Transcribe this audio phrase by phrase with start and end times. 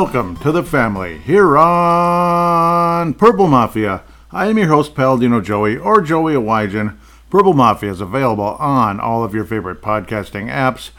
[0.00, 4.04] Welcome to the family here on Purple Mafia.
[4.30, 6.96] I am your host, Paladino Joey, or Joey Awajan.
[7.30, 10.90] Purple Mafia is available on all of your favorite podcasting apps.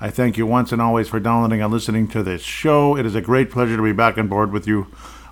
[0.00, 2.96] I thank you once and always for downloading and listening to this show.
[2.96, 4.86] It is a great pleasure to be back on board with you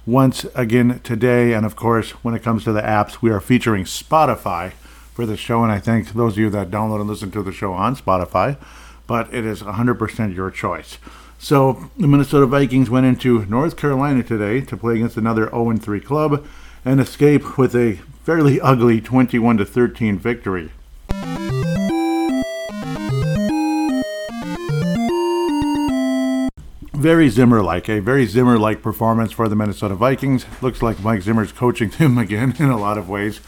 [0.05, 1.55] once again today.
[1.55, 4.73] And of course, when it comes to the apps, we are featuring Spotify
[5.15, 5.63] for the show.
[5.63, 8.59] And I thank those of you that download and listen to the show on Spotify,
[9.07, 10.99] but it is 100% your choice.
[11.45, 16.01] So the Minnesota Vikings went into North Carolina today to play against another 0 3
[16.01, 16.47] club
[16.87, 20.73] and escape with a fairly ugly 21 13 victory.
[26.95, 30.47] Very Zimmer like, a very Zimmer like performance for the Minnesota Vikings.
[30.63, 33.43] Looks like Mike Zimmer's coaching them again in a lot of ways.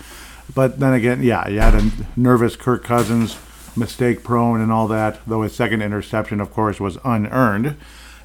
[0.55, 3.39] But then again, yeah, you had a nervous Kirk Cousins,
[3.77, 7.77] mistake prone and all that, though his second interception, of course, was unearned.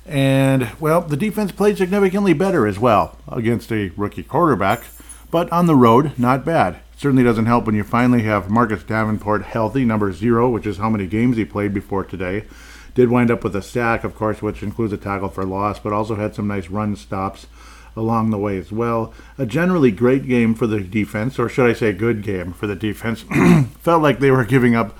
[0.06, 4.84] And, well, the defense played significantly better as well against a rookie quarterback,
[5.30, 6.80] but on the road, not bad.
[6.98, 10.90] certainly doesn't help when you finally have Marcus Davenport healthy, number zero, which is how
[10.90, 12.46] many games he played before today.
[12.94, 15.94] Did wind up with a sack, of course, which includes a tackle for loss, but
[15.94, 17.48] also had some nice run stops
[17.96, 19.14] along the way as well.
[19.38, 22.76] A generally great game for the defense, or should I say, good game for the
[22.76, 23.22] defense.
[23.80, 24.98] Felt like they were giving up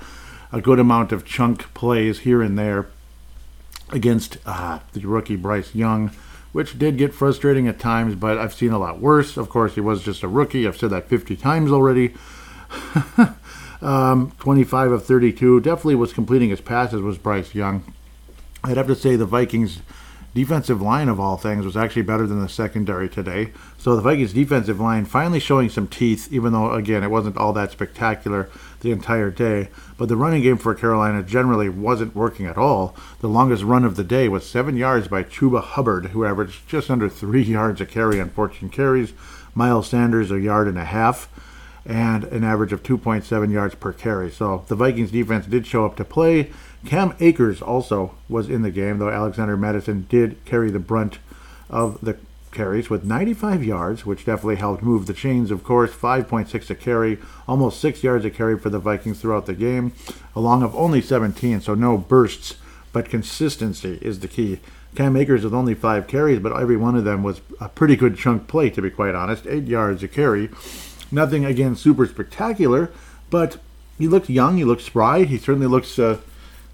[0.52, 2.88] a good amount of chunk plays here and there
[3.90, 6.10] against uh, the rookie Bryce Young,
[6.52, 9.36] which did get frustrating at times, but I've seen a lot worse.
[9.36, 10.66] Of course, he was just a rookie.
[10.66, 12.14] I've said that 50 times already.
[13.82, 15.60] um, 25 of 32.
[15.60, 17.82] Definitely was completing his passes, was Bryce Young.
[18.64, 19.80] I'd have to say the Vikings
[20.34, 23.52] defensive line of all things was actually better than the secondary today.
[23.76, 27.52] So the Vikings defensive line finally showing some teeth, even though again it wasn't all
[27.52, 28.48] that spectacular
[28.82, 29.68] the entire day.
[29.96, 32.94] But the running game for Carolina generally wasn't working at all.
[33.20, 36.90] The longest run of the day was seven yards by Chuba Hubbard, who averaged just
[36.90, 39.12] under three yards a carry on 14 carries.
[39.54, 41.28] Miles Sanders a yard and a half
[41.84, 44.30] and an average of 2.7 yards per carry.
[44.30, 46.50] So the Vikings defense did show up to play.
[46.86, 51.18] Cam Akers also was in the game, though Alexander Mattison did carry the brunt
[51.70, 52.16] of the
[52.52, 55.90] carries with 95 yards, which definitely helped move the chains, of course.
[55.90, 57.18] 5.6 a carry,
[57.48, 59.92] almost 6 yards a carry for the Vikings throughout the game,
[60.36, 62.56] along of only 17, so no bursts,
[62.92, 64.60] but consistency is the key.
[64.94, 68.16] Cam Akers with only 5 carries, but every one of them was a pretty good
[68.16, 69.46] chunk play, to be quite honest.
[69.46, 70.50] 8 yards a carry.
[71.10, 72.90] Nothing, again, super spectacular,
[73.30, 73.56] but
[73.98, 75.98] he looks young, he looks spry, he certainly looks.
[75.98, 76.18] Uh,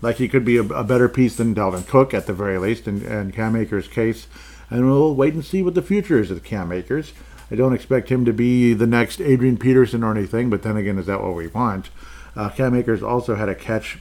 [0.00, 2.86] like he could be a, a, better piece than Dalvin Cook at the very least,
[2.86, 4.26] in, in Cam Akers' case.
[4.70, 7.12] And we'll wait and see what the future is of Cam Akers.
[7.50, 10.98] I don't expect him to be the next Adrian Peterson or anything, but then again,
[10.98, 11.88] is that what we want?
[12.36, 13.98] Uh, Cam Akers also had a catch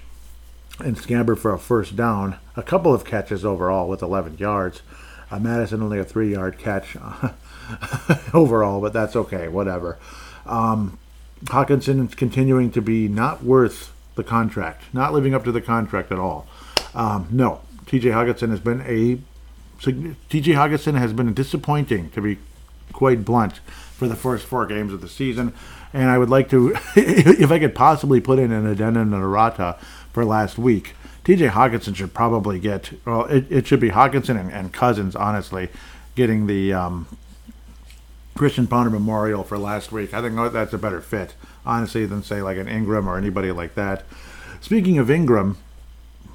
[0.79, 4.81] and scamper for a first down, a couple of catches overall with 11 yards.
[5.31, 6.97] Uh, Mattison only a three yard catch
[8.33, 9.97] overall, but that's okay, whatever.
[10.45, 10.99] Um,
[11.45, 16.11] Hockenson is continuing to be not worth the contract, not living up to the contract
[16.11, 16.47] at all.
[16.95, 18.09] Um, no, T.J.
[18.09, 19.19] Hockenson has been a
[19.81, 20.51] T.J.
[20.53, 22.37] Hockenson has been disappointing, to be
[22.93, 23.59] quite blunt,
[23.93, 25.53] for the first four games of the season.
[25.93, 29.77] And I would like to, if I could possibly put in an addendum and errata
[30.11, 31.49] for last week, T.J.
[31.49, 32.91] Hockenson should probably get.
[33.05, 35.69] Well, it, it should be Hockenson and, and Cousins, honestly,
[36.15, 37.07] getting the um,
[38.35, 40.13] Christian Ponder Memorial for last week.
[40.13, 41.33] I think that's a better fit
[41.67, 44.03] honestly, than say like an Ingram or anybody like that.
[44.61, 45.57] Speaking of Ingram,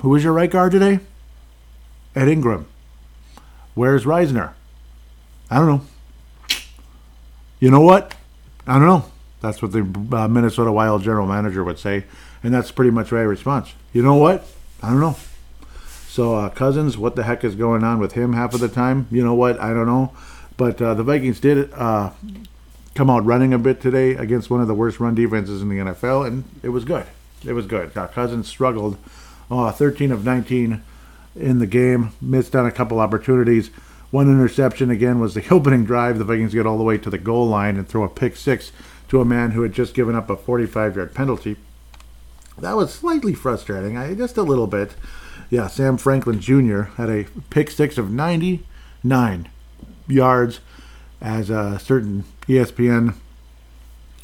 [0.02, 1.00] who was your right guard today?
[2.14, 2.66] Ed Ingram.
[3.74, 4.52] Where's Risner?
[5.50, 5.80] I don't know.
[7.60, 8.14] You know what?
[8.66, 9.04] I don't know.
[9.40, 9.80] That's what the
[10.16, 12.04] uh, Minnesota Wild general manager would say,
[12.42, 13.72] and that's pretty much my response.
[13.92, 14.46] You know what?
[14.82, 15.16] I don't know.
[16.08, 19.06] So uh, Cousins, what the heck is going on with him half of the time?
[19.10, 19.58] You know what?
[19.58, 20.12] I don't know.
[20.56, 22.10] But uh, the Vikings did uh,
[22.94, 25.76] come out running a bit today against one of the worst run defenses in the
[25.76, 27.06] NFL, and it was good.
[27.44, 27.96] It was good.
[27.96, 28.96] Uh, Cousins struggled.
[29.50, 30.82] Oh, 13 of 19
[31.34, 33.68] in the game, missed on a couple opportunities.
[34.10, 36.18] One interception again was the opening drive.
[36.18, 38.72] The Vikings get all the way to the goal line and throw a pick six
[39.08, 41.56] to a man who had just given up a 45 yard penalty.
[42.58, 44.94] That was slightly frustrating, I, just a little bit.
[45.50, 46.82] Yeah, Sam Franklin Jr.
[46.96, 49.48] had a pick six of 99
[50.06, 50.60] yards
[51.20, 53.14] as a certain ESPN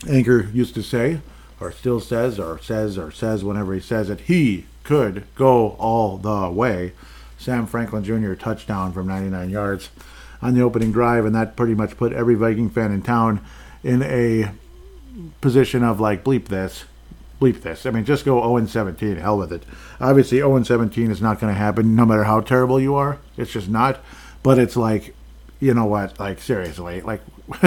[0.09, 1.21] anchor used to say,
[1.61, 6.17] or still says, or says, or says whenever he says it, he could go all
[6.17, 6.93] the way.
[7.37, 8.33] Sam Franklin Jr.
[8.33, 9.91] touchdown from 99 yards
[10.41, 13.45] on the opening drive, and that pretty much put every Viking fan in town
[13.85, 14.51] in a
[15.43, 16.87] position of like, bleep this,
[17.39, 17.85] bleep this.
[17.85, 19.65] I mean, just go 0 17, hell with it.
[20.01, 23.19] Obviously, 0 17 is not going to happen no matter how terrible you are.
[23.37, 24.01] It's just not.
[24.43, 25.15] but it's like,
[25.61, 26.19] you know what?
[26.19, 27.21] Like seriously, like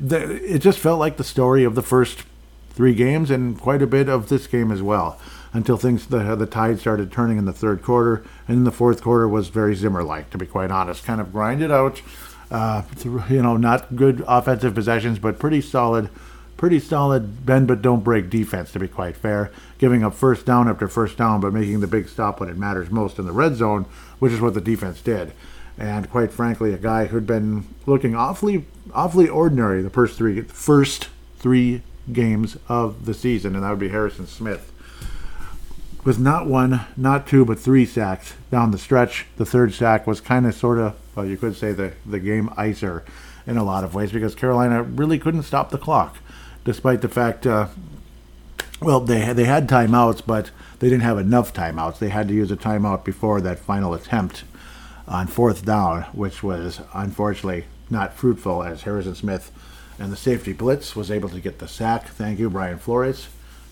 [0.00, 2.24] it just felt like the story of the first
[2.70, 5.20] three games and quite a bit of this game as well.
[5.56, 9.02] Until things the the tide started turning in the third quarter, and in the fourth
[9.02, 11.04] quarter was very Zimmer-like, to be quite honest.
[11.04, 12.02] Kind of grinded out,
[12.50, 16.10] uh, you know, not good offensive possessions, but pretty solid
[16.56, 19.50] pretty solid bend but don't break defense, to be quite fair.
[19.78, 22.90] Giving up first down after first down, but making the big stop when it matters
[22.90, 23.86] most in the red zone,
[24.18, 25.32] which is what the defense did.
[25.78, 28.64] And quite frankly, a guy who'd been looking awfully,
[28.94, 31.08] awfully ordinary the first three, first
[31.38, 31.82] three
[32.12, 34.72] games of the season, and that would be Harrison Smith.
[36.06, 39.26] With not one, not two, but three sacks down the stretch.
[39.38, 42.48] The third sack was kind of, sort of, well, you could say the, the game
[42.50, 43.02] icer
[43.44, 46.18] in a lot of ways because Carolina really couldn't stop the clock
[46.64, 47.66] despite the fact, uh,
[48.80, 51.98] well, they they had timeouts, but they didn't have enough timeouts.
[51.98, 54.44] They had to use a timeout before that final attempt
[55.08, 59.50] on fourth down, which was unfortunately not fruitful as Harrison Smith
[59.98, 62.06] and the safety blitz was able to get the sack.
[62.06, 63.26] Thank you, Brian Flores,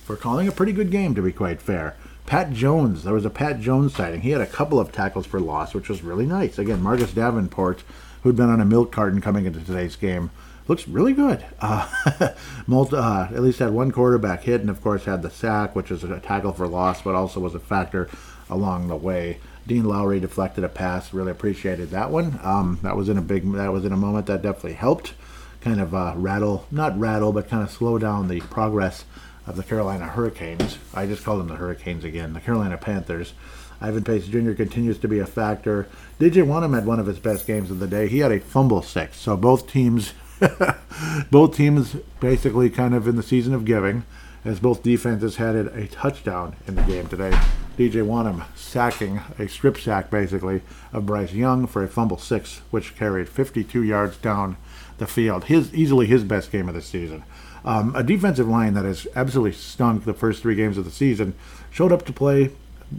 [0.04, 1.94] for calling a pretty good game, to be quite fair.
[2.26, 4.22] Pat Jones, there was a Pat Jones sighting.
[4.22, 6.58] He had a couple of tackles for loss, which was really nice.
[6.58, 7.82] Again, Marcus Davenport,
[8.22, 10.30] who'd been on a milk carton coming into today's game,
[10.66, 11.44] looks really good.
[11.60, 12.34] Uh,
[12.66, 15.90] multi, uh, at least had one quarterback hit, and of course had the sack, which
[15.90, 18.08] is a tackle for loss, but also was a factor
[18.48, 19.38] along the way.
[19.66, 21.12] Dean Lowry deflected a pass.
[21.12, 22.38] Really appreciated that one.
[22.42, 23.50] Um, that was in a big.
[23.52, 25.14] That was in a moment that definitely helped,
[25.60, 29.04] kind of uh, rattle, not rattle, but kind of slow down the progress
[29.46, 30.78] of the Carolina Hurricanes.
[30.94, 32.32] I just call them the Hurricanes again.
[32.32, 33.34] The Carolina Panthers.
[33.80, 34.52] Ivan Pace Jr.
[34.52, 35.88] continues to be a factor.
[36.18, 38.08] DJ Wonnum had one of his best games of the day.
[38.08, 40.14] He had a fumble six, so both teams
[41.30, 44.04] both teams basically kind of in the season of giving,
[44.44, 47.38] as both defenses had a touchdown in the game today.
[47.76, 50.62] DJ Wonnum sacking a strip sack basically
[50.92, 54.56] of Bryce Young for a fumble six, which carried 52 yards down
[54.98, 55.44] the field.
[55.44, 57.24] His easily his best game of the season.
[57.64, 61.34] Um, a defensive line that has absolutely stunk the first three games of the season
[61.70, 62.50] showed up to play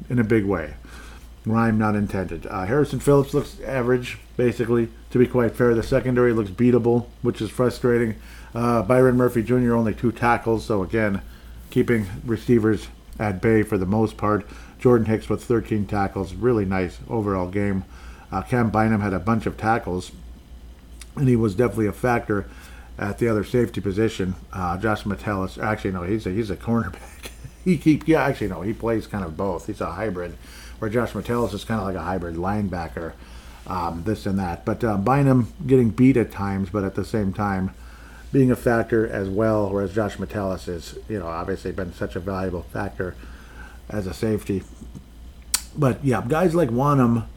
[0.10, 0.74] in a big way.
[1.46, 2.48] Rhyme not intended.
[2.48, 4.90] Uh, Harrison Phillips looks average, basically.
[5.12, 8.16] To be quite fair, the secondary looks beatable, which is frustrating.
[8.56, 9.76] Uh, Byron Murphy Jr.
[9.76, 11.22] only two tackles, so again,
[11.70, 12.88] keeping receivers
[13.20, 14.48] at bay for the most part.
[14.80, 17.86] Jordan Hicks with 13 tackles, really nice overall game.
[18.32, 20.12] Uh, Cam Bynum had a bunch of tackles,
[21.16, 22.48] and he was definitely a factor
[22.98, 24.36] at the other safety position.
[24.54, 27.30] Uh, Josh Metellus, actually no, he's a he's a cornerback.
[27.64, 29.68] he keep yeah, actually no, he plays kind of both.
[29.68, 30.36] He's a hybrid
[30.80, 33.14] where Josh Metellus is kind of like a hybrid linebacker,
[33.68, 34.66] um, this and that.
[34.66, 37.72] But uh, Bynum getting beat at times, but at the same time
[38.32, 42.20] being a factor as well, whereas Josh Metellus is, you know, obviously been such a
[42.20, 43.16] valuable factor
[43.90, 44.64] as a safety.
[45.78, 47.28] But yeah, guys like Wonnum,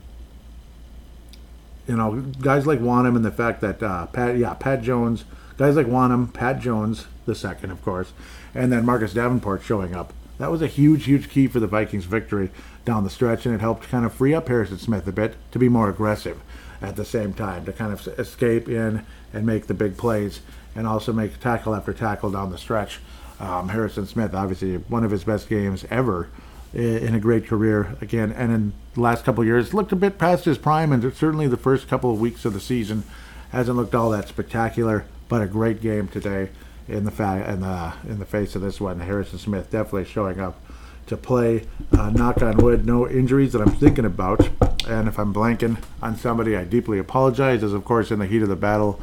[1.87, 5.25] you know, guys like Wonnum and the fact that uh, Pat, yeah, Pat Jones,
[5.59, 8.13] guys like Wonnum, Pat Jones, the second, of course,
[8.55, 10.15] and then Marcus Davenport showing up.
[10.39, 12.51] That was a huge, huge key for the Vikings' victory
[12.85, 15.59] down the stretch, and it helped kind of free up Harrison Smith a bit to
[15.59, 16.41] be more aggressive
[16.81, 20.41] at the same time, to kind of escape in and make the big plays,
[20.77, 23.01] and also make tackle after tackle down the stretch.
[23.41, 26.29] Um, Harrison Smith, obviously, one of his best games ever
[26.73, 30.19] in a great career again, and in the last couple of years, looked a bit
[30.19, 33.03] past his prime, and certainly the first couple of weeks of the season
[33.51, 36.51] hasn't looked all that spectacular, but a great game today
[36.89, 39.01] in the fa- in the in the face of this one.
[39.01, 40.61] Harrison Smith definitely showing up
[41.07, 41.65] to play.
[41.97, 44.49] Uh, knock on wood, no injuries that I'm thinking about.
[44.89, 47.63] And if I'm blanking on somebody, I deeply apologize.
[47.63, 49.01] As of course in the heat of the battle.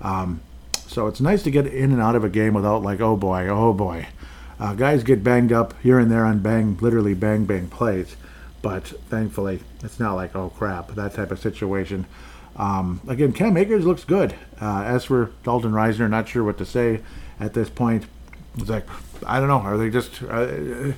[0.00, 0.40] Um,
[0.86, 3.46] so it's nice to get in and out of a game without like, oh boy,
[3.48, 4.08] oh boy.
[4.58, 8.16] Uh, guys get banged up here and there on bang, literally bang bang plays,
[8.60, 12.06] but thankfully it's not like oh crap that type of situation.
[12.58, 14.34] Um, again, Cam Akers looks good.
[14.60, 17.00] Uh, as for Dalton Risner, not sure what to say
[17.38, 18.04] at this point.
[18.56, 18.86] It's like
[19.24, 19.60] I don't know.
[19.60, 20.22] Are they just?
[20.22, 20.92] Uh,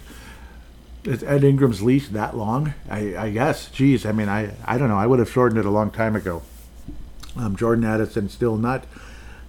[1.05, 2.75] is Ed Ingram's leash that long?
[2.89, 3.71] I, I guess.
[3.71, 4.99] Geez, I mean, I, I don't know.
[4.99, 6.43] I would have shortened it a long time ago.
[7.37, 8.85] Um, Jordan Addison still not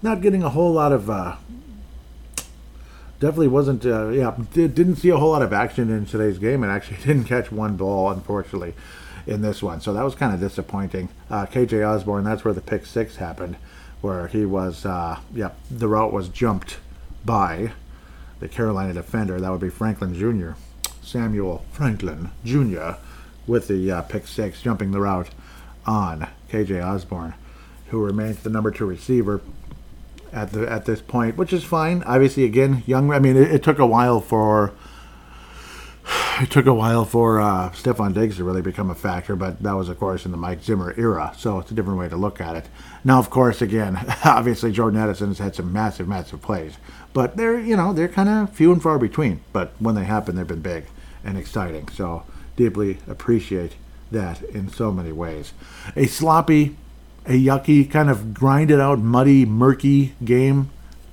[0.01, 1.10] not getting a whole lot of.
[1.10, 1.38] Uh,
[3.20, 3.86] definitely wasn't.
[3.86, 7.25] Uh, yeah, didn't see a whole lot of action in today's game, and actually didn't
[7.25, 8.74] catch one ball, unfortunately,
[9.31, 9.81] in this one.
[9.81, 11.09] So that was kind of disappointing.
[11.29, 13.55] Uh, KJ Osborn, that's where the pick six happened
[14.01, 16.77] where he was, uh, yeah, the route was jumped
[17.23, 17.71] by
[18.39, 19.39] the Carolina defender.
[19.39, 20.53] That would be Franklin Jr.,
[21.01, 22.93] Samuel Franklin Jr.,
[23.47, 25.29] with the uh, pick six, jumping the route
[25.85, 27.35] on KJ Osborn,
[27.88, 29.41] who remains the number two receiver
[30.33, 32.03] at the at this point, which is fine.
[32.03, 33.11] Obviously, again, young.
[33.11, 34.73] I mean, it, it took a while for
[36.41, 39.74] it took a while for uh, Stefon Diggs to really become a factor, but that
[39.74, 42.41] was, of course, in the Mike Zimmer era, so it's a different way to look
[42.41, 42.65] at it.
[43.03, 46.77] Now, of course, again, obviously Jordan Addison has had some massive, massive plays,
[47.13, 49.41] but they're, you know, they're kind of few and far between.
[49.53, 50.86] But when they happen, they've been big
[51.24, 51.88] and exciting.
[51.89, 52.24] So
[52.55, 53.75] deeply appreciate
[54.12, 55.53] that in so many ways.
[55.95, 56.75] A sloppy,
[57.25, 60.69] a yucky, kind of grinded out, muddy, murky game.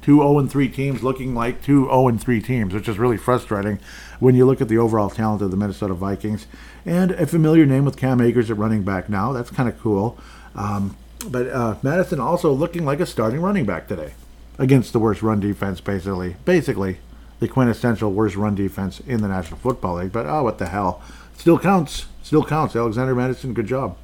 [0.08, 3.78] Two 0 3 teams looking like two 0 3 teams, which is really frustrating
[4.20, 6.46] when you look at the overall talent of the Minnesota Vikings.
[6.86, 9.34] And a familiar name with Cam Akers at running back now.
[9.34, 10.16] That's kind of cool.
[10.54, 10.96] Um,
[11.26, 14.14] but uh, Mattison also looking like a starting running back today
[14.56, 16.36] against the worst run defense, basically.
[16.46, 17.00] Basically,
[17.38, 20.12] the quintessential worst run defense in the National Football League.
[20.12, 21.02] But oh, what the hell?
[21.36, 22.06] Still counts.
[22.22, 22.74] Still counts.
[22.74, 23.98] Alexander Mattison, good job.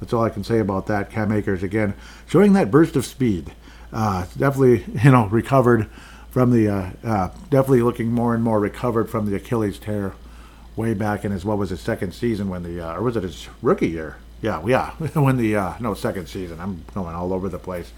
[0.00, 1.10] That's all I can say about that.
[1.10, 1.92] Cam Akers again
[2.26, 3.52] showing that burst of speed.
[3.92, 5.88] Uh, definitely, you know, recovered
[6.30, 10.14] from the uh, uh, definitely looking more and more recovered from the Achilles tear
[10.76, 13.22] way back in his what was his second season when the uh, or was it
[13.22, 14.16] his rookie year?
[14.40, 16.58] Yeah, yeah, when the uh, no second season.
[16.60, 17.92] I'm going all over the place.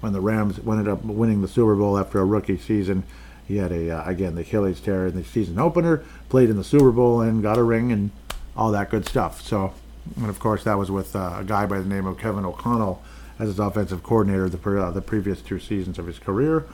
[0.00, 3.02] When the Rams ended up winning the Super Bowl after a rookie season,
[3.46, 6.90] he had a again the Achilles tear in the season opener, played in the Super
[6.92, 8.10] Bowl and got a ring and
[8.56, 9.42] all that good stuff.
[9.42, 9.74] So,
[10.16, 13.02] and of course that was with a guy by the name of Kevin O'Connell
[13.40, 16.66] as his offensive coordinator the, uh, the previous two seasons of his career.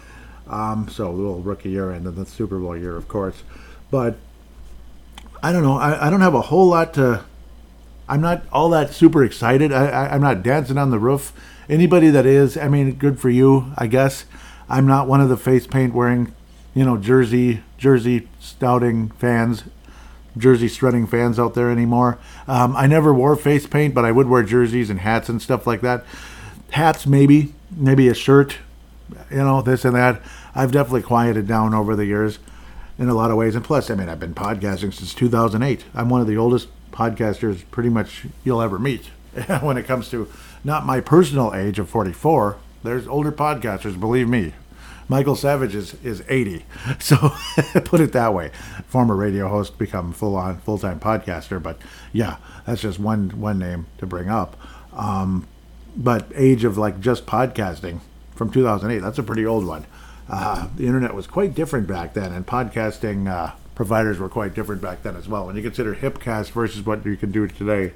[0.49, 3.43] Um, so a little rookie year and then the Super Bowl year, of course.
[3.91, 4.17] But
[5.43, 5.79] I don't know.
[5.79, 7.25] I, I don't have a whole lot to.
[8.09, 9.73] I'm not all that super excited.
[9.73, 11.33] I, I, I'm not dancing on the roof.
[11.69, 14.25] Anybody that is, I mean, good for you, I guess.
[14.69, 16.33] I'm not one of the face paint wearing,
[16.75, 19.65] you know, jersey jersey stouting fans,
[20.37, 22.19] jersey strutting fans out there anymore.
[22.49, 25.67] Um, I never wore face paint, but I would wear jerseys and hats and stuff
[25.67, 26.05] like that.
[26.71, 28.59] Hats, maybe, maybe a shirt,
[29.31, 30.21] you know, this and that.
[30.55, 32.39] I've definitely quieted down over the years
[32.99, 33.55] in a lot of ways.
[33.55, 35.85] And plus, I mean, I've been podcasting since 2008.
[35.95, 39.07] I'm one of the oldest podcasters pretty much you'll ever meet
[39.61, 40.31] when it comes to
[40.65, 42.57] not my personal age of 44.
[42.83, 44.55] There's older podcasters, believe me.
[45.09, 46.65] Michael Savage is, is 80.
[46.99, 47.17] So
[47.85, 48.51] put it that way.
[48.89, 51.63] Former radio host, become full on, full time podcaster.
[51.63, 51.79] But
[52.13, 54.57] yeah, that's just one, one name to bring up.
[54.93, 55.47] Um,
[55.97, 58.01] but age of like just podcasting
[58.35, 59.87] from 2008, that's a pretty old one.
[60.29, 64.83] Uh, the internet was quite different back then, and podcasting uh, providers were quite different
[64.83, 65.47] back then as well.
[65.47, 67.93] When you consider Hipcast versus what you can do today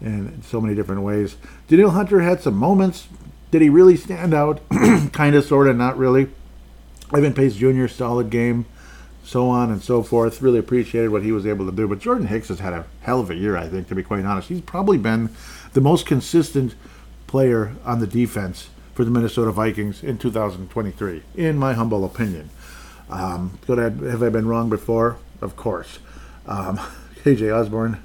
[0.00, 1.36] in so many different ways.
[1.66, 3.08] Danielle Hunter had some moments.
[3.50, 4.60] Did he really stand out?
[5.12, 6.28] kind of, sort of, not really.
[7.12, 8.66] Ivan Pace Jr., solid game,
[9.24, 10.42] so on and so forth.
[10.42, 11.88] Really appreciated what he was able to do.
[11.88, 14.24] But Jordan Hicks has had a hell of a year, I think, to be quite
[14.24, 14.48] honest.
[14.48, 15.30] He's probably been
[15.72, 16.74] the most consistent
[17.28, 22.50] player on the defense for the Minnesota Vikings in 2023, in my humble opinion.
[23.08, 25.18] Um, could I, have I been wrong before?
[25.40, 26.00] Of course.
[26.46, 26.78] Um,
[27.22, 28.02] KJ Osborn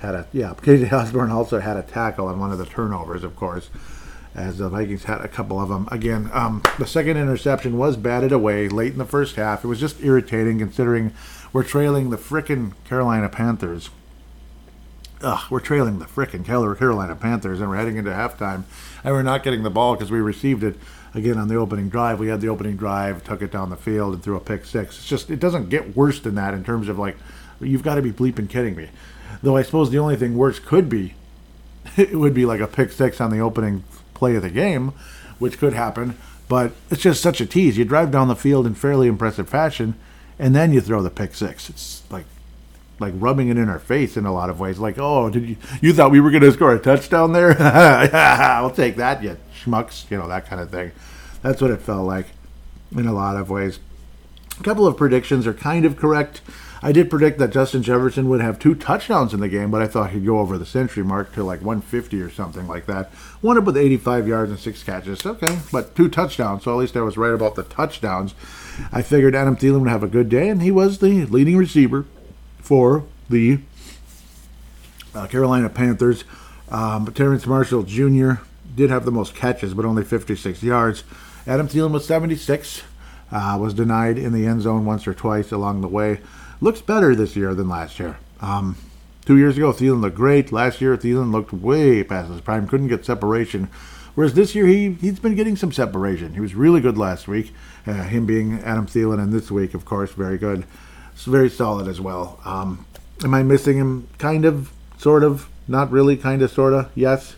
[0.00, 0.52] had a yeah.
[0.60, 3.70] KJ Osborn also had a tackle on one of the turnovers, of course
[4.34, 5.88] as the Vikings had a couple of them.
[5.90, 9.64] Again, um, the second interception was batted away late in the first half.
[9.64, 11.12] It was just irritating considering
[11.52, 13.90] we're trailing the frickin' Carolina Panthers.
[15.22, 18.62] Ugh, we're trailing the frickin' Carolina Panthers, and we're heading into halftime,
[19.04, 20.76] and we're not getting the ball because we received it
[21.14, 22.18] again on the opening drive.
[22.18, 24.96] We had the opening drive, took it down the field, and threw a pick six.
[24.96, 27.16] It's just it doesn't get worse than that in terms of like
[27.60, 28.88] you've got to be bleeping kidding me.
[29.42, 31.14] Though I suppose the only thing worse could be
[31.96, 33.84] it would be like a pick six on the opening
[34.14, 34.92] play of the game,
[35.38, 36.16] which could happen.
[36.48, 37.78] But it's just such a tease.
[37.78, 39.94] You drive down the field in fairly impressive fashion,
[40.38, 41.68] and then you throw the pick six.
[41.70, 42.24] It's like
[43.00, 44.78] like rubbing it in our face in a lot of ways.
[44.78, 47.60] Like, oh, did you you thought we were going to score a touchdown there?
[47.60, 50.08] I'll take that, you schmucks.
[50.10, 50.92] You know that kind of thing.
[51.42, 52.26] That's what it felt like
[52.92, 53.78] in a lot of ways.
[54.58, 56.42] A couple of predictions are kind of correct.
[56.82, 59.86] I did predict that Justin Jefferson would have two touchdowns in the game, but I
[59.86, 63.10] thought he'd go over the century mark to like 150 or something like that.
[63.42, 65.24] One up with 85 yards and six catches.
[65.26, 68.34] Okay, but two touchdowns, so at least I was right about the touchdowns.
[68.92, 72.06] I figured Adam Thielen would have a good day, and he was the leading receiver
[72.70, 73.58] for the
[75.12, 76.22] uh, Carolina Panthers.
[76.68, 78.34] Um, but Terrace Marshall Jr.
[78.76, 81.02] did have the most catches, but only 56 yards.
[81.48, 82.84] Adam Thielen was 76.
[83.32, 86.20] Uh, was denied in the end zone once or twice along the way
[86.60, 88.18] looks better this year than last year.
[88.40, 88.76] Um,
[89.24, 90.52] two years ago, Thielen looked great.
[90.52, 93.68] Last year, Thielen looked way past his prime, couldn't get separation.
[94.14, 96.34] Whereas this year, he, he's been getting some separation.
[96.34, 97.52] He was really good last week,
[97.84, 100.66] uh, him being Adam Thielen, and this week, of course, very good.
[101.24, 102.40] Very solid as well.
[102.44, 102.86] Um,
[103.24, 104.08] am I missing him?
[104.18, 107.36] Kind of, sort of, not really, kind of, sort of, yes.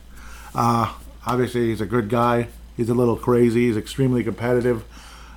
[0.55, 0.95] Uh,
[1.27, 2.49] obviously, he's a good guy.
[2.77, 3.67] He's a little crazy.
[3.67, 4.85] He's extremely competitive.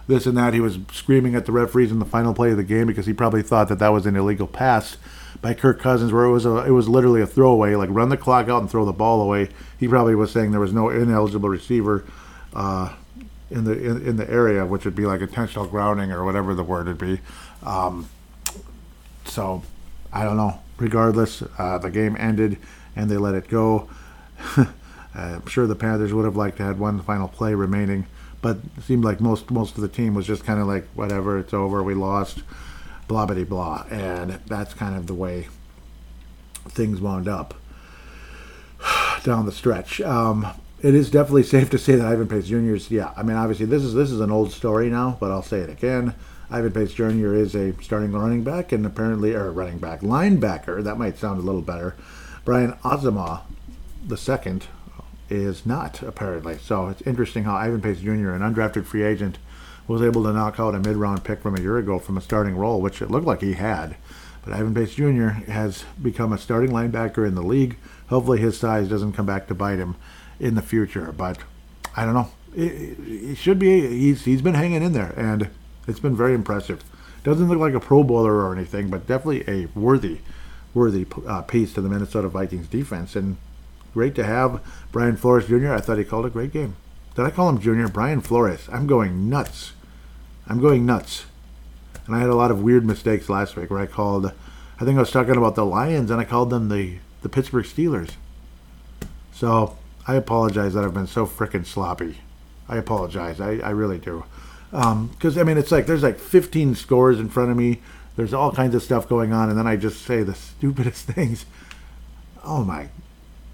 [0.08, 0.54] this and that.
[0.54, 3.14] He was screaming at the referees in the final play of the game because he
[3.14, 4.98] probably thought that that was an illegal pass
[5.42, 8.18] by Kirk Cousins, where it was a it was literally a throwaway, like run the
[8.18, 9.50] clock out and throw the ball away.
[9.80, 12.06] He probably was saying there was no ineligible receiver
[12.54, 12.94] uh,
[13.50, 16.64] in the in, in, the area, which would be like intentional grounding or whatever the
[16.64, 17.20] word would be.
[17.64, 18.08] Um,
[19.26, 19.64] so
[20.12, 20.62] I don't know.
[20.78, 22.58] Regardless, uh, the game ended
[22.96, 23.90] and they let it go.
[25.16, 28.06] I'm sure the Panthers would have liked to have one final play remaining,
[28.42, 31.40] but it seemed like most most of the team was just kind of like whatever,
[31.40, 32.44] it's over, we lost,
[33.08, 35.48] blah blah blah, and that's kind of the way
[36.68, 37.54] things wound up
[39.24, 40.02] down the stretch.
[40.02, 40.48] Um,
[40.82, 43.14] it is definitely safe to say that Ivan Pace is yeah.
[43.16, 45.70] I mean, obviously this is this is an old story now, but I'll say it
[45.70, 46.14] again.
[46.50, 47.34] Ivan Pace Jr.
[47.34, 50.84] is a starting running back and apparently or running back linebacker.
[50.84, 51.96] That might sound a little better.
[52.44, 53.42] Brian Asamoah,
[54.06, 54.68] the second,
[55.30, 56.58] is not apparently.
[56.58, 59.38] So it's interesting how Ivan Pace Jr., an undrafted free agent,
[59.88, 62.56] was able to knock out a mid-round pick from a year ago from a starting
[62.56, 63.96] role, which it looked like he had.
[64.44, 65.30] But Ivan Pace Jr.
[65.50, 67.78] has become a starting linebacker in the league.
[68.10, 69.96] Hopefully his size doesn't come back to bite him
[70.40, 71.12] in the future.
[71.12, 71.40] But
[71.96, 72.30] I don't know.
[72.56, 73.82] It should be.
[73.82, 75.50] He's he's been hanging in there, and
[75.88, 76.84] it's been very impressive.
[77.24, 80.20] Doesn't look like a Pro Bowler or anything, but definitely a worthy,
[80.74, 83.16] worthy uh, piece to the Minnesota Vikings defense.
[83.16, 83.38] And
[83.94, 84.62] great to have
[84.92, 85.74] Brian Flores Jr.
[85.74, 86.76] I thought he called a great game.
[87.16, 87.88] Did I call him Junior?
[87.88, 88.68] Brian Flores.
[88.72, 89.72] I'm going nuts.
[90.48, 91.26] I'm going nuts.
[92.06, 94.32] And I had a lot of weird mistakes last week where I called.
[94.80, 97.66] I think I was talking about the Lions and I called them the the Pittsburgh
[97.66, 98.12] Steelers.
[99.34, 99.78] So
[100.08, 102.18] I apologize that I've been so freaking sloppy.
[102.70, 103.42] I apologize.
[103.42, 104.26] I, I really do.
[104.72, 107.82] Because, um, I mean, it's like there's like 15 scores in front of me.
[108.16, 109.50] There's all kinds of stuff going on.
[109.50, 111.46] And then I just say the stupidest things.
[112.44, 112.90] Oh my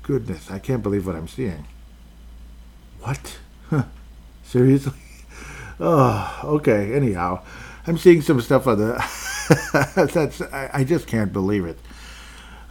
[0.04, 0.50] goodness.
[0.52, 1.66] I can't believe what I'm seeing.
[3.02, 3.40] What?
[3.70, 3.84] Huh.
[4.44, 4.94] Seriously?
[5.84, 6.94] Oh, okay.
[6.94, 7.42] Anyhow,
[7.88, 8.94] I'm seeing some stuff on the.
[9.96, 11.80] that's I, I just can't believe it.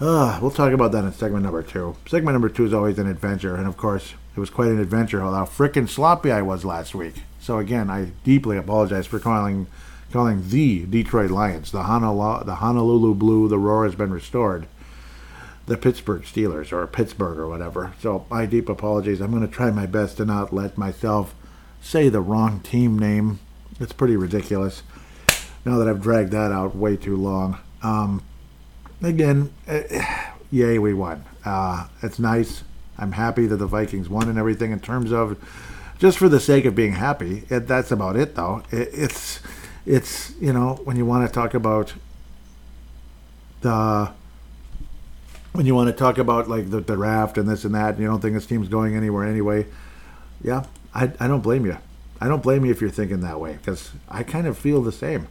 [0.01, 1.97] Uh, we'll talk about that in segment number two.
[2.07, 5.21] Segment number two is always an adventure, and of course, it was quite an adventure
[5.21, 7.23] how frickin' sloppy I was last week.
[7.41, 9.67] So again, I deeply apologize for calling
[10.13, 14.67] calling the Detroit Lions, the Honolulu, the Honolulu Blue, the roar has been restored,
[15.67, 17.93] the Pittsburgh Steelers or Pittsburgh or whatever.
[18.01, 19.21] So my deep apologies.
[19.21, 21.35] I'm going to try my best to not let myself
[21.81, 23.39] say the wrong team name.
[23.79, 24.83] It's pretty ridiculous.
[25.65, 27.59] Now that I've dragged that out way too long.
[27.83, 28.23] Um,
[29.03, 29.83] again, uh,
[30.51, 31.25] yay, we won.
[31.45, 32.65] Uh, it's nice.
[32.99, 35.39] I'm happy that the Vikings won and everything in terms of
[36.01, 37.45] just for the sake of being happy.
[37.49, 38.65] It, that's about it, though.
[38.73, 39.39] It, it's
[39.87, 41.95] it's you know when you want to talk about
[43.61, 44.11] the
[45.53, 47.99] when you want to talk about like the, the draft and this and that, and
[47.99, 49.67] you don't think this team's going anywhere anyway.
[50.43, 51.77] Yeah, I I don't blame you.
[52.21, 54.93] I don't blame you if you're thinking that way because I kind of feel the
[54.93, 55.29] same.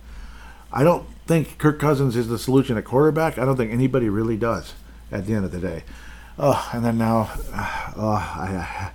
[0.72, 3.38] I don't think Kirk Cousins is the solution at quarterback.
[3.38, 4.74] I don't think anybody really does
[5.12, 5.84] at the end of the day.
[6.38, 7.30] Oh, and then now,
[7.98, 8.92] oh, I,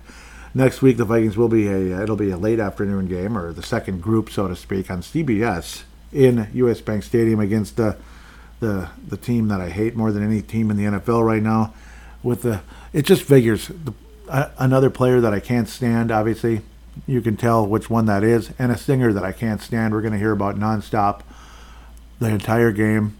[0.55, 3.61] next week the Vikings will be a it'll be a late afternoon game or the
[3.61, 7.97] second group, so to speak, on CBS in US Bank Stadium against the
[8.61, 11.73] the the team that I hate more than any team in the NFL right now.
[12.23, 12.61] With the
[12.93, 13.93] it just figures the,
[14.27, 16.09] uh, another player that I can't stand.
[16.11, 16.61] Obviously,
[17.05, 19.93] you can tell which one that is, and a singer that I can't stand.
[19.93, 21.21] We're going to hear about nonstop
[22.19, 23.17] the entire game,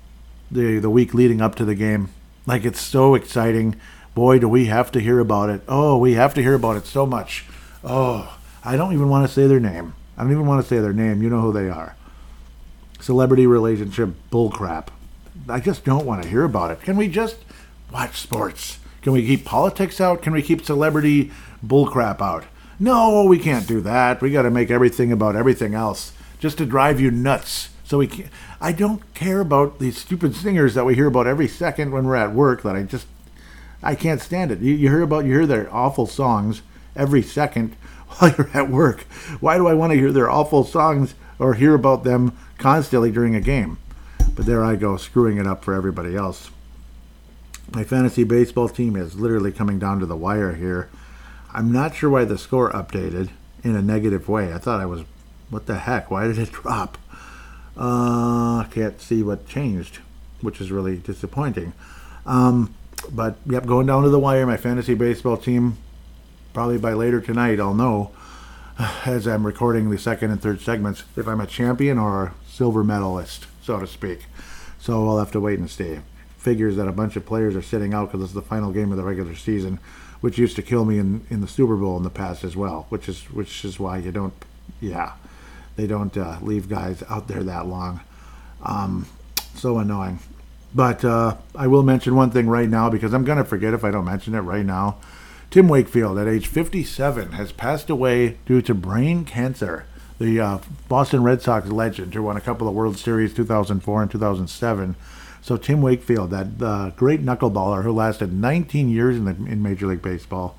[0.49, 2.09] the the week leading up to the game.
[2.47, 3.75] Like it's so exciting.
[4.15, 5.61] Boy, do we have to hear about it.
[5.67, 7.45] Oh, we have to hear about it so much.
[7.83, 9.93] Oh, I don't even want to say their name.
[10.17, 11.21] I don't even want to say their name.
[11.21, 11.97] You know who they are.
[13.01, 14.87] Celebrity relationship bullcrap.
[15.49, 16.81] I just don't want to hear about it.
[16.81, 17.37] Can we just
[17.91, 18.79] watch sports?
[19.01, 20.21] Can we keep politics out?
[20.21, 21.31] Can we keep celebrity
[21.63, 22.45] bullcrap out?
[22.79, 24.21] No, we can't do that.
[24.21, 27.69] We got to make everything about everything else just to drive you nuts.
[27.83, 28.29] So we can't,
[28.61, 32.15] I don't care about these stupid singers that we hear about every second when we're
[32.15, 33.07] at work that I just
[33.85, 34.59] I can't stand it.
[34.59, 36.63] You, you hear about you hear their awful songs
[36.95, 37.75] every second
[38.17, 39.01] while you're at work.
[39.39, 43.35] Why do I want to hear their awful songs or hear about them constantly during
[43.35, 43.77] a game?
[44.33, 46.49] But there I go, screwing it up for everybody else.
[47.71, 50.89] My fantasy baseball team is literally coming down to the wire here.
[51.53, 53.29] I'm not sure why the score updated
[53.63, 54.51] in a negative way.
[54.51, 55.03] I thought I was,
[55.49, 56.09] what the heck?
[56.09, 56.97] Why did it drop?
[57.77, 59.99] Uh, I can't see what changed,
[60.41, 61.73] which is really disappointing.
[62.25, 62.73] Um,
[63.11, 64.45] but yep, going down to the wire.
[64.45, 65.77] My fantasy baseball team,
[66.53, 68.11] probably by later tonight, I'll know
[69.05, 72.83] as I'm recording the second and third segments if I'm a champion or a silver
[72.83, 74.25] medalist, so to speak.
[74.79, 75.99] So I'll have to wait and see.
[76.37, 78.97] Figures that a bunch of players are sitting out because it's the final game of
[78.97, 79.79] the regular season,
[80.21, 82.85] which used to kill me in, in the Super Bowl in the past as well.
[82.89, 84.33] Which is which is why you don't,
[84.79, 85.13] yeah
[85.75, 87.99] they don't uh, leave guys out there that long.
[88.61, 89.07] Um,
[89.55, 90.19] so annoying.
[90.75, 93.85] But uh, I will mention one thing right now because I'm going to forget if
[93.85, 94.97] I don't mention it right now.
[95.49, 99.85] Tim Wakefield, at age 57, has passed away due to brain cancer.
[100.19, 100.57] The uh,
[100.89, 104.95] Boston Red Sox legend who won a couple of World Series 2004 and 2007.
[105.41, 109.87] So Tim Wakefield, that uh, great knuckleballer who lasted 19 years in, the, in Major
[109.87, 110.57] League Baseball.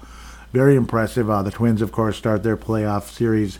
[0.53, 1.29] Very impressive.
[1.29, 3.59] Uh, the Twins, of course, start their playoff series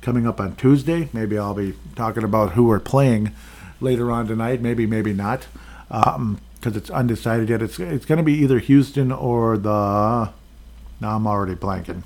[0.00, 1.10] coming up on Tuesday.
[1.12, 3.32] Maybe I'll be talking about who we're playing
[3.78, 4.62] later on tonight.
[4.62, 5.46] Maybe, maybe not
[5.88, 7.62] because um, it's undecided yet.
[7.62, 10.30] It's it's going to be either Houston or the.
[11.00, 12.02] Now I'm already blanking.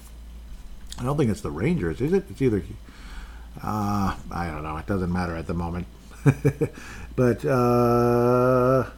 [0.99, 2.25] I don't think it's the Rangers, is it?
[2.31, 2.63] It's either.
[3.63, 4.77] Uh, I don't know.
[4.77, 5.87] It doesn't matter at the moment.
[7.17, 8.89] but uh,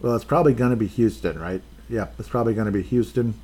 [0.00, 1.62] well, it's probably going to be Houston, right?
[1.88, 3.34] Yeah, it's probably going to be Houston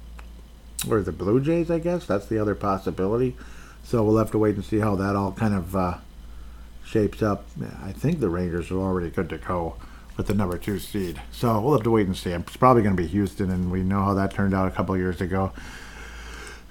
[0.88, 1.70] or the Blue Jays.
[1.70, 3.36] I guess that's the other possibility.
[3.82, 5.98] So we'll have to wait and see how that all kind of uh,
[6.90, 7.44] shapes up.
[7.82, 9.76] I think the Rangers are already good to go
[10.16, 11.20] with the number two seed.
[11.30, 12.30] So we'll have to wait and see.
[12.30, 14.96] It's probably going to be Houston, and we know how that turned out a couple
[14.96, 15.52] years ago.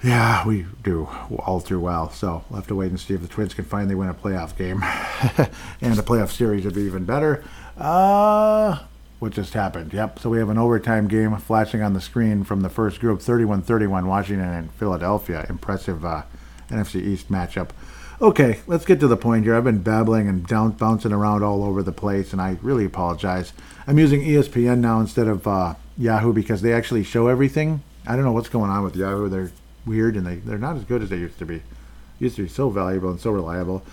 [0.04, 2.10] Yeah, we do all too well.
[2.12, 4.56] So we'll have to wait and see if the Twins can finally win a playoff
[4.58, 4.84] game.
[5.82, 7.44] and a playoff series would be even better.
[7.78, 8.80] Uh,
[9.20, 9.94] what just happened?
[9.94, 10.20] Yep.
[10.20, 13.64] So we have an overtime game flashing on the screen from the first group 31
[13.64, 15.46] 31, Washington and Philadelphia.
[15.50, 16.24] Impressive uh,
[16.70, 17.70] NFC East matchup.
[18.22, 19.56] Okay, let's get to the point here.
[19.56, 23.54] I've been babbling and down, bouncing around all over the place, and I really apologize.
[23.88, 27.82] I'm using ESPN now instead of uh, Yahoo because they actually show everything.
[28.06, 29.30] I don't know what's going on with Yahoo.
[29.30, 29.54] They're
[29.86, 31.62] weird, and they, they're not as good as they used to be.
[32.20, 33.84] Used to be so valuable and so reliable.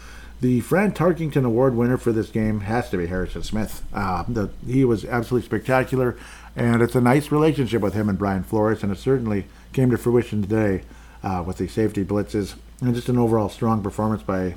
[0.40, 3.84] The Fran Tarkenton Award winner for this game has to be Harrison Smith.
[3.94, 6.18] Uh, the, he was absolutely spectacular,
[6.56, 9.96] and it's a nice relationship with him and Brian Flores, and it certainly came to
[9.96, 10.82] fruition today
[11.22, 14.54] uh, with the safety blitzes and just an overall strong performance by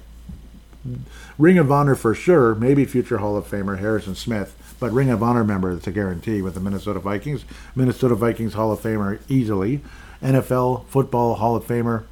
[1.37, 5.21] Ring of Honor for sure, maybe future Hall of Famer Harrison Smith, but Ring of
[5.21, 7.43] Honor member, it's a guarantee with the Minnesota Vikings.
[7.75, 9.81] Minnesota Vikings Hall of Famer easily.
[10.21, 12.03] NFL football Hall of Famer.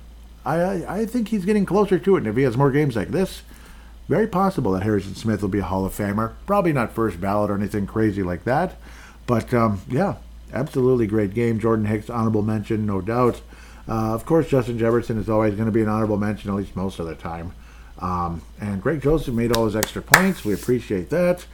[0.45, 2.95] I, I, I think he's getting closer to it, and if he has more games
[2.95, 3.41] like this,
[4.07, 6.33] very possible that Harrison Smith will be a Hall of Famer.
[6.45, 8.75] Probably not first ballot or anything crazy like that,
[9.25, 10.15] but um, yeah,
[10.53, 11.59] absolutely great game.
[11.59, 13.41] Jordan Hicks, honorable mention, no doubt.
[13.87, 16.75] Uh, of course, Justin Jefferson is always going to be an honorable mention, at least
[16.75, 17.53] most of the time.
[17.99, 20.43] Um, and Greg Joseph made all his extra points.
[20.43, 21.45] We appreciate that.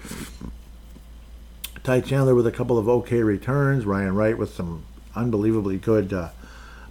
[1.84, 3.86] Ty Chandler with a couple of okay returns.
[3.86, 6.30] Ryan Wright with some unbelievably good uh,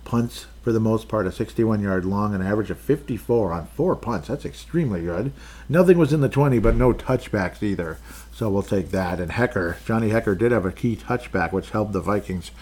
[0.05, 3.97] punts for the most part, a 61 yard long, an average of 54 on four
[3.97, 4.29] punts.
[4.29, 5.33] That's extremely good.
[5.69, 7.99] Nothing was in the 20, but no touchbacks either.
[8.33, 9.19] So we'll take that.
[9.19, 12.53] And Hekker, Johnny Hekker did have a key touchback, which helped the Vikings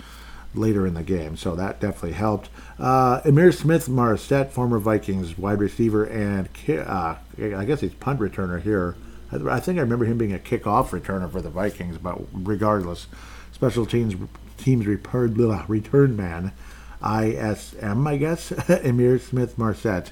[0.55, 1.37] later in the game.
[1.37, 2.49] So that definitely helped.
[2.79, 8.61] Uh, Ihmir Smith Marsette, former Vikings wide receiver and uh, I guess he's punt returner
[8.61, 8.97] here.
[9.33, 13.07] I think I remember him being a kickoff returner for the Vikings, but regardless,
[13.53, 14.17] special teams
[14.57, 15.35] teams return,
[15.69, 16.53] return man,
[17.01, 18.51] ISM, I guess.
[18.51, 20.11] Ihmir Smith Marsette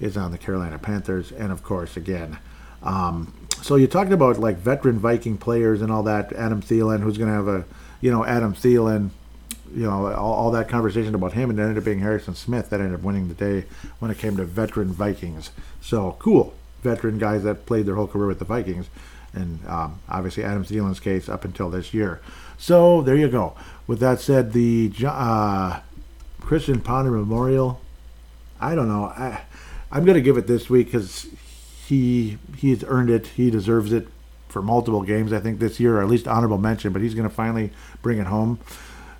[0.00, 2.38] is on the Carolina Panthers, and of course, again.
[2.82, 6.32] Um, so you talked about like veteran Viking players and all that.
[6.32, 7.64] Adam Thielen, who's going to have a,
[8.00, 9.10] you know, Adam Thielen
[9.74, 12.70] you know, all, all, that conversation about him, and it ended up being Harrison Smith
[12.70, 13.66] that ended up winning the day
[13.98, 15.50] when it came to veteran Vikings.
[15.80, 18.88] So cool, veteran guys that played their whole career with the Vikings,
[19.32, 22.20] and um, obviously Adam Thielen's case up until this year.
[22.56, 23.54] So there you go.
[23.86, 25.80] With that said, the uh,
[26.40, 27.80] Christian Ponder Memorial,
[28.60, 29.04] I don't know.
[29.04, 29.42] I,
[29.90, 31.28] I'm going to give it this week because
[31.86, 33.28] he he's earned it.
[33.28, 34.08] He deserves it
[34.48, 35.32] for multiple games.
[35.32, 36.92] I think this year, or at least honorable mention.
[36.92, 37.70] But he's going to finally
[38.02, 38.58] bring it home.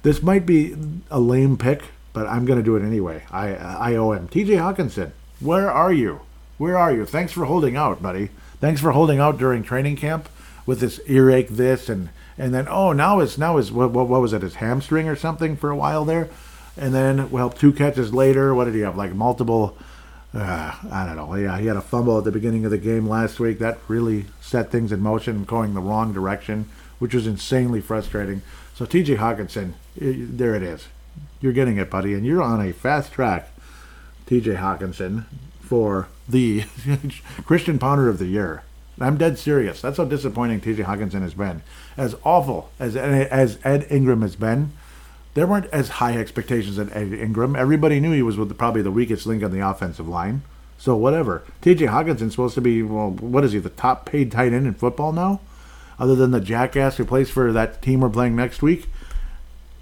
[0.02, 0.76] This might be
[1.10, 1.82] a lame pick,
[2.12, 3.24] but I'm going to do it anyway.
[3.30, 4.28] I I owe him.
[4.28, 4.54] T.J.
[4.54, 6.20] Hockenson, where are you?
[6.56, 7.04] Where are you?
[7.04, 8.30] Thanks for holding out, buddy.
[8.60, 10.28] Thanks for holding out during training camp
[10.66, 14.20] with this earache, this and and then oh now it's now is what, what what
[14.20, 14.42] was it?
[14.42, 16.28] His hamstring or something for a while there,
[16.76, 18.96] and then well two catches later, what did he have?
[18.96, 19.76] Like multiple.
[20.34, 21.34] Uh, I don't know.
[21.36, 23.58] Yeah, he had a fumble at the beginning of the game last week.
[23.60, 28.42] That really set things in motion, going the wrong direction, which was insanely frustrating.
[28.74, 29.16] So T.J.
[30.00, 30.88] There it is.
[31.40, 33.50] You're getting it, buddy, and you're on a fast track,
[34.26, 34.54] T.J.
[34.54, 35.24] Hockenson,
[35.60, 36.64] for the
[37.44, 38.62] Christian Ponder of the Year.
[39.00, 39.80] I'm dead serious.
[39.80, 40.82] That's how disappointing T.J.
[40.82, 41.62] Hockenson has been.
[41.96, 44.72] As awful as as Ed Ingram has been,
[45.34, 47.54] there weren't as high expectations at Ed Ingram.
[47.54, 50.42] Everybody knew he was with probably the weakest link on the offensive line.
[50.78, 51.44] So whatever.
[51.60, 51.86] T.J.
[51.86, 53.10] Hockenson's supposed to be well.
[53.10, 53.58] What is he?
[53.58, 55.40] The top paid tight end in football now?
[55.98, 58.88] other than the jackass who plays for that team we're playing next week.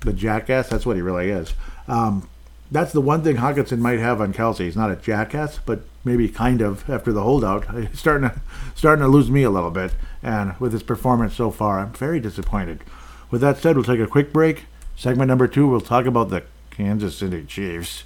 [0.07, 1.53] The jackass, that's what he really is.
[1.88, 2.29] Um,
[2.71, 4.59] that's the one thing Hockenson might have on Kelce.
[4.59, 7.69] He's not a jackass, but maybe kind of after the holdout.
[7.88, 8.40] He's starting to
[8.77, 12.21] starting to lose me a little bit, and with his performance so far, I'm very
[12.21, 12.85] disappointed.
[13.33, 14.66] With that said, we'll take a quick break.
[14.95, 18.05] Segment number two, we'll talk about the Kansas City Chiefs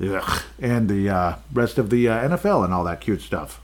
[0.00, 0.42] Ugh.
[0.58, 3.60] and the uh, rest of the uh, NFL and all that cute stuff.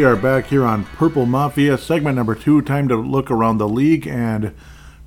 [0.00, 2.62] We are back here on Purple Mafia, segment number two.
[2.62, 4.54] Time to look around the league and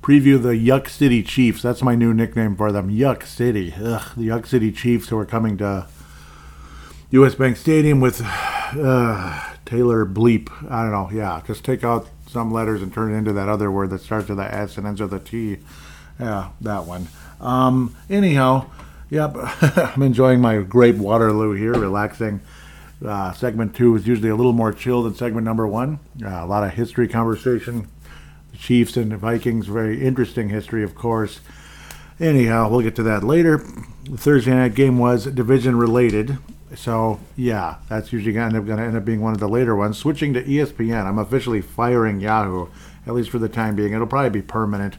[0.00, 1.62] preview the Yuck City Chiefs.
[1.62, 3.74] That's my new nickname for them, Yuck City.
[3.76, 5.88] Ugh, the Yuck City Chiefs who are coming to
[7.10, 7.34] U.S.
[7.34, 10.48] Bank Stadium with uh, Taylor Bleep.
[10.70, 11.10] I don't know.
[11.12, 14.28] Yeah, just take out some letters and turn it into that other word that starts
[14.28, 15.58] with the S and ends with a T.
[16.20, 17.08] Yeah, that one.
[17.40, 18.70] Um, anyhow,
[19.10, 22.42] yep, I'm enjoying my grape Waterloo here, relaxing.
[23.04, 25.98] Uh, segment two is usually a little more chill than segment number one.
[26.22, 27.88] Uh, a lot of history conversation.
[28.52, 31.40] The Chiefs and the Vikings, very interesting history, of course.
[32.20, 33.58] Anyhow, we'll get to that later.
[34.04, 36.38] The Thursday night game was division related.
[36.76, 39.98] So, yeah, that's usually going to end up being one of the later ones.
[39.98, 42.68] Switching to ESPN, I'm officially firing Yahoo,
[43.06, 43.92] at least for the time being.
[43.92, 44.96] It'll probably be permanent.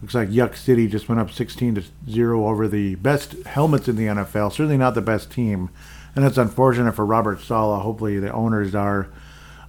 [0.00, 3.96] Looks like Yuck City just went up 16 to 0 over the best helmets in
[3.96, 4.52] the NFL.
[4.52, 5.70] Certainly not the best team
[6.14, 7.82] and it's unfortunate for Robert Saleh.
[7.82, 9.08] Hopefully, the owners are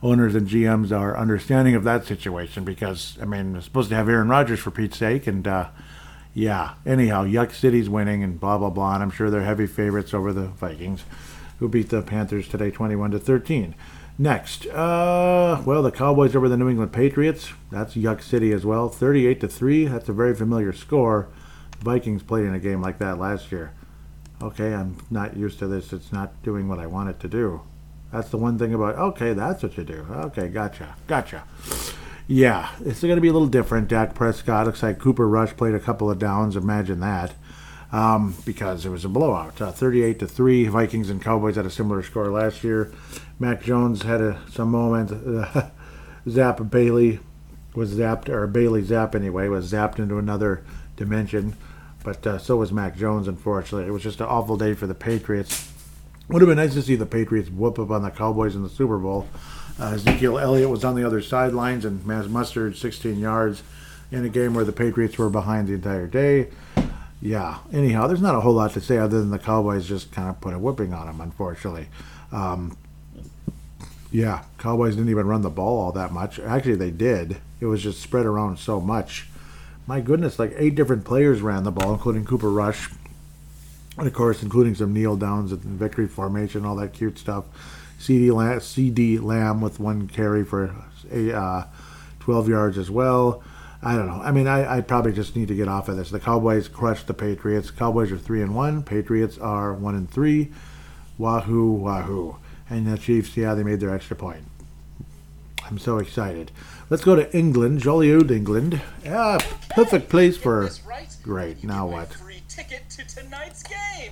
[0.01, 4.10] owners and GMs are understanding of that situation because I mean, it's supposed to have
[4.10, 5.69] Aaron Rodgers for Pete's sake, and uh,
[6.34, 6.73] yeah.
[6.86, 8.95] Anyhow, Yuck City's winning, and blah blah blah.
[8.95, 11.06] And I'm sure they're heavy favorites over the Vikings,
[11.60, 13.75] who beat the Panthers today, 21 to 13.
[14.15, 17.51] Next, uh, well, the Cowboys over the New England Patriots.
[17.71, 19.86] That's Yuck City as well, 38 to three.
[19.86, 21.29] That's a very familiar score.
[21.79, 23.73] Vikings played in a game like that last year
[24.43, 25.93] okay, I'm not used to this.
[25.93, 27.62] It's not doing what I want it to do.
[28.12, 30.06] That's the one thing about, okay, that's what you do.
[30.12, 30.95] Okay, gotcha.
[31.08, 31.43] Gotcha.
[32.27, 33.88] Yeah, it's going to be a little different.
[33.88, 36.56] Dak Prescott looks like Cooper Rush played a couple of downs.
[36.56, 37.34] Imagine that.
[37.91, 39.62] Um, because it was a blowout.
[39.62, 40.67] Uh, 38 to 3.
[40.67, 42.91] Vikings and Cowboys had a similar score last year.
[43.39, 45.12] Mac Jones had a, some moment.
[45.12, 45.69] Uh,
[46.29, 47.19] Zap Bailey
[47.75, 50.63] was zapped, or Bailey Zappe anyway, was zapped into another
[50.95, 51.56] dimension.
[52.03, 53.87] But uh, so was Mac Jones, unfortunately.
[53.87, 55.71] It was just an awful day for the Patriots.
[56.29, 58.69] Would have been nice to see the Patriots whoop up on the Cowboys in the
[58.69, 59.27] Super Bowl.
[59.79, 63.63] Uh, Ezekiel Elliott was on the other sidelines and Maz Mustard 16 yards
[64.11, 66.49] in a game where the Patriots were behind the entire day.
[67.21, 67.59] Yeah.
[67.71, 70.39] Anyhow, there's not a whole lot to say other than the Cowboys just kind of
[70.41, 71.87] put a whipping on them, unfortunately.
[72.31, 72.77] Um,
[74.11, 76.39] yeah, Cowboys didn't even run the ball all that much.
[76.39, 77.37] Actually, they did.
[77.59, 79.27] It was just spread around so much
[79.88, 82.89] my goodness, like eight different players ran the ball, including Cooper Rush,
[83.98, 87.46] and of course, including some kneel downs and victory formation, all that cute stuff.
[88.00, 90.76] CeeDee Lamb, CeeDee Lamb with one carry for
[91.12, 91.67] a, uh,
[92.19, 93.43] 12 yards as well.
[93.82, 94.22] I don't know.
[94.22, 96.10] I mean, I, I probably just need to get off of this.
[96.10, 97.69] The Cowboys crushed the Patriots.
[97.69, 98.82] Cowboys are three and one.
[98.82, 100.52] Patriots are one and three.
[101.17, 102.38] Wahoo, wahoo!
[102.69, 104.46] And the Chiefs, yeah, they made their extra point.
[105.65, 106.52] I'm so excited.
[106.89, 108.82] Let's go to England, jolly old England.
[109.04, 109.38] Yeah,
[109.69, 110.69] perfect place for.
[111.24, 111.63] Great.
[111.63, 112.10] Now what?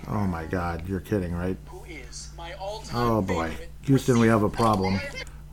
[0.08, 1.58] Oh my God, you're kidding, right?
[2.94, 3.52] Oh boy,
[3.84, 5.00] Houston, we have a problem.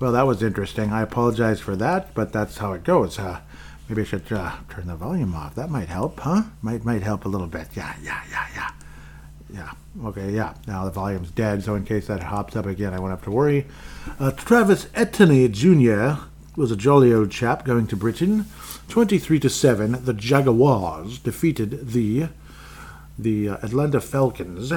[0.00, 0.92] Well, that was interesting.
[0.92, 3.18] I apologize for that, but that's how it goes.
[3.18, 3.40] Uh,
[3.88, 5.56] maybe I should uh, turn the volume off.
[5.56, 6.44] That might help, huh?
[6.62, 7.68] Might might help a little bit.
[7.74, 8.70] Yeah, yeah, yeah, yeah.
[9.52, 10.06] Yeah.
[10.08, 10.30] Okay.
[10.30, 10.54] Yeah.
[10.68, 13.30] Now the volume's dead, so in case that hops up again, I won't have to
[13.30, 13.66] worry.
[14.20, 16.22] Uh, Travis Etienne Jr
[16.58, 18.46] was a jolly old chap going to Britain.
[18.88, 22.28] 23 to 7, the Jaguars defeated the
[23.18, 24.72] the uh, Atlanta Falcons.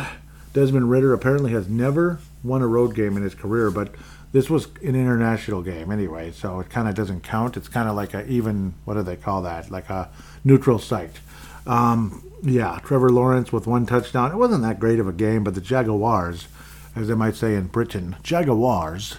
[0.54, 3.94] Desmond Ridder apparently has never won a road game in his career, but
[4.32, 7.58] this was an international game anyway, so it kind of doesn't count.
[7.58, 9.70] It's kind of like a even what do they call that?
[9.70, 10.10] Like a
[10.44, 11.20] neutral site.
[11.68, 14.32] Um, yeah, Trevor Lawrence with one touchdown.
[14.32, 16.48] It wasn't that great of a game, but the Jaguars,
[16.96, 19.18] as they might say in Britain, Jaguars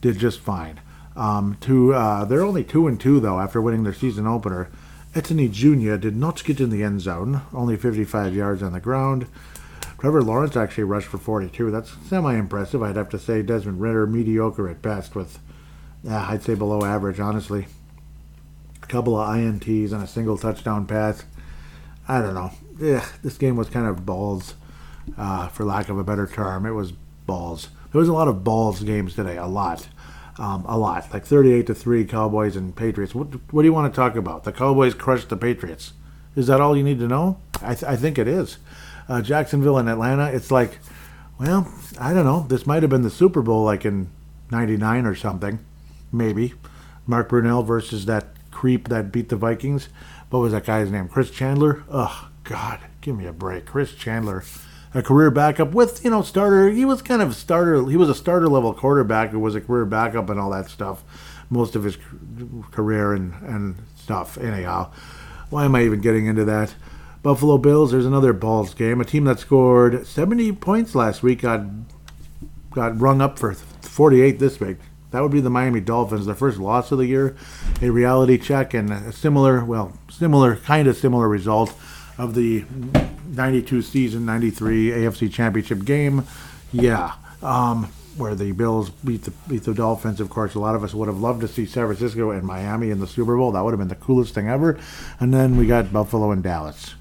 [0.00, 0.80] did just fine.
[1.16, 4.70] Um, to uh, they're only two and two though after winning their season opener.
[5.14, 5.96] Etienne Jr.
[5.96, 9.26] did not get in the end zone, only 55 yards on the ground.
[9.98, 11.70] Trevor Lawrence actually rushed for 42.
[11.70, 12.80] That's semi-impressive.
[12.82, 15.38] I'd have to say Desmond Ridder mediocre at best, with
[16.02, 17.66] yeah, I'd say below average honestly.
[18.82, 21.24] A couple of ints and a single touchdown pass.
[22.08, 22.52] I don't know.
[22.80, 24.54] eh, this game was kind of balls,
[25.18, 26.66] uh, for lack of a better term.
[26.66, 26.92] It was
[27.26, 27.68] balls.
[27.92, 29.88] There was a lot of balls games today, a lot.
[30.40, 33.14] Um, a lot, like 38 to 3 Cowboys and Patriots.
[33.14, 34.44] What, what do you want to talk about?
[34.44, 35.92] The Cowboys crushed the Patriots.
[36.34, 37.38] Is that all you need to know?
[37.60, 38.56] I, th- I think it is.
[39.06, 40.78] Uh, Jacksonville and Atlanta, it's like,
[41.38, 42.46] well, I don't know.
[42.48, 44.08] This might have been the Super Bowl like in
[44.50, 45.58] 99 or something.
[46.10, 46.54] Maybe.
[47.06, 49.90] Mark Brunell versus that creep that beat the Vikings.
[50.30, 51.08] What was that guy's name?
[51.08, 51.82] Chris Chandler?
[51.90, 52.80] Oh, God.
[53.00, 53.66] Give me a break.
[53.66, 54.42] Chris Chandler
[54.92, 56.70] a career backup with you know starter.
[56.70, 57.88] He was kind of starter.
[57.88, 61.04] He was a starter level quarterback who was a career backup and all that stuff.
[61.48, 61.98] Most of his
[62.70, 64.38] career and and stuff.
[64.38, 64.92] Anyhow,
[65.50, 66.74] why am I even getting into that?
[67.22, 67.90] Buffalo Bills.
[67.90, 69.00] There's another balls game.
[69.00, 71.62] A team that scored 70 points last week got
[72.70, 74.78] got rung up for 48 this week.
[75.10, 77.36] That would be the Miami Dolphins, their first loss of the year.
[77.82, 81.74] A reality check and a similar, well, similar, kind of similar result
[82.16, 82.64] of the
[83.40, 86.26] 92 season, 93 AFC Championship game.
[86.72, 87.14] Yeah.
[87.42, 90.20] Um, where the Bills beat the beat the Dolphins.
[90.20, 92.90] Of course, a lot of us would have loved to see San Francisco and Miami
[92.90, 93.52] in the Super Bowl.
[93.52, 94.78] That would have been the coolest thing ever.
[95.18, 96.96] And then we got Buffalo and Dallas.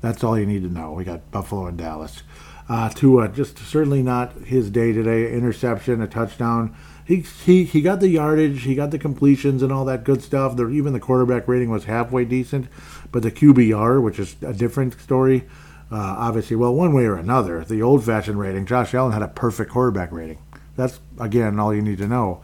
[0.00, 0.92] That's all you need to know.
[0.92, 2.22] We got Buffalo and Dallas.
[2.68, 5.32] Uh, Tua, just certainly not his day today.
[5.32, 9.84] Interception, a touchdown he, he he got the yardage, he got the completions and all
[9.84, 10.56] that good stuff.
[10.56, 12.66] The, even the quarterback rating was halfway decent,
[13.12, 15.44] but the QBR, which is a different story,
[15.90, 19.70] uh, obviously, well, one way or another, the old-fashioned rating, Josh Allen had a perfect
[19.70, 20.38] quarterback rating.
[20.76, 22.42] That's again all you need to know.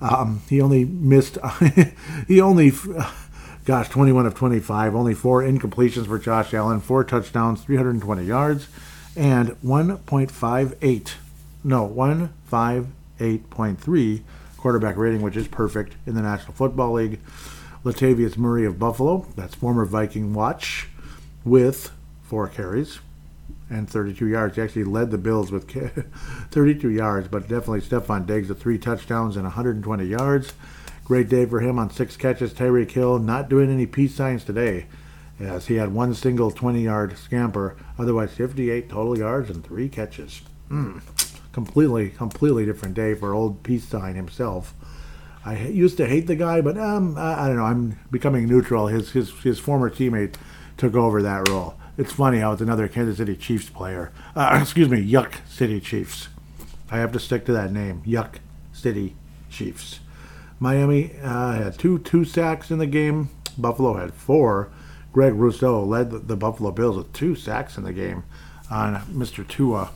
[0.00, 1.38] Um, he only missed,
[2.28, 2.72] he only,
[3.64, 8.68] gosh, 21 of 25, only four incompletions for Josh Allen, four touchdowns, 320 yards,
[9.16, 11.12] and 1.58,
[11.64, 12.86] no, 1.58
[13.18, 14.22] 8.3
[14.56, 17.20] quarterback rating, which is perfect in the National Football League.
[17.84, 20.88] Latavius Murray of Buffalo, that's former Viking watch,
[21.44, 21.90] with
[22.22, 22.98] four carries
[23.70, 24.56] and 32 yards.
[24.56, 25.70] He actually led the Bills with
[26.50, 30.52] 32 yards, but definitely Stefon Diggs with three touchdowns and 120 yards.
[31.04, 32.52] Great day for him on six catches.
[32.52, 34.86] Tyreek Hill not doing any peace signs today,
[35.38, 37.76] as he had one single 20-yard scamper.
[37.98, 40.42] Otherwise, 58 total yards and three catches.
[40.68, 41.00] Mm
[41.58, 44.74] completely, completely different day for old peace sign himself.
[45.48, 47.64] I used to hate the guy, but um, I, I, don't know.
[47.64, 48.88] I'm becoming neutral.
[48.88, 50.34] His his his former teammate
[50.76, 51.74] took over that role.
[51.96, 54.12] It's funny how it's another Kansas City Chiefs player.
[54.36, 56.28] Uh, excuse me, Yuck City Chiefs.
[56.90, 58.36] I have to stick to that name, Yuck
[58.72, 59.16] City
[59.50, 60.00] Chiefs.
[60.60, 63.30] Miami uh, had two two sacks in the game.
[63.56, 64.70] Buffalo had four.
[65.12, 68.24] Greg Rousseau led the, the Buffalo Bills with two sacks in the game
[68.70, 69.46] on Mr.
[69.48, 69.90] Tua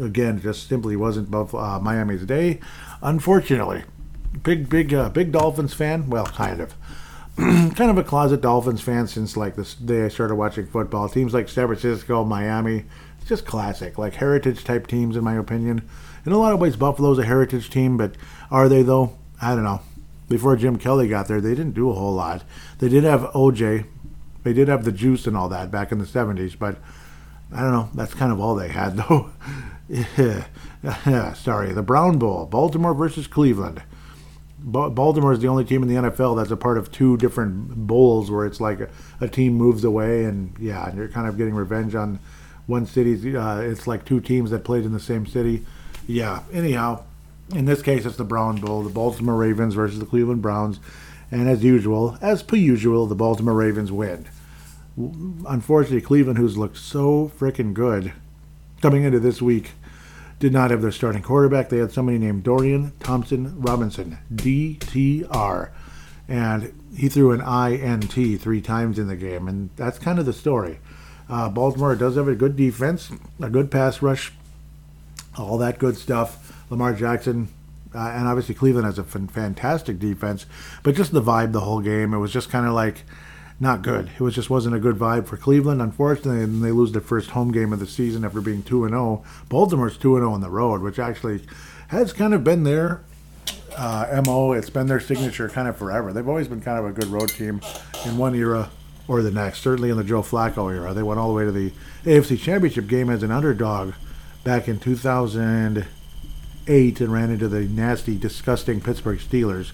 [0.00, 2.60] again, just simply wasn't Buffalo, uh, Miami's day.
[3.02, 3.82] Unfortunately,
[4.42, 6.08] big, big, uh, big Dolphins fan.
[6.10, 6.74] Well, kind of.
[7.36, 11.08] kind of a closet Dolphins fan since like the day I started watching football.
[11.08, 12.84] Teams like San Francisco, Miami,
[13.18, 15.88] it's just classic, like heritage type teams in my opinion.
[16.26, 18.16] In a lot of ways, Buffalo's a heritage team, but
[18.50, 19.16] are they though?
[19.40, 19.80] I don't know.
[20.28, 22.44] Before Jim Kelly got there, they didn't do a whole lot.
[22.78, 23.86] They did have OJ,
[24.42, 26.76] they did have the juice and all that back in the '70s, but
[27.50, 27.90] I don't know.
[27.94, 29.30] That's kind of all they had though.
[31.34, 33.82] Sorry, the Brown Bowl, Baltimore versus Cleveland.
[34.62, 38.30] Baltimore is the only team in the NFL that's a part of two different bowls
[38.30, 38.88] where it's like a,
[39.20, 42.20] a team moves away and yeah, and you're kind of getting revenge on
[42.66, 43.36] one city.
[43.36, 45.64] Uh, it's like two teams that played in the same city.
[46.06, 46.42] Yeah.
[46.52, 47.04] Anyhow,
[47.54, 50.80] in this case, it's the Brown Bowl, the Baltimore Ravens versus the Cleveland Browns,
[51.30, 54.26] and as usual, as per usual, the Baltimore Ravens win.
[54.96, 58.12] Unfortunately, Cleveland, who's looked so freaking good
[58.80, 59.72] coming into this week,
[60.42, 61.68] did not have their starting quarterback.
[61.68, 65.70] They had somebody named Dorian Thompson Robinson, DTR.
[66.26, 69.46] And he threw an INT three times in the game.
[69.46, 70.80] And that's kind of the story.
[71.28, 74.32] Uh, Baltimore does have a good defense, a good pass rush,
[75.38, 76.64] all that good stuff.
[76.70, 77.46] Lamar Jackson,
[77.94, 80.46] uh, and obviously Cleveland has a f- fantastic defense.
[80.82, 83.04] But just the vibe the whole game, it was just kind of like
[83.60, 84.10] not good.
[84.14, 85.80] It was just wasn't a good vibe for Cleveland.
[85.80, 88.92] Unfortunately, and they lose their first home game of the season after being two and
[88.92, 89.22] zero.
[89.24, 89.44] Oh.
[89.48, 91.44] Baltimore's two and zero oh on the road, which actually
[91.88, 93.02] has kind of been their
[93.76, 94.52] uh, mo.
[94.52, 96.12] It's been their signature kind of forever.
[96.12, 97.60] They've always been kind of a good road team
[98.04, 98.70] in one era
[99.08, 99.60] or the next.
[99.60, 101.72] Certainly in the Joe Flacco era, they went all the way to the
[102.04, 103.92] AFC Championship game as an underdog
[104.44, 109.72] back in 2008 and ran into the nasty, disgusting Pittsburgh Steelers.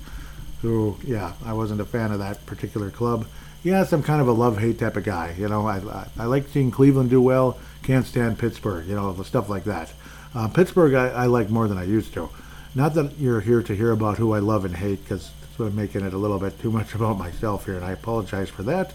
[0.62, 3.28] Who, yeah, I wasn't a fan of that particular club
[3.62, 5.34] yes, I'm kind of a love hate type of guy.
[5.38, 7.58] You know, I, I, I, like seeing Cleveland do well.
[7.82, 8.86] Can't stand Pittsburgh.
[8.86, 9.92] You know, the stuff like that.
[10.34, 12.28] Uh, Pittsburgh, I, I, like more than I used to.
[12.74, 16.04] Not that you're here to hear about who I love and hate, because I'm making
[16.04, 18.92] it a little bit too much about myself here, and I apologize for that.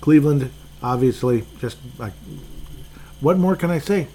[0.00, 0.50] Cleveland,
[0.82, 2.12] obviously, just like,
[3.20, 4.08] what more can I say?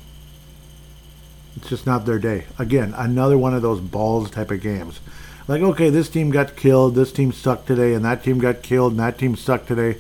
[1.57, 2.45] It's just not their day.
[2.57, 4.99] Again, another one of those balls type of games.
[5.51, 8.93] Like, okay, this team got killed, this team sucked today, and that team got killed,
[8.93, 9.99] and that team sucked today.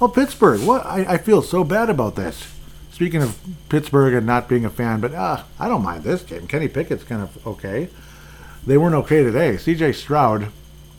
[0.00, 0.84] Oh, Pittsburgh, what?
[0.84, 2.52] I, I feel so bad about this.
[2.90, 3.38] Speaking of
[3.68, 6.48] Pittsburgh and not being a fan, but uh, I don't mind this game.
[6.48, 7.90] Kenny Pickett's kind of okay.
[8.66, 9.56] They weren't okay today.
[9.56, 9.92] C.J.
[9.92, 10.48] Stroud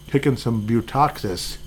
[0.07, 1.57] kicking some butoxis,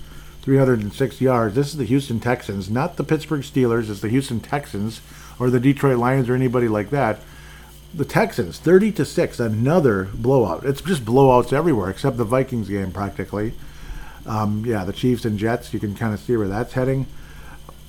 [0.41, 1.53] 306 yards.
[1.53, 3.91] This is the Houston Texans, not the Pittsburgh Steelers.
[3.91, 5.01] It's the Houston Texans
[5.37, 7.19] or the Detroit Lions or anybody like that.
[7.95, 10.65] The Texans, 30 to six, another blowout.
[10.65, 13.53] It's just blowouts everywhere except the Vikings game practically.
[14.25, 15.73] Um, yeah, the Chiefs and Jets.
[15.73, 17.05] You can kind of see where that's heading.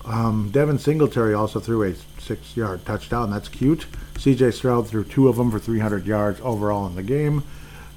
[0.05, 3.31] Um, Devin Singletary also threw a six-yard touchdown.
[3.31, 3.87] That's cute.
[4.19, 4.51] C.J.
[4.51, 7.43] Stroud threw two of them for 300 yards overall in the game.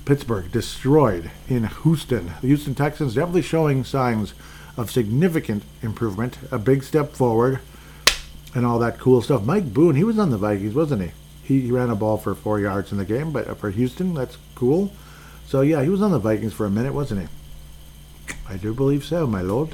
[0.06, 2.28] Pittsburgh destroyed in Houston.
[2.42, 4.34] The Houston Texans definitely showing signs
[4.78, 7.60] of significant improvement, a big step forward,
[8.56, 9.44] and all that cool stuff.
[9.44, 11.12] Mike Boone, he was on the Vikings, wasn't he?
[11.48, 14.92] He ran a ball for four yards in the game, but for Houston, that's cool.
[15.48, 18.34] So yeah, he was on the Vikings for a minute, wasn't he?
[18.50, 19.70] I do believe so, my lord.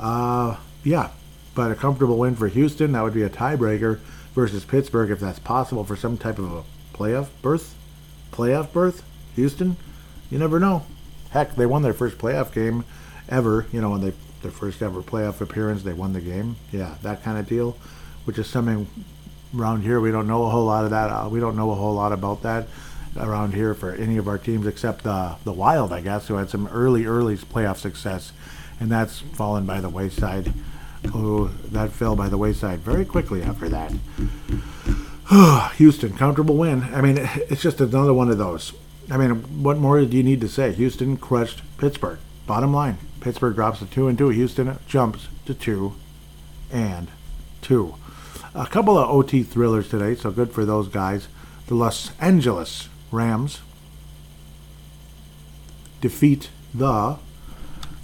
[0.00, 1.10] Uh, yeah,
[1.54, 2.90] but a comfortable win for Houston.
[2.90, 4.00] That would be a tiebreaker
[4.34, 7.76] versus Pittsburgh if that's possible for some type of a playoff berth.
[8.32, 9.04] Playoff berth?
[9.36, 9.76] Houston?
[10.28, 10.86] You never know.
[11.30, 12.84] Heck, they won their first playoff game
[13.28, 13.66] ever.
[13.70, 16.56] You know, when they their first ever playoff appearance, they won the game.
[16.72, 17.76] Yeah, that kind of deal,
[18.24, 18.88] which is something
[19.54, 21.10] around here we don't know a whole lot of that.
[21.10, 22.66] Uh, we don't know a whole lot about that
[23.18, 26.50] around here for any of our teams except the the Wild, I guess, who had
[26.50, 28.32] some early early playoff success,
[28.80, 30.52] and that's fallen by the wayside
[31.12, 33.92] who that fell by the wayside very quickly after that.
[35.76, 36.82] Houston, comfortable win.
[36.94, 37.18] I mean,
[37.48, 38.72] it's just another one of those.
[39.10, 40.72] I mean, what more do you need to say?
[40.72, 42.18] Houston crushed Pittsburgh.
[42.46, 44.28] Bottom line, Pittsburgh drops to two and two.
[44.28, 45.94] Houston jumps to two
[46.70, 47.08] and
[47.60, 47.94] two.
[48.56, 51.28] A couple of OT thrillers today, so good for those guys.
[51.66, 53.60] The Los Angeles Rams
[56.00, 57.18] defeat the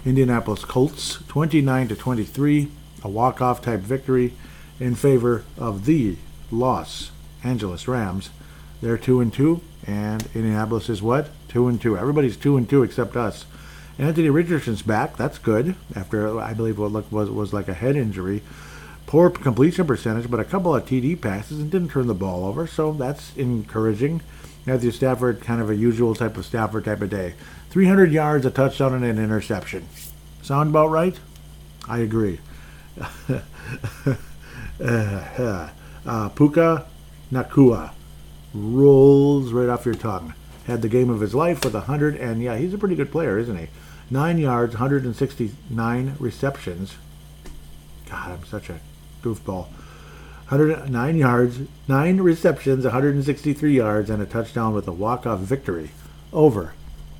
[0.05, 2.71] Indianapolis Colts 29 to 23
[3.03, 4.33] a walk-off type victory
[4.79, 6.17] in favor of the
[6.51, 7.09] Los
[7.43, 8.29] Angeles Rams.
[8.79, 11.29] They're two and two, and Indianapolis is what?
[11.47, 11.97] Two and two.
[11.97, 13.45] Everybody's two and two except us.
[13.97, 15.17] Anthony Richardson's back.
[15.17, 15.75] That's good.
[15.95, 18.43] After I believe what looked was was like a head injury.
[19.05, 22.65] Poor completion percentage, but a couple of TD passes and didn't turn the ball over,
[22.65, 24.21] so that's encouraging.
[24.65, 27.35] Matthew Stafford, kind of a usual type of Stafford type of day.
[27.69, 29.87] 300 yards, a touchdown, and an interception.
[30.41, 31.19] Sound about right?
[31.87, 32.39] I agree.
[34.79, 36.85] uh, Puka
[37.31, 37.91] Nacua
[38.53, 40.33] rolls right off your tongue.
[40.65, 43.37] Had the game of his life with 100, and yeah, he's a pretty good player,
[43.37, 43.67] isn't he?
[44.09, 46.95] Nine yards, 169 receptions.
[48.09, 48.79] God, I'm such a
[49.23, 49.67] goofball.
[50.49, 55.89] 109 yards, nine receptions, 163 yards, and a touchdown with a walk-off victory
[56.31, 56.73] over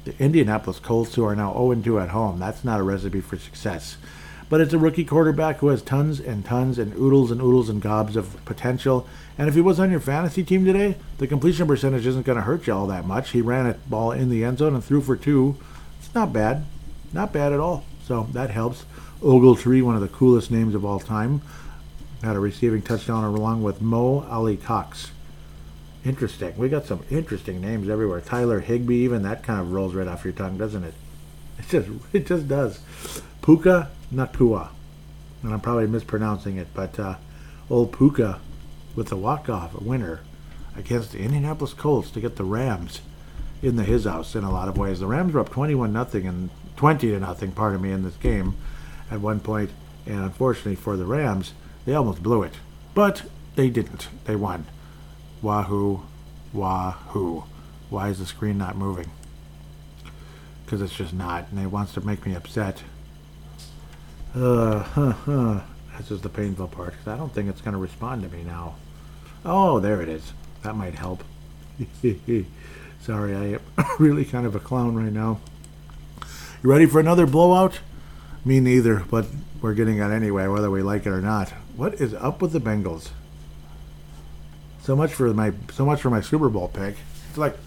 [0.05, 2.37] the Indianapolis Colts, who are now 0-2 at home.
[2.39, 3.97] That's not a recipe for success.
[4.49, 7.81] But it's a rookie quarterback who has tons and tons and oodles and oodles and
[7.81, 9.07] gobs of potential.
[9.37, 12.43] And if he was on your fantasy team today, the completion percentage isn't going to
[12.43, 13.31] hurt you all that much.
[13.31, 15.57] He ran a ball in the end zone and threw for two.
[15.99, 16.65] It's not bad.
[17.13, 17.85] Not bad at all.
[18.05, 18.85] So that helps.
[19.21, 21.41] Ogletree, one of the coolest names of all time,
[22.23, 25.11] had a receiving touchdown along with Mo Alie-Cox.
[26.05, 26.57] Interesting.
[26.57, 28.21] We got some interesting names everywhere.
[28.21, 30.93] Tyler Higbee, even that kind of rolls right off your tongue, doesn't it?
[31.59, 32.79] It just it just does.
[33.43, 34.69] Puka Nacua.
[35.43, 37.15] And I'm probably mispronouncing it, but uh,
[37.69, 38.39] old Puka
[38.95, 40.21] with the walk-off winner
[40.75, 43.01] against the Indianapolis Colts to get the Rams
[43.61, 44.99] in the his house in a lot of ways.
[44.99, 48.55] The Rams were up 21 nothing and 20 to nothing, pardon me, in this game
[49.11, 49.69] at one point,
[50.05, 51.53] and unfortunately for the Rams,
[51.85, 52.53] they almost blew it.
[52.93, 53.23] But
[53.55, 54.07] they didn't.
[54.25, 54.65] They won.
[55.41, 56.01] Wahoo,
[56.53, 57.43] wahoo.
[57.89, 59.11] Why is the screen not moving?
[60.65, 62.83] Because it's just not, and it wants to make me upset.
[64.33, 65.61] Uh, huh, huh.
[65.91, 68.43] That's just the painful part, because I don't think it's going to respond to me
[68.43, 68.75] now.
[69.45, 70.33] Oh, there it is.
[70.63, 71.23] That might help.
[73.01, 73.61] Sorry, I am
[73.99, 75.39] really kind of a clown right now.
[76.63, 77.79] You ready for another blowout?
[78.45, 79.25] Me neither, but
[79.61, 81.53] we're getting it anyway, whether we like it or not.
[81.75, 83.09] What is up with the Bengals?
[84.81, 86.97] So much for my so much for my Super Bowl pick.
[87.29, 87.57] It's like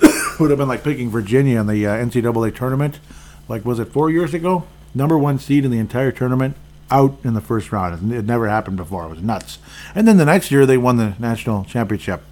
[0.40, 3.00] would have been like picking Virginia in the uh, NCAA tournament.
[3.48, 4.64] Like was it four years ago?
[4.94, 6.56] number one seed in the entire tournament,
[6.90, 8.12] out in the first round.
[8.12, 9.04] It never happened before.
[9.04, 9.58] It was nuts.
[9.94, 12.22] And then the next year they won the national championship.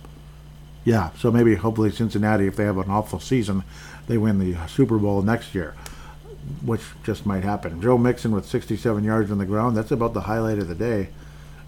[0.84, 3.64] Yeah, so maybe hopefully Cincinnati, if they have an awful season,
[4.06, 5.74] they win the Super Bowl next year.
[6.64, 7.80] Which just might happen.
[7.80, 9.76] Joe Mixon with 67 yards on the ground.
[9.76, 11.08] That's about the highlight of the day.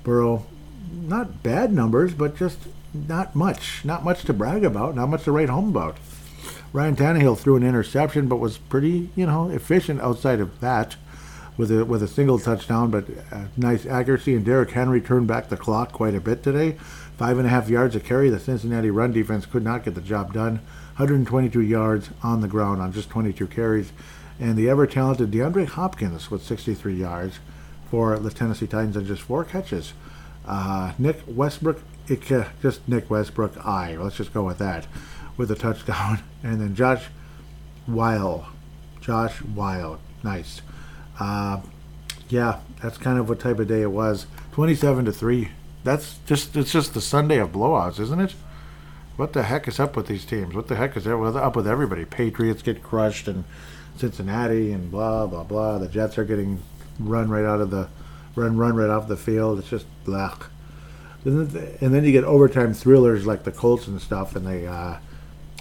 [0.05, 0.47] Burrow,
[0.93, 2.59] not bad numbers, but just
[2.95, 3.85] not much.
[3.85, 4.95] Not much to brag about.
[4.95, 5.97] Not much to write home about.
[6.73, 10.97] Ryan Tannehill threw an interception, but was pretty, you know, efficient outside of that,
[11.57, 14.35] with a with a single touchdown, but uh, nice accuracy.
[14.35, 16.73] And Derrick Henry turned back the clock quite a bit today.
[17.17, 18.31] Five and a half yards a carry.
[18.31, 20.61] The Cincinnati run defense could not get the job done.
[20.97, 23.93] 122 yards on the ground on just 22 carries.
[24.41, 27.39] And the ever talented DeAndre Hopkins with 63 yards
[27.91, 29.93] for the Tennessee Titans and just four catches.
[30.47, 33.97] Uh, Nick Westbrook, just Nick Westbrook, I.
[33.97, 34.87] Let's just go with that
[35.37, 36.21] with a touchdown.
[36.41, 37.07] And then Josh
[37.89, 38.49] Whyle.
[39.01, 39.99] Josh Whyle.
[40.23, 40.63] Nice.
[41.19, 41.61] Uh,
[42.29, 44.27] yeah, that's kind of what type of day it was.
[44.53, 45.49] 27 to 3.
[45.83, 48.35] That's just it's just the Sunday of blowouts, isn't it?
[49.17, 50.55] What the heck is up with these teams?
[50.55, 52.05] What the heck is up with everybody?
[52.05, 53.45] Patriots get crushed and
[53.99, 55.79] Cincinnati and blah blah blah.
[55.79, 56.63] The Jets are getting
[56.99, 57.89] run right out of the
[58.35, 59.59] run run right off the field.
[59.59, 60.37] It's just blah.
[61.25, 64.99] And then you get overtime thrillers like the Colts and stuff, and the uh,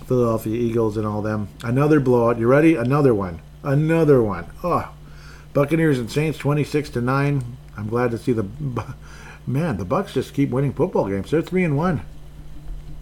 [0.06, 1.50] Philadelphia Eagles and all them.
[1.64, 2.40] Another blowout.
[2.40, 2.76] You ready?
[2.76, 3.42] Another one.
[3.64, 4.46] Another one.
[4.64, 4.94] Oh,
[5.54, 7.58] Buccaneers and Saints, twenty-six to nine.
[7.76, 8.48] I'm glad to see the
[9.48, 9.78] man.
[9.78, 11.32] The Bucks just keep winning football games.
[11.32, 12.02] They're three and one.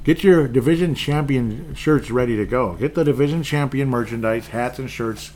[0.06, 2.74] Get your division champion shirts ready to go.
[2.76, 5.32] Get the division champion merchandise, hats and shirts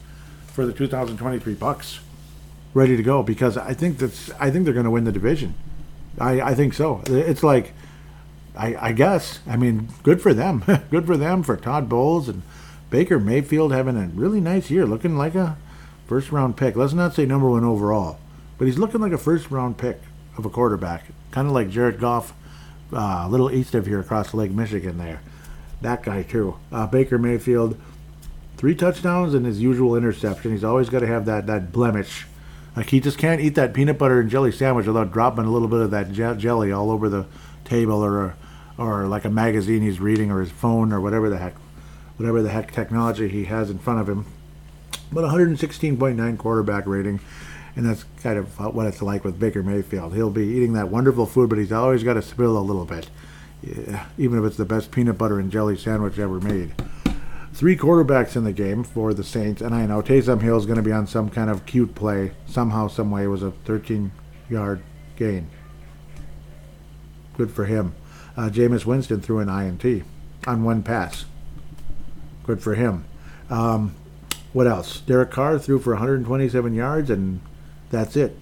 [0.45, 1.99] for the 2023 Bucks
[2.76, 5.55] ready to go because I think that's I think they're going to win the division.
[6.20, 7.01] I I think so.
[7.07, 7.74] It's like
[8.55, 10.63] I I guess I mean good for them.
[10.91, 12.43] good for them for Todd Bowles and
[12.91, 15.57] Baker Mayfield having a really nice year, looking like a
[16.05, 16.76] first round pick.
[16.76, 18.20] Let's not say number one overall,
[18.59, 19.99] but he's looking like a first round pick
[20.38, 22.34] of a quarterback, kind of like Jared Goff
[22.94, 25.22] uh, a little east of here across Lake Michigan there.
[25.82, 26.58] That guy, too.
[26.72, 27.80] Uh, Baker Mayfield,
[28.58, 30.52] three touchdowns and his usual interception.
[30.52, 32.26] He's always got to have that, that blemish.
[32.76, 35.68] Like, he just can't eat that peanut butter and jelly sandwich without dropping a little
[35.68, 37.26] bit of that jelly all over the
[37.64, 38.36] table or,
[38.78, 41.56] or like a magazine he's reading or his phone or whatever the heck,
[42.18, 44.26] whatever the heck technology he has in front of him.
[45.12, 47.20] But 116.9 quarterback rating
[47.76, 50.13] and that's kind of what it's like with Baker Mayfield.
[50.13, 53.09] He'll be eating that wonderful food, but he's always got to spill a little bit,
[53.61, 56.74] yeah, even if it's the best peanut butter and jelly sandwich ever made.
[57.53, 60.78] Three quarterbacks in the game for the Saints, and I know Taysom Hill is going
[60.78, 62.32] to be on some kind of cute play.
[62.45, 64.82] Somehow, some way, it was a 13-yard
[65.17, 65.49] gain.
[67.36, 67.95] Good for him.
[68.38, 70.05] Uh, Jameis Winston threw an INT
[70.47, 71.26] on one pass.
[72.43, 73.05] Good for him.
[73.49, 73.95] Um,
[74.53, 75.01] what else?
[75.01, 77.41] Derek Carr threw for 127 yards and
[77.90, 78.38] that's it.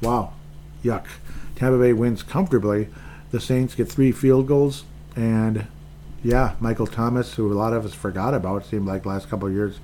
[0.00, 0.32] Wow.
[0.82, 1.06] Yuck.
[1.56, 2.88] Tampa Bay wins comfortably.
[3.30, 4.84] The Saints get three field goals.
[5.16, 5.66] And
[6.22, 9.54] yeah, Michael Thomas, who a lot of us forgot about, seemed like last couple of
[9.54, 9.80] years.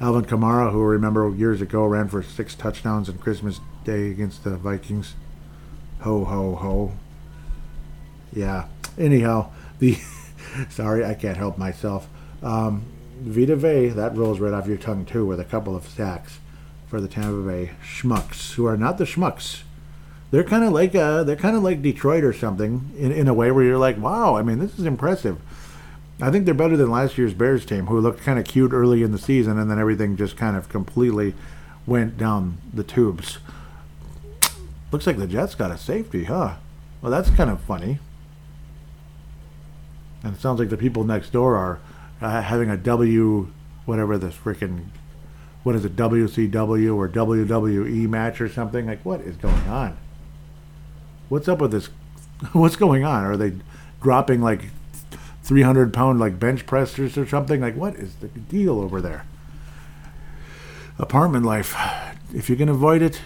[0.00, 4.42] Alvin Kamara, who I remember years ago ran for six touchdowns on Christmas Day against
[4.42, 5.14] the Vikings.
[6.00, 6.92] Ho, ho, ho.
[8.32, 8.66] Yeah.
[8.98, 9.98] Anyhow, the.
[10.70, 12.08] sorry, I can't help myself.
[12.42, 12.84] Um,
[13.20, 16.40] Vita Vea, that rolls right off your tongue too, with a couple of sacks
[16.92, 19.62] for the Tampa Bay Schmucks, who are not the Schmucks.
[20.30, 23.32] They're kind of like uh, they're kind of like Detroit or something in, in a
[23.32, 25.38] way where you're like, wow, I mean, this is impressive.
[26.20, 29.02] I think they're better than last year's Bears team, who looked kind of cute early
[29.02, 31.32] in the season, and then everything just kind of completely
[31.86, 33.38] went down the tubes.
[34.90, 36.56] Looks like the Jets got a safety, huh?
[37.00, 38.00] Well, that's kind of funny.
[40.22, 41.80] And it sounds like the people next door are
[42.20, 43.50] uh, having a W,
[43.86, 44.88] whatever this freaking
[45.62, 48.86] what is it, WCW or WWE match or something?
[48.86, 49.96] Like, what is going on?
[51.28, 51.86] What's up with this?
[52.52, 53.24] What's going on?
[53.24, 53.54] Are they
[54.00, 54.66] dropping like
[55.44, 57.60] 300 pound like bench pressers or something?
[57.60, 59.24] Like, what is the deal over there?
[60.98, 61.76] Apartment life.
[62.34, 63.20] If you can avoid it,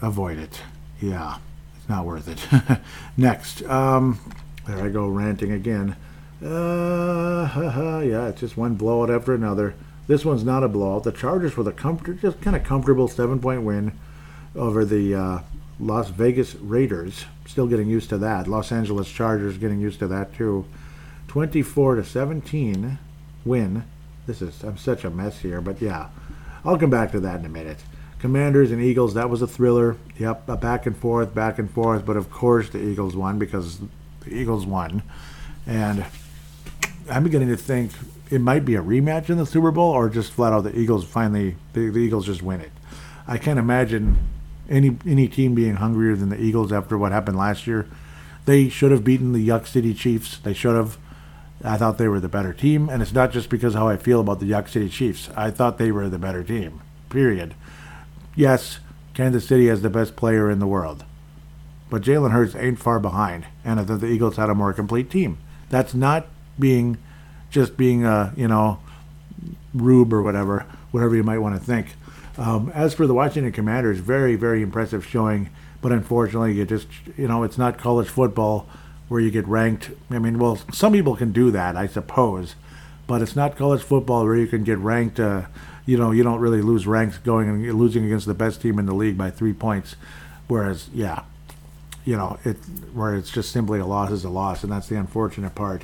[0.00, 0.60] avoid it.
[1.00, 1.38] Yeah,
[1.76, 2.80] it's not worth it.
[3.16, 3.62] Next.
[3.64, 4.20] Um,
[4.66, 5.96] there I go ranting again.
[6.42, 7.50] Uh,
[8.04, 9.74] yeah, it's just one blowout after another.
[10.12, 11.04] This one's not a blowout.
[11.04, 13.98] The Chargers with a comfort, just kind of comfortable seven-point win
[14.54, 15.38] over the uh,
[15.80, 17.24] Las Vegas Raiders.
[17.46, 18.46] Still getting used to that.
[18.46, 20.66] Los Angeles Chargers getting used to that too.
[21.28, 22.98] 24 to 17
[23.46, 23.84] win.
[24.26, 26.08] This is I'm such a mess here, but yeah,
[26.62, 27.78] I'll come back to that in a minute.
[28.18, 29.96] Commanders and Eagles, that was a thriller.
[30.18, 33.78] Yep, a back and forth, back and forth, but of course the Eagles won because
[34.20, 35.04] the Eagles won.
[35.66, 36.04] And
[37.08, 37.92] I'm beginning to think
[38.32, 41.04] it might be a rematch in the Super Bowl or just flat out the Eagles
[41.04, 42.72] finally the, the Eagles just win it.
[43.28, 44.16] I can't imagine
[44.70, 47.86] any any team being hungrier than the Eagles after what happened last year.
[48.46, 50.38] They should have beaten the Yuck City Chiefs.
[50.38, 50.96] They should have.
[51.62, 54.18] I thought they were the better team, and it's not just because how I feel
[54.18, 55.28] about the Yuck City Chiefs.
[55.36, 56.80] I thought they were the better team,
[57.10, 57.54] period.
[58.34, 58.80] Yes,
[59.14, 61.04] Kansas City has the best player in the world.
[61.90, 65.10] But Jalen Hurts ain't far behind, and I thought the Eagles had a more complete
[65.10, 65.38] team.
[65.68, 66.26] That's not
[66.58, 66.96] being
[67.52, 68.80] just being a, you know,
[69.72, 71.94] rube or whatever, whatever you might want to think.
[72.38, 75.50] Um, as for the Washington Commanders, very, very impressive showing,
[75.80, 78.66] but unfortunately, you just, you know, it's not college football
[79.08, 79.90] where you get ranked.
[80.10, 82.54] I mean, well, some people can do that, I suppose,
[83.06, 85.20] but it's not college football where you can get ranked.
[85.20, 85.42] Uh,
[85.84, 88.86] you know, you don't really lose ranks going and losing against the best team in
[88.86, 89.96] the league by three points.
[90.48, 91.24] Whereas, yeah,
[92.06, 92.56] you know, it
[92.94, 95.82] where it's just simply a loss is a loss, and that's the unfortunate part.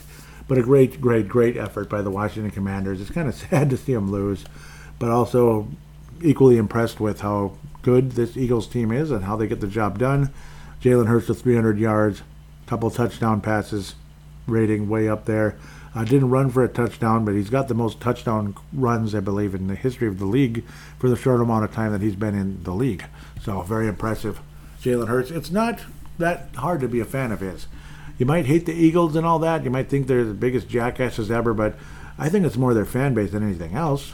[0.49, 3.01] But a great, great, great effort by the Washington Commanders.
[3.01, 4.45] It's kind of sad to see them lose,
[4.99, 5.69] but also
[6.23, 9.99] equally impressed with how good this Eagles team is and how they get the job
[9.99, 10.31] done.
[10.83, 12.23] Jalen Hurts with 300 yards,
[12.67, 13.95] couple touchdown passes,
[14.47, 15.57] rating way up there.
[15.95, 19.55] Uh, didn't run for a touchdown, but he's got the most touchdown runs, I believe,
[19.55, 20.65] in the history of the league
[20.99, 23.05] for the short amount of time that he's been in the league.
[23.43, 24.41] So very impressive,
[24.83, 25.31] Jalen Hurts.
[25.31, 25.81] It's not
[26.19, 27.67] that hard to be a fan of his.
[28.19, 29.65] You might hate the Eagles and all that.
[29.65, 31.77] You might think they're the biggest jackasses ever, but
[32.19, 34.13] I think it's more their fan base than anything else.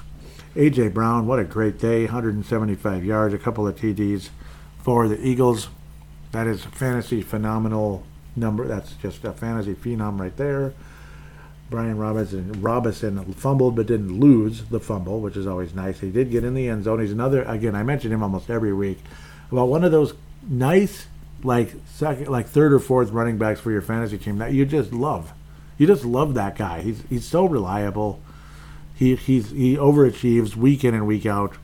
[0.54, 2.04] AJ Brown, what a great day!
[2.04, 4.28] 175 yards, a couple of TDs
[4.82, 5.68] for the Eagles.
[6.32, 8.04] That is a fantasy phenomenal
[8.36, 8.66] number.
[8.66, 10.74] That's just a fantasy phenom right there.
[11.70, 16.00] Brian Robinson Robinson fumbled but didn't lose the fumble, which is always nice.
[16.00, 17.00] He did get in the end zone.
[17.00, 17.74] He's another again.
[17.74, 18.98] I mention him almost every week
[19.50, 20.14] about one of those
[20.46, 21.06] nice
[21.44, 24.92] like second, like third or fourth running backs for your fantasy team that you just
[24.92, 25.32] love.
[25.78, 26.80] You just love that guy.
[26.80, 28.20] He's he's so reliable.
[28.96, 31.54] He he's he overachieves week in and week out.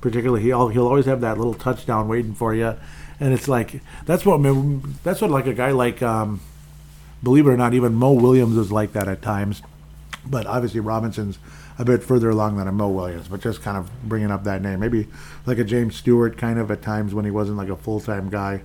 [0.00, 2.76] Particularly, he'll he'll always have that little touchdown waiting for you
[3.20, 4.38] and it's like that's what
[5.02, 6.40] that's what like a guy like um,
[7.22, 9.62] believe it or not, even Mo Williams is like that at times.
[10.26, 11.38] But obviously Robinson's
[11.78, 14.62] a bit further along than a Mo Williams, but just kind of bringing up that
[14.62, 15.06] name, maybe
[15.46, 18.28] like a James Stewart kind of at times when he wasn't like a full time
[18.28, 18.62] guy.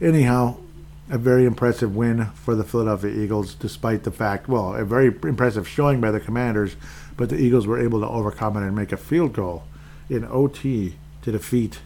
[0.00, 0.58] Anyhow,
[1.10, 5.68] a very impressive win for the Philadelphia Eagles, despite the fact, well, a very impressive
[5.68, 6.76] showing by the Commanders,
[7.16, 9.64] but the Eagles were able to overcome it and make a field goal
[10.10, 11.80] in OT to defeat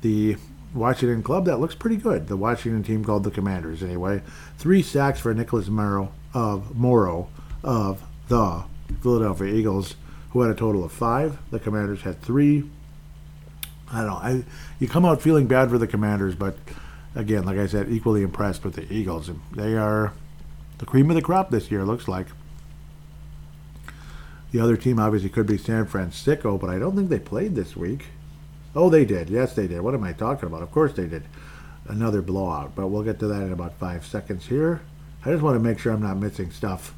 [0.00, 0.36] the
[0.74, 2.28] Washington club that looks pretty good.
[2.28, 4.22] The Washington team called the Commanders anyway.
[4.56, 7.28] Three sacks for Nicholas Morrow of Morrow
[7.62, 8.64] of the
[9.02, 9.96] Philadelphia Eagles,
[10.30, 11.38] who had a total of five.
[11.50, 12.64] The Commanders had three.
[13.90, 14.16] I don't know.
[14.16, 14.44] I
[14.78, 16.56] you come out feeling bad for the Commanders, but
[17.14, 19.30] again, like I said, equally impressed with the Eagles.
[19.52, 20.12] They are
[20.78, 21.84] the cream of the crop this year.
[21.84, 22.26] Looks like.
[24.50, 27.74] The other team obviously could be San Francisco, but I don't think they played this
[27.74, 28.06] week.
[28.74, 29.30] Oh, they did.
[29.30, 29.80] Yes, they did.
[29.80, 30.62] What am I talking about?
[30.62, 31.24] Of course they did.
[31.86, 34.82] Another blowout, but we'll get to that in about five seconds here.
[35.24, 36.94] I just want to make sure I'm not missing stuff.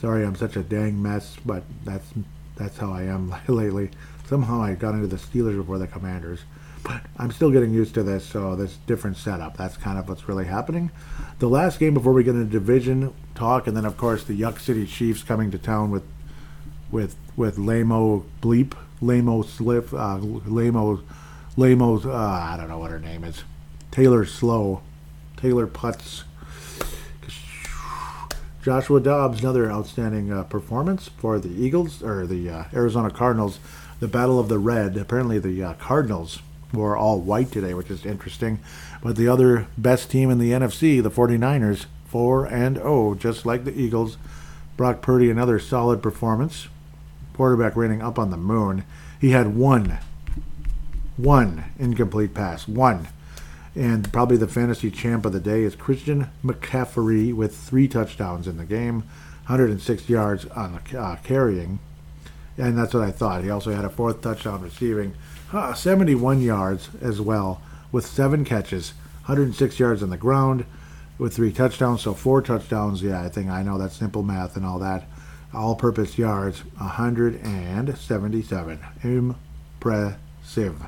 [0.00, 2.10] Sorry, I'm such a dang mess, but that's
[2.56, 3.90] that's how I am lately.
[4.26, 6.40] Somehow I got into the Steelers before the Commanders,
[6.82, 8.24] but I'm still getting used to this.
[8.24, 9.56] So this different setup.
[9.56, 10.90] That's kind of what's really happening.
[11.38, 14.60] The last game before we get into division talk, and then of course the Yuck
[14.60, 16.04] City Chiefs coming to town with
[16.90, 21.02] with with Lamo Bleep Lamo Slip, uh, Lamo,
[21.56, 23.44] Lamo's, uh, I don't know what her name is.
[23.90, 24.82] Taylor Slow,
[25.36, 26.24] Taylor Putz.
[28.62, 33.58] Joshua Dobbs, another outstanding uh, performance for the Eagles or the uh, Arizona Cardinals.
[34.00, 34.96] The Battle of the Red.
[34.96, 36.40] Apparently, the uh, Cardinals
[36.72, 38.60] were all white today, which is interesting.
[39.02, 43.64] But the other best team in the NFC, the 49ers, 4 and 0, just like
[43.64, 44.16] the Eagles.
[44.76, 46.68] Brock Purdy, another solid performance
[47.40, 48.84] quarterback rating up on the moon.
[49.18, 49.96] He had one,
[51.16, 53.08] one incomplete pass, one.
[53.74, 58.58] And probably the fantasy champ of the day is Christian McCaffrey with three touchdowns in
[58.58, 59.04] the game,
[59.46, 61.78] 106 yards on the uh, carrying.
[62.58, 63.42] And that's what I thought.
[63.42, 65.14] He also had a fourth touchdown receiving,
[65.52, 68.94] uh, 71 yards as well, with seven catches,
[69.26, 70.64] 106 yards on the ground,
[71.18, 72.02] with three touchdowns.
[72.02, 73.02] So four touchdowns.
[73.02, 75.04] Yeah, I think I know that's simple math and all that.
[75.52, 80.82] All-purpose yards 177 impressive.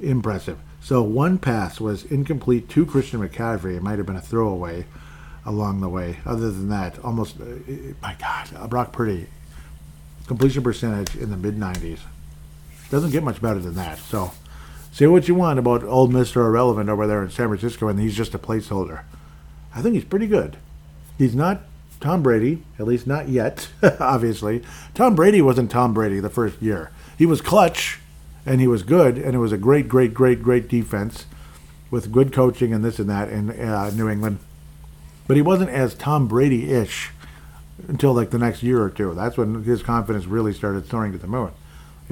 [0.00, 0.58] Impressive.
[0.80, 3.76] So one pass was incomplete to christian mccaffrey.
[3.76, 4.86] It might have been a throwaway
[5.46, 6.18] along the way.
[6.26, 7.44] Other than that almost uh,
[8.02, 9.28] my god brock purdy
[10.26, 12.00] completion percentage in the mid 90s
[12.92, 14.30] doesn't get much better than that so
[14.92, 18.16] say what you want about old mr irrelevant over there in san francisco and he's
[18.16, 19.02] just a placeholder
[19.74, 20.56] i think he's pretty good
[21.18, 21.62] he's not
[22.02, 23.68] Tom Brady, at least not yet,
[24.00, 24.62] obviously.
[24.92, 26.90] Tom Brady wasn't Tom Brady the first year.
[27.16, 28.00] He was clutch
[28.44, 31.26] and he was good, and it was a great, great, great, great defense
[31.92, 34.40] with good coaching and this and that in uh, New England.
[35.28, 37.10] But he wasn't as Tom Brady ish
[37.86, 39.14] until like the next year or two.
[39.14, 41.52] That's when his confidence really started soaring to the moon.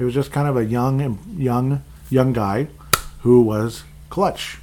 [0.01, 2.69] He was just kind of a young, young young guy
[3.19, 4.57] who was clutch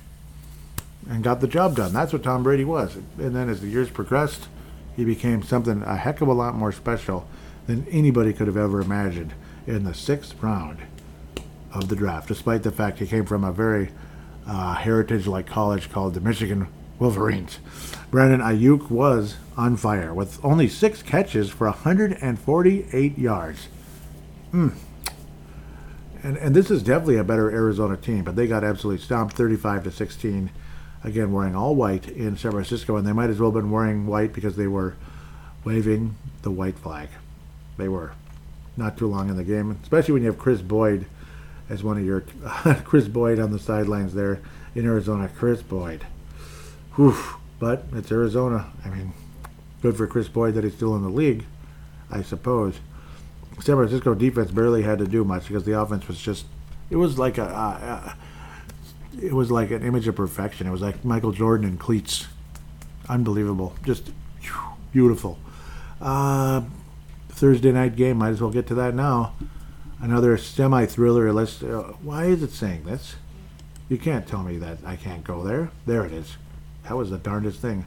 [1.09, 1.93] and got the job done.
[1.93, 2.97] That's what Tom Brady was.
[3.19, 4.49] And then as the years progressed,
[4.97, 7.29] he became something a heck of a lot more special
[7.69, 9.33] than anybody could have ever imagined
[9.65, 10.79] in the sixth round
[11.73, 13.93] of the draft, despite the fact he came from a very
[14.45, 16.67] uh, heritage like college called the Michigan
[16.99, 17.61] Wolverines.
[18.11, 23.69] Brandon Aiyuk was on fire with only six catches for 148 yards.
[24.53, 24.75] Mm.
[26.23, 29.85] And, and this is definitely a better Arizona team, but they got absolutely stomped 35
[29.85, 30.51] to 16.
[31.05, 34.07] Again, wearing all white in San Francisco, and they might as well have been wearing
[34.07, 34.97] white because they were
[35.65, 37.09] waving the white flag.
[37.77, 38.13] They were
[38.77, 41.07] not too long in the game, especially when you have Kris Boyd
[41.69, 42.21] as one of your
[42.85, 44.41] Kris Boyd on the sidelines there
[44.75, 45.29] in Arizona.
[45.29, 46.05] Kris Boyd.
[46.97, 47.17] Whew.
[47.59, 48.71] But it's Arizona.
[48.85, 49.13] I mean,
[49.83, 51.45] good for Kris Boyd that he's still in the league,
[52.11, 52.77] I suppose.
[53.61, 56.47] San Francisco defense barely had to do much because the offense was just
[56.91, 58.13] it was like a, uh,
[59.21, 60.67] it was like an image of perfection.
[60.67, 62.27] It was like Michael Jordan in cleats,
[63.09, 64.11] unbelievable, just
[64.93, 65.39] beautiful.
[66.01, 66.63] Uh,
[67.29, 69.35] Thursday night game, might as well get to that now.
[70.01, 71.33] Another semi thriller.
[71.33, 71.63] Let's.
[71.63, 73.17] Uh, why is it saying this?
[73.89, 75.71] You can't tell me that I can't go there.
[75.87, 76.37] There it is.
[76.85, 77.87] That was the darndest thing.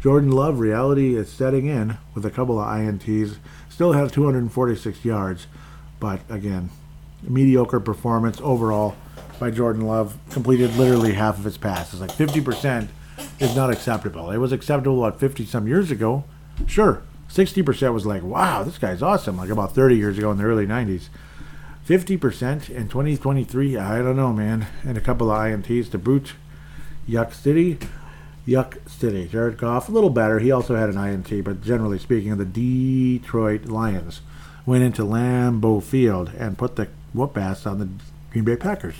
[0.00, 3.36] Jordan Love, reality is setting in with a couple of INTs.
[3.78, 5.46] Still has 246 yards,
[6.00, 6.70] but again,
[7.22, 8.96] mediocre performance overall
[9.38, 10.18] by Jordan Love.
[10.30, 12.00] Completed literally half of his passes.
[12.00, 12.88] Like 50%
[13.38, 14.32] is not acceptable.
[14.32, 16.24] It was acceptable, what, 50 some years ago?
[16.66, 17.02] Sure.
[17.28, 20.66] 60% was like, wow, this guy's awesome, like about 30 years ago in the early
[20.66, 21.04] 90s.
[21.86, 24.66] 50% in 2023, I don't know, man.
[24.82, 26.32] And a couple of INTs to boot.
[27.08, 27.78] Yuck City.
[28.48, 29.28] Yuck City.
[29.28, 30.38] Jared Goff, a little better.
[30.38, 34.22] He also had an INT, but generally speaking, the Detroit Lions
[34.64, 37.88] went into Lambeau Field and put the whoop ass on the
[38.32, 38.96] Green Bay Packers.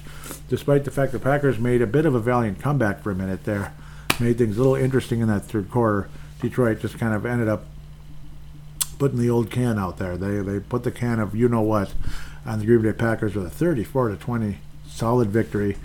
[0.50, 3.44] Despite the fact the Packers made a bit of a valiant comeback for a minute
[3.44, 3.72] there,
[4.20, 6.10] made things a little interesting in that third quarter.
[6.42, 7.64] Detroit just kind of ended up
[8.98, 10.18] putting the old can out there.
[10.18, 11.94] They they put the can of you know what
[12.44, 15.76] on the Green Bay Packers with a 34 to 20 solid victory,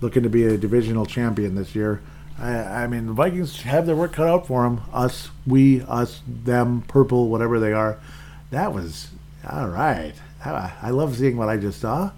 [0.00, 2.00] looking to be a divisional champion this year.
[2.42, 4.82] I, I mean, the Vikings have their work cut out for them.
[4.92, 8.00] Us, we, us, them, purple, whatever they are.
[8.50, 9.10] That was
[9.48, 10.14] all right.
[10.44, 12.10] I, I love seeing what I just saw.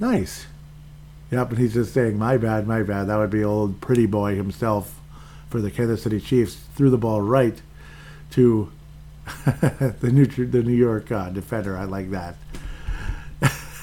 [0.00, 0.46] Nice.
[1.30, 3.08] Yep, and he's just saying, my bad, my bad.
[3.08, 4.98] That would be old pretty boy himself
[5.50, 6.54] for the Kansas City Chiefs.
[6.74, 7.60] Threw the ball right
[8.30, 8.72] to
[9.44, 11.76] the New the New York uh, defender.
[11.76, 12.36] I like that.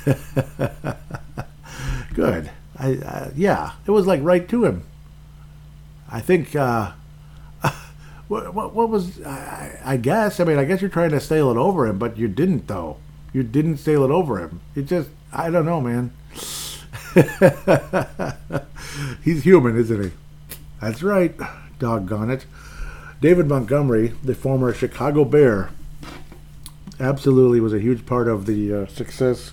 [2.13, 2.49] Good.
[2.77, 4.83] I, uh, yeah, it was like right to him.
[6.09, 6.55] I think.
[6.55, 6.91] Uh,
[8.27, 9.21] what, what, what was?
[9.21, 10.39] I, I guess.
[10.39, 12.97] I mean, I guess you're trying to sail it over him, but you didn't though.
[13.33, 14.61] You didn't sail it over him.
[14.75, 15.09] It just.
[15.31, 16.11] I don't know, man.
[19.23, 20.11] He's human, isn't he?
[20.81, 21.35] That's right.
[21.77, 22.45] Doggone it.
[23.21, 25.69] David Montgomery, the former Chicago Bear,
[26.99, 29.51] absolutely was a huge part of the uh, success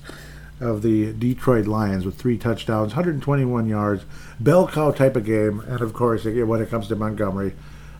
[0.60, 4.04] of the Detroit Lions with three touchdowns, 121 yards,
[4.40, 7.54] bell cow type of game, and of course, when it comes to Montgomery,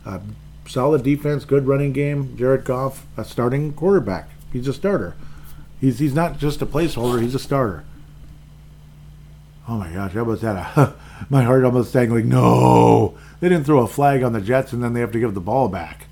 [0.05, 0.20] uh,
[0.66, 2.37] solid defense, good running game.
[2.37, 4.28] Jared Goff, a starting quarterback.
[4.53, 5.14] He's a starter.
[5.80, 7.20] He's he's not just a placeholder.
[7.20, 7.84] He's a starter.
[9.68, 10.95] Oh my gosh, I almost had a
[11.30, 13.16] my heart almost sang like no.
[13.41, 15.41] They didn't throw a flag on the Jets and then they have to give the
[15.41, 16.07] ball back.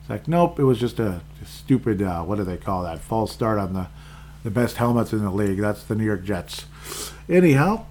[0.00, 3.32] It's like nope, it was just a, stupid uh, what do they call that false
[3.32, 3.88] start on the
[4.44, 5.58] the best helmets in the league.
[5.58, 6.66] That's the New York Jets.
[7.28, 7.86] Anyhow,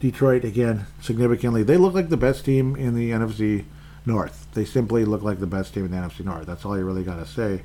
[0.00, 1.62] Detroit again significantly.
[1.62, 3.64] They look like the best team in the NFC
[4.06, 4.46] North.
[4.54, 6.46] They simply look like the best team in the NFC North.
[6.46, 7.62] That's all you really got to say.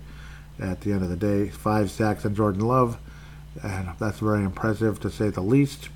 [0.60, 2.98] At the end of the day, five sacks on Jordan Love,
[3.64, 5.90] and that's very impressive to say the least.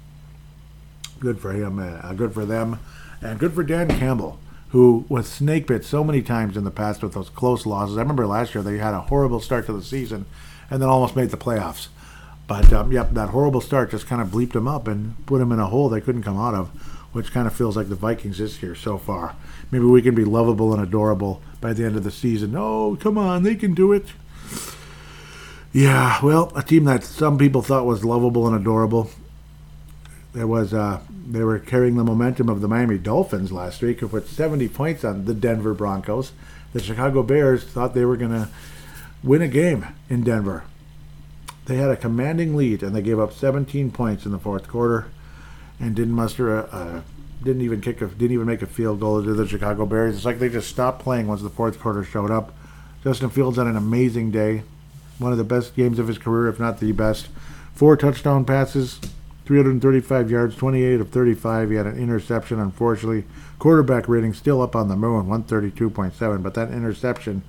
[1.20, 1.78] Good for him.
[1.80, 2.80] Uh, good for them,
[3.22, 7.02] and good for Dan Campbell who was snake bit so many times in the past
[7.02, 7.98] with those close losses.
[7.98, 10.26] I remember last year they had a horrible start to the season
[10.70, 11.88] and then almost made the playoffs.
[12.48, 15.52] But um, yep, that horrible start just kind of bleeped them up and put them
[15.52, 16.70] in a hole they couldn't come out of,
[17.12, 19.36] which kind of feels like the Vikings this year so far.
[19.70, 22.56] Maybe we can be lovable and adorable by the end of the season.
[22.56, 24.06] Oh, come on, they can do it.
[25.74, 29.10] Yeah, well, a team that some people thought was lovable and adorable.
[30.34, 34.08] There was uh, they were carrying the momentum of the Miami Dolphins last week, who
[34.08, 36.32] put 70 points on the Denver Broncos.
[36.74, 38.50] The Chicago Bears thought they were going to
[39.24, 40.64] win a game in Denver.
[41.68, 45.08] They had a commanding lead and they gave up 17 points in the fourth quarter
[45.80, 47.04] and didn't muster a, a
[47.44, 50.16] didn't even kick a didn't even make a field goal to the Chicago Bears.
[50.16, 52.54] It's like they just stopped playing once the fourth quarter showed up.
[53.04, 54.64] Justin Fields had an amazing day,
[55.20, 57.28] one of the best games of his career, if not the best.
[57.76, 59.00] Four touchdown passes,
[59.46, 61.70] 335 yards, 28 of 35.
[61.70, 63.26] He had an interception, unfortunately.
[63.60, 67.44] Quarterback rating still up on the moon, 132.7, but that interception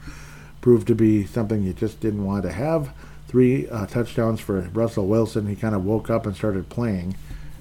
[0.60, 2.92] proved to be something you just didn't want to have.
[3.28, 5.46] Three uh, touchdowns for Russell Wilson.
[5.46, 7.14] He kind of woke up and started playing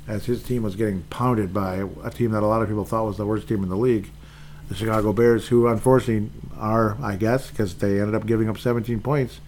[0.07, 3.05] as his team was getting pounded by a team that a lot of people thought
[3.05, 4.09] was the worst team in the league,
[4.69, 9.01] the Chicago Bears, who unfortunately are, I guess, because they ended up giving up 17
[9.01, 9.41] points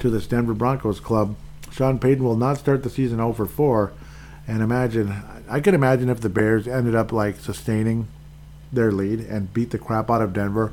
[0.00, 1.34] to this Denver Broncos club.
[1.72, 3.92] Sean Payton will not start the season 0 for 4.
[4.46, 8.08] And imagine, I could imagine if the Bears ended up like sustaining
[8.70, 10.72] their lead and beat the crap out of Denver,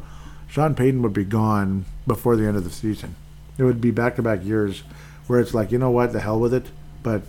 [0.50, 3.16] Sean Payton would be gone before the end of the season.
[3.62, 4.82] It would be back to back years
[5.28, 6.66] where it's like, you know what, the hell with it.
[7.04, 7.22] But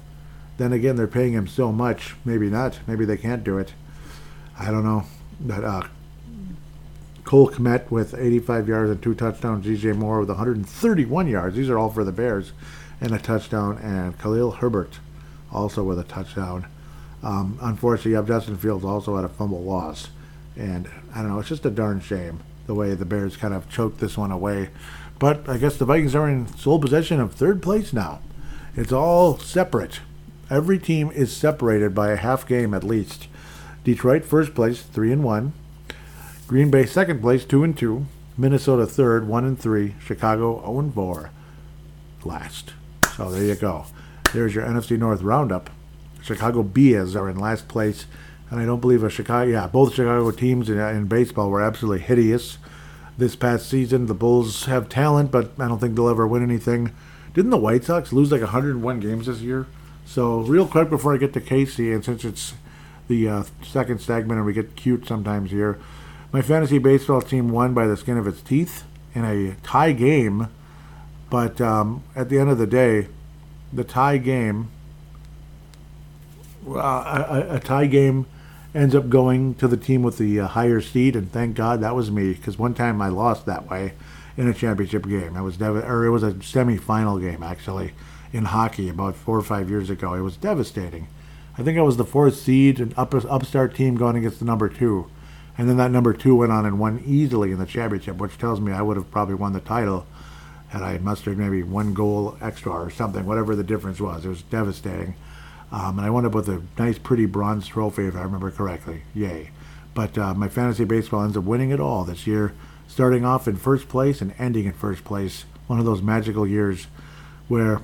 [0.57, 2.17] then again, they're paying him so much.
[2.25, 2.79] Maybe not.
[2.87, 3.75] Maybe they can't do it.
[4.59, 5.05] I don't know.
[5.39, 5.83] But uh,
[7.25, 9.67] Cole Kmet with 85 yards and two touchdowns.
[9.67, 11.55] DJ Moore with 131 yards.
[11.55, 12.53] These are all for the Bears
[12.99, 13.77] and a touchdown.
[13.77, 15.01] And Khalil Herbert
[15.53, 16.65] also with a touchdown.
[17.23, 20.09] Um, unfortunately, you have Justin Fields also had a fumble loss.
[20.57, 23.69] And I don't know, it's just a darn shame the way the Bears kind of
[23.69, 24.71] choked this one away.
[25.23, 28.19] But I guess the Vikings are in sole possession of third place now.
[28.75, 30.01] It's all separate.
[30.51, 33.29] Every team is separated by a half game at least.
[33.85, 35.53] Detroit first place, three and one.
[36.49, 38.07] Green Bay second place, two and two.
[38.37, 39.95] Minnesota third, one and three.
[40.05, 41.31] Chicago zero and four.
[42.25, 42.73] Last.
[43.17, 43.87] So there you go.
[44.33, 45.71] There's your NFC North roundup.
[46.21, 48.07] Chicago Bears are in last place,
[48.51, 49.49] and I don't believe a Chicago.
[49.49, 52.59] Yeah, both Chicago teams in, in baseball were absolutely hideous
[53.23, 54.07] this past season.
[54.07, 56.93] The Bulls have talent, but I don't think they'll ever win anything.
[57.35, 59.67] Didn't the White Sox lose like 101 games this year?
[60.05, 62.55] So, real quick before I get to Casey, and since it's
[63.09, 65.79] the uh, second segment and we get cute sometimes here,
[66.33, 70.49] my fantasy baseball team won by the skin of its teeth in a tie game.
[71.31, 73.07] But um, at the end of the day,
[73.73, 74.71] the tie game,
[76.69, 76.73] uh,
[77.51, 78.27] a, a, tie game
[78.75, 81.95] ends up going to the team with the uh, higher seed, and thank God that
[81.95, 83.93] was me because one time I lost that way
[84.37, 85.37] in a championship game.
[85.37, 87.93] It was dev- or it was a semifinal game actually
[88.33, 90.15] in hockey about four or five years ago.
[90.15, 91.09] It was devastating.
[91.59, 94.69] I think I was the fourth seed, and up, upstart team going against the number
[94.69, 95.11] two.
[95.59, 98.59] And then that number two went on and won easily in the championship, which tells
[98.59, 100.07] me I would have probably won the title
[100.69, 104.25] had I mustered maybe one goal extra or something, whatever the difference was.
[104.25, 105.15] It was devastating.
[105.73, 109.03] Um, and I wound up with a nice, pretty bronze trophy, if I remember correctly.
[109.15, 109.51] Yay.
[109.95, 112.55] But uh, my fantasy baseball ends up winning it all this year,
[112.87, 115.47] starting off in first place and ending in first place.
[115.67, 116.87] One of those magical years
[117.49, 117.81] where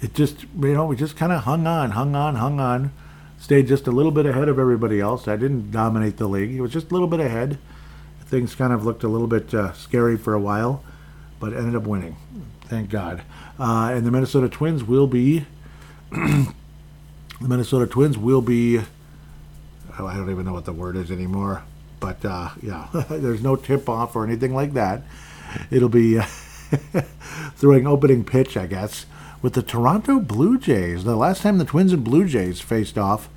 [0.00, 2.92] it just you know we just kind of hung on, hung on, hung on,
[3.38, 5.28] stayed just a little bit ahead of everybody else.
[5.28, 7.58] I didn't dominate the league; it was just a little bit ahead.
[8.26, 10.82] Things kind of looked a little bit uh, scary for a while,
[11.38, 12.16] but ended up winning.
[12.62, 13.22] Thank God.
[13.58, 15.46] Uh, and the Minnesota Twins will be
[17.44, 18.78] the Minnesota Twins will be.
[19.98, 21.62] Oh, I don't even know what the word is anymore.
[22.00, 25.02] But uh, yeah, there's no tip off or anything like that.
[25.70, 26.18] It'll be
[27.54, 29.04] throwing opening pitch, I guess,
[29.42, 31.04] with the Toronto Blue Jays.
[31.04, 33.28] The last time the Twins and Blue Jays faced off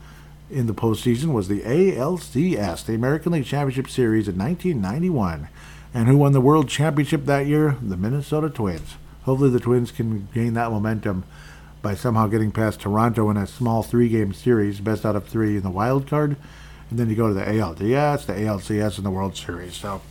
[0.49, 5.49] in the postseason was the ALCS, the American League Championship Series in 1991.
[5.93, 7.75] And who won the World Championship that year?
[7.81, 8.95] The Minnesota Twins.
[9.23, 11.25] Hopefully, the Twins can gain that momentum
[11.87, 15.55] by somehow getting past Toronto in a small three game series, best out of three
[15.55, 16.35] in the wild card.
[16.89, 19.75] And then you go to the ALDS, the ALCS, and the World Series.
[19.77, 20.01] So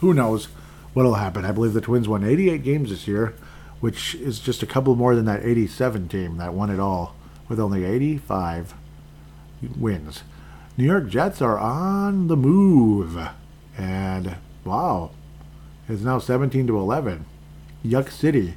[0.00, 0.46] who knows
[0.94, 1.44] what'll happen?
[1.44, 3.34] I believe the Twins won 88 games this year
[3.80, 7.14] which is just a couple more than that 87 team that won it all
[7.46, 8.74] with only 85
[9.78, 10.22] wins.
[10.78, 13.28] New York Jets are on the move.
[13.76, 15.10] And wow,
[15.88, 17.24] it's now 17 to 11.
[17.84, 18.54] Yuck City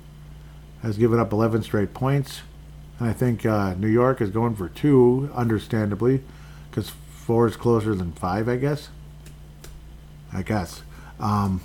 [0.82, 2.42] has given up 11 straight points.
[3.02, 6.22] I think uh, New York is going for two, understandably,
[6.70, 8.90] because four is closer than five, I guess.
[10.32, 10.84] I guess.
[11.20, 11.62] Um,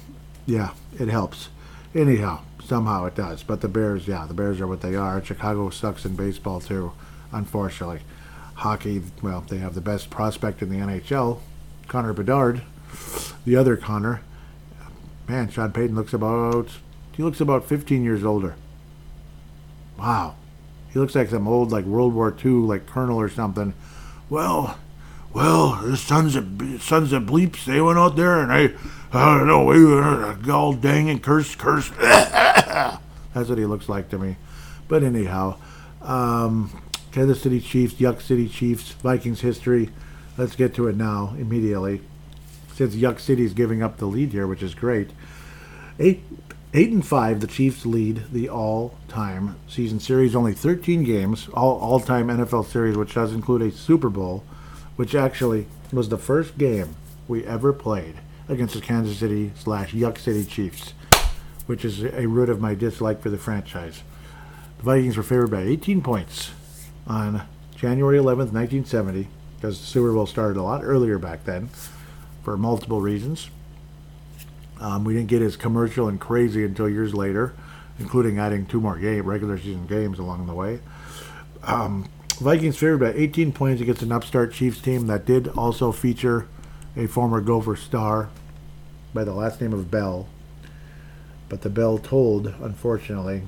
[0.47, 1.49] yeah, it helps.
[1.95, 3.43] Anyhow, somehow it does.
[3.43, 5.23] But the Bears, yeah, the Bears are what they are.
[5.25, 6.93] Chicago sucks in baseball too,
[7.33, 8.01] unfortunately.
[8.55, 11.41] Hockey, well, they have the best prospect in the NHL,
[11.89, 12.63] Connor Bedard.
[13.45, 14.23] The other Connor,
[15.29, 16.71] man, Sean Payton looks about
[17.13, 18.57] he looks about 15 years older.
[19.99, 20.37] Wow,
[20.97, 23.75] he looks like some old like World War II like colonel or something.
[24.31, 24.79] Well,
[25.35, 26.47] well, the sons of
[26.81, 28.75] sons of bleeps, they went out there and they,
[29.13, 31.91] I don't know, we were all dang and curse, curse.
[31.99, 32.99] That's
[33.35, 34.37] what he looks like to me.
[34.89, 35.59] But anyhow,
[36.01, 36.83] um,
[37.13, 39.91] Kansas City Chiefs, Yuck City Chiefs, Vikings history.
[40.39, 42.01] Let's get to it now immediately.
[42.73, 45.11] Since Yuck City is giving up the lead here, which is great.
[45.99, 46.23] Eight
[46.79, 50.37] Eight and five, the Chiefs lead the all-time season series.
[50.37, 54.45] Only 13 games, all all-time NFL series, which does include a Super Bowl,
[54.97, 56.95] which actually was the first game
[57.29, 58.17] we ever played
[58.47, 60.93] against the Kansas City slash Yuck City Chiefs,
[61.65, 64.03] which is a root of my dislike for the franchise.
[64.77, 66.51] The Vikings were favored by 18 points
[67.07, 71.71] on January 11th, 1970, because the Super Bowl started a lot earlier back then
[72.43, 73.49] for multiple reasons.
[74.81, 77.55] Um, we didn't get as commercial and crazy until years later,
[77.99, 80.81] including adding two more game regular season games along the way.
[81.63, 82.09] Um,
[82.39, 86.47] Vikings favored by 18 points against an upstart Chiefs team that did also feature
[86.95, 88.29] a former Gopher star
[89.15, 90.29] by the last name of Bell.
[91.49, 93.43] But the bell tolled, unfortunately,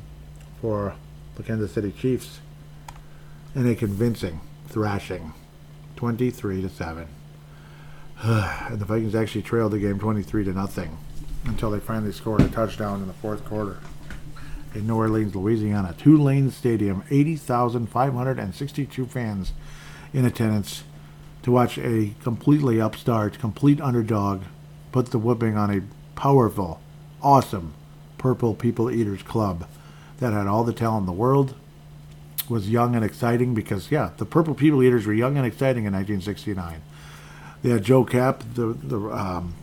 [0.62, 0.94] for
[1.34, 2.38] the Kansas City Chiefs
[3.54, 5.34] in a convincing thrashing,
[5.96, 7.08] 23 to 7.
[8.22, 10.96] and the Vikings actually trailed the game 23 to nothing
[11.48, 13.78] until they finally scored a touchdown in the fourth quarter.
[14.74, 19.52] In New Orleans, Louisiana, Tulane Stadium, 80,562 fans
[20.12, 20.84] in attendance
[21.42, 24.42] to watch a completely upstart, complete underdog
[24.92, 25.82] put the whooping on a
[26.14, 26.80] powerful,
[27.22, 27.74] awesome
[28.18, 29.66] Purple People Eaters Club
[30.18, 31.54] that had all the talent in the world,
[32.48, 35.92] was young and exciting because, yeah, the Purple People Eaters were young and exciting in
[35.92, 36.82] 1969.
[37.62, 39.54] They had Joe Kapp, the, the um,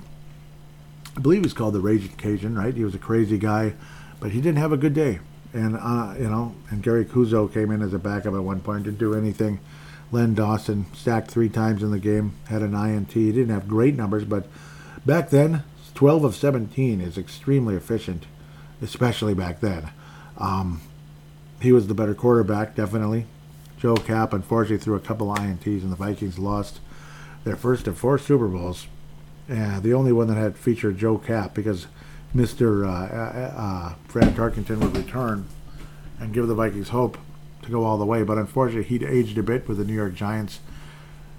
[1.16, 2.74] I believe he's called the Raging Cajun, right?
[2.74, 3.74] He was a crazy guy,
[4.20, 5.20] but he didn't have a good day.
[5.54, 8.84] And, uh, you know, and Gary Cuozzo came in as a backup at one point,
[8.84, 9.60] didn't do anything.
[10.12, 13.12] Len Dawson stacked three times in the game, had an INT.
[13.12, 14.48] He didn't have great numbers, but
[15.06, 15.64] back then,
[15.94, 18.26] 12 of 17 is extremely efficient,
[18.82, 19.90] especially back then.
[20.38, 20.82] Um,
[21.62, 23.26] he was the better quarterback, definitely.
[23.78, 26.80] Joe Kapp, unfortunately, threw a couple INTs, and the Vikings lost
[27.46, 28.88] their first of four Super Bowls.
[29.50, 31.88] Uh, the only one that had featured Joe Kapp because
[32.36, 32.86] Mr.
[32.86, 35.48] Uh, uh, uh, Fran Tarkenton would return
[36.20, 37.18] and give the Vikings hope
[37.62, 38.24] to go all the way.
[38.24, 40.60] But unfortunately, he'd aged a bit with the New York Giants,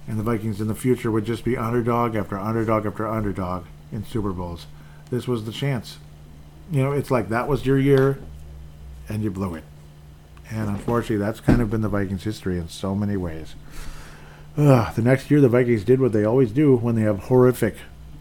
[0.07, 4.05] and the Vikings in the future would just be underdog after underdog after underdog in
[4.05, 4.67] Super Bowls.
[5.11, 5.99] This was the chance.
[6.71, 8.19] You know, it's like that was your year,
[9.09, 9.65] and you blew it.
[10.51, 13.55] And unfortunately, that's kind of been the Vikings' history in so many ways.
[14.57, 17.77] Uh, the next year, the Vikings did what they always do when they have horrific,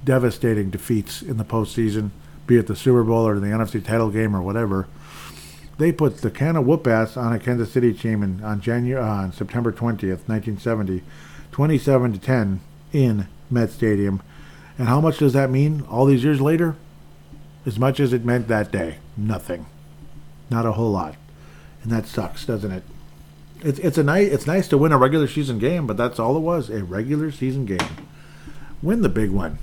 [0.06, 2.12] devastating defeats in the postseason,
[2.48, 4.88] be it the Super Bowl or the NFC title game or whatever.
[5.78, 9.02] They put the can of whoop ass on a Kansas City team in, on January
[9.02, 11.04] uh, on September 20th, 1970,
[11.52, 12.62] 27 to 10
[12.94, 14.22] in Met Stadium.
[14.78, 16.76] And how much does that mean all these years later?
[17.66, 19.66] As much as it meant that day, nothing.
[20.50, 21.16] Not a whole lot.
[21.84, 22.84] And that sucks, doesn't it?
[23.62, 26.38] It's it's a nice it's nice to win a regular season game, but that's all
[26.38, 27.80] it was a regular season game.
[28.82, 29.58] Win the big one.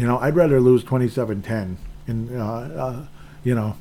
[0.00, 1.76] You know, I'd rather lose 27-10
[2.06, 3.06] in uh, uh,
[3.44, 3.76] you know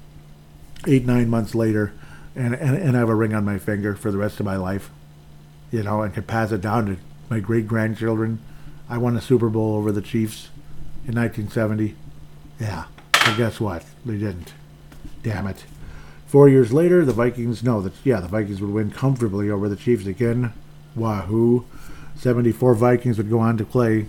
[0.86, 1.94] eight nine months later,
[2.36, 4.90] and, and and have a ring on my finger for the rest of my life.
[5.72, 6.98] You know, and could pass it down to
[7.30, 8.44] my great grandchildren.
[8.90, 10.50] I won a Super Bowl over the Chiefs
[11.08, 11.96] in 1970.
[12.60, 13.86] Yeah, but guess what?
[14.06, 14.52] They didn't.
[15.24, 15.64] Damn it.
[16.28, 19.78] Four years later, the Vikings, no, the, yeah, the Vikings would win comfortably over the
[19.78, 20.52] Chiefs again.
[20.98, 21.64] Wahoo.
[22.18, 24.08] 74 Vikings would go on to play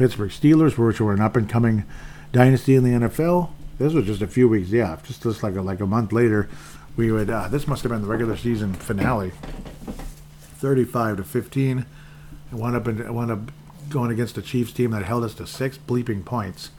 [0.00, 1.84] Pittsburgh Steelers, which were an up and coming
[2.32, 3.50] dynasty in the NFL.
[3.76, 6.48] This was just a few weeks, yeah, just, just like a, like a month later.
[6.96, 9.32] We would, uh, this must have been the regular season finale.
[10.56, 11.84] 35 to 15.
[12.50, 13.52] And wound up, in, wound up
[13.90, 16.70] going against a Chiefs team that held us to six bleeping points.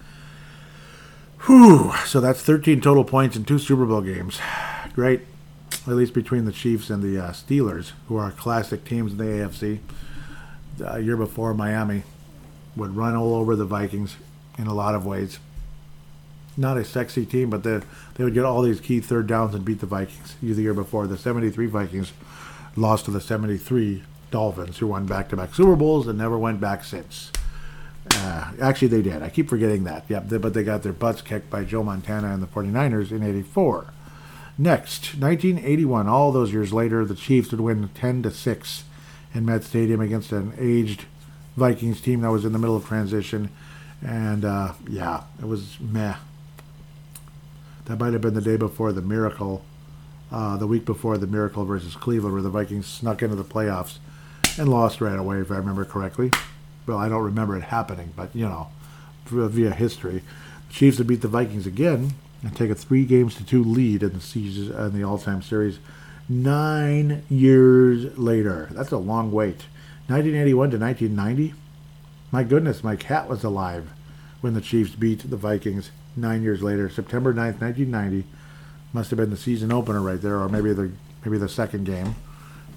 [1.42, 1.94] Whew.
[2.08, 4.40] So that's 13 total points in two Super Bowl games.
[4.96, 5.22] Great.
[5.86, 9.26] At least between the Chiefs and the uh, Steelers, who are classic teams in the
[9.26, 9.78] AFC.
[10.78, 12.02] The year before, Miami
[12.76, 14.16] would run all over the Vikings
[14.58, 15.40] in a lot of ways.
[16.58, 17.82] Not a sexy team, but they,
[18.16, 20.36] they would get all these key third downs and beat the Vikings.
[20.42, 22.12] The year before, the 73 Vikings
[22.76, 26.60] lost to the 73 Dolphins, who won back to back Super Bowls and never went
[26.60, 27.32] back since.
[28.16, 29.22] Uh, actually, they did.
[29.22, 30.06] I keep forgetting that.
[30.08, 33.24] Yep, they, but they got their butts kicked by Joe Montana and the 49ers in
[33.24, 33.94] 84.
[34.58, 38.84] Next, 1981, all those years later, the Chiefs would win 10 to 6
[39.34, 41.06] in Met Stadium against an aged
[41.56, 43.49] Vikings team that was in the middle of transition.
[44.06, 46.16] And uh, yeah, it was meh.
[47.86, 49.64] That might have been the day before the miracle,
[50.32, 53.97] uh, the week before the miracle versus Cleveland, where the Vikings snuck into the playoffs
[54.58, 56.32] and lost right away, if I remember correctly
[56.86, 58.68] well, I don't remember it happening, but you know,
[59.26, 60.24] via history,
[60.68, 64.04] the Chiefs would beat the Vikings again and take a three games to two lead
[64.04, 65.80] in the season in the all-time series.
[66.28, 69.66] Nine years later, that's a long wait.
[70.12, 71.53] 1981 to 1990.
[72.32, 73.89] My goodness, my cat was alive
[74.41, 78.28] when the Chiefs beat the Vikings nine years later, September 9th, 1990.
[78.91, 80.91] Must have been the season opener right there, or maybe the
[81.24, 82.16] maybe the second game.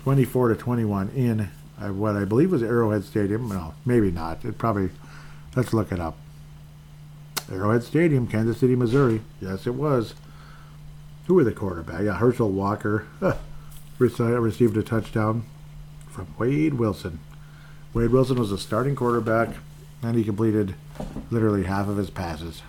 [0.05, 3.49] 24 to 21 in uh, what I believe was Arrowhead Stadium.
[3.49, 4.45] No, maybe not.
[4.45, 4.91] It probably.
[5.57, 6.17] Let's look it up.
[7.51, 9.23] Arrowhead Stadium, Kansas City, Missouri.
[9.41, 10.15] Yes, it was.
[11.27, 12.03] Who were the quarterback?
[12.03, 13.07] Yeah, Herschel Walker
[13.99, 15.47] received a touchdown
[16.15, 17.19] from Wade Wilson.
[17.93, 19.51] Wade Wilson was a starting quarterback,
[20.03, 20.75] and he completed
[21.31, 22.63] literally half of his passes.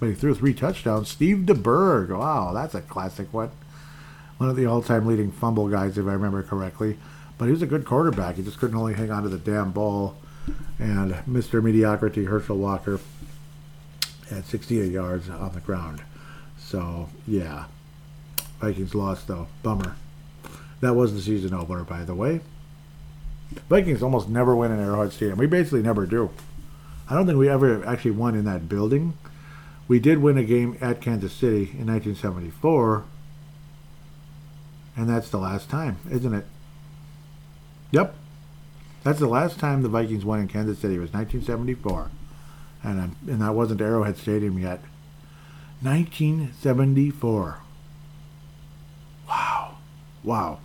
[0.00, 1.08] But he threw three touchdowns.
[1.08, 2.16] Steve DeBerg.
[2.16, 3.50] Wow, that's a classic one.
[4.38, 6.98] One of the all-time leading fumble guys, if I remember correctly.
[7.38, 8.34] But he was a good quarterback.
[8.36, 10.16] He just couldn't only hang on to the damn ball.
[10.78, 11.62] And Mr.
[11.62, 12.98] Mediocrity, Herschel Walker,
[14.28, 16.02] had 68 yards on the ground.
[16.58, 17.66] So, yeah.
[18.60, 19.46] Vikings lost, though.
[19.62, 19.94] Bummer.
[20.82, 22.40] That was the season opener, by the way.
[23.68, 25.38] Vikings almost never win in Arrowhead Stadium.
[25.38, 26.30] We basically never do.
[27.08, 29.16] I don't think we ever actually won in that building.
[29.86, 33.04] We did win a game at Kansas City in 1974,
[34.96, 36.46] and that's the last time, isn't it?
[37.92, 38.16] Yep.
[39.04, 40.96] That's the last time the Vikings won in Kansas City.
[40.96, 42.10] It was 1974.
[42.82, 44.80] And, and that wasn't Arrowhead Stadium yet.
[45.80, 47.58] 1974.
[49.28, 49.76] Wow.
[50.24, 50.58] Wow.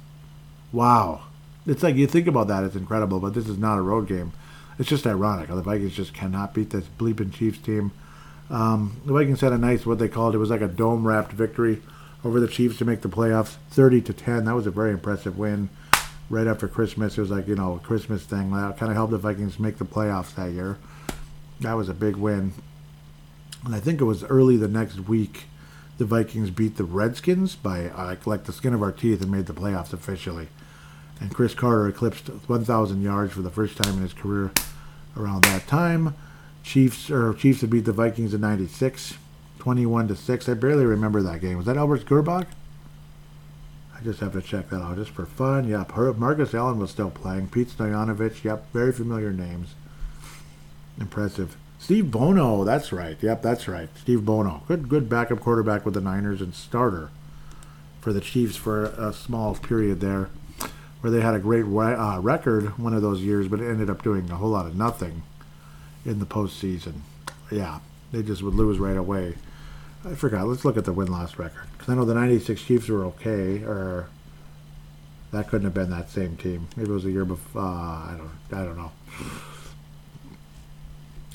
[0.72, 1.24] Wow.
[1.66, 4.32] It's like you think about that, it's incredible, but this is not a road game.
[4.80, 5.50] It's just ironic.
[5.50, 7.92] The Vikings just cannot beat this bleeping Chiefs team.
[8.50, 11.34] Um, the Vikings had a nice, what they called it was like a dome wrapped
[11.34, 11.82] victory
[12.24, 14.46] over the Chiefs to make the playoffs, 30 to 10.
[14.46, 15.70] That was a very impressive win.
[16.30, 18.52] Right after Christmas, it was like you know a Christmas thing.
[18.52, 20.78] That kind of helped the Vikings make the playoffs that year.
[21.62, 22.54] That was a big win.
[23.64, 25.46] And I think it was early the next week,
[25.98, 29.46] the Vikings beat the Redskins by uh, like the skin of our teeth and made
[29.46, 30.50] the playoffs officially.
[31.20, 34.52] And Cris Carter eclipsed 1,000 yards for the first time in his career
[35.16, 36.16] around that time.
[36.64, 39.16] Chiefs or Chiefs had beat the Vikings in '96,
[39.60, 40.50] 21 to six.
[40.50, 41.58] I barely remember that game.
[41.58, 42.48] Was that Albert Gerbach?
[43.96, 45.68] I just have to check that out just for fun.
[45.68, 47.48] Yep, Marcus Allen was still playing.
[47.48, 48.44] Pete Stoyanovich.
[48.44, 49.76] Yep, very familiar names.
[51.00, 51.56] Impressive.
[51.80, 52.64] Steve Bono.
[52.64, 53.18] That's right.
[53.22, 53.90] Yep, that's right.
[53.98, 54.64] Steve Bono.
[54.68, 57.10] Good, good backup quarterback with the Niners and starter
[58.02, 60.30] for the Chiefs for a small period there,
[61.02, 64.30] where they had a great uh, record one of those years, but ended up doing
[64.32, 65.24] a whole lot of nothing
[66.06, 67.02] in the postseason.
[67.52, 67.80] Yeah,
[68.12, 69.36] they just would lose right away.
[70.06, 70.48] I forgot.
[70.48, 73.64] Let's look at the win loss record because I know the '96 Chiefs were okay,
[73.64, 74.10] or
[75.32, 76.68] that couldn't have been that same team.
[76.76, 77.62] Maybe it was a year before.
[77.62, 78.60] Uh, I don't.
[78.60, 78.92] I don't know.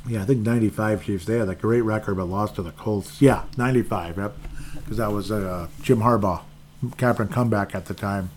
[0.07, 1.25] Yeah, I think '95 Chiefs.
[1.27, 3.21] They had a great record, but lost to the Colts.
[3.21, 4.17] Yeah, '95.
[4.17, 4.37] Yep,
[4.75, 6.43] because that was uh, Jim Harbaugh,
[6.97, 8.31] Captain comeback at the time,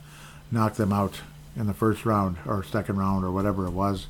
[0.52, 1.22] knocked them out
[1.56, 4.08] in the first round or second round or whatever it was,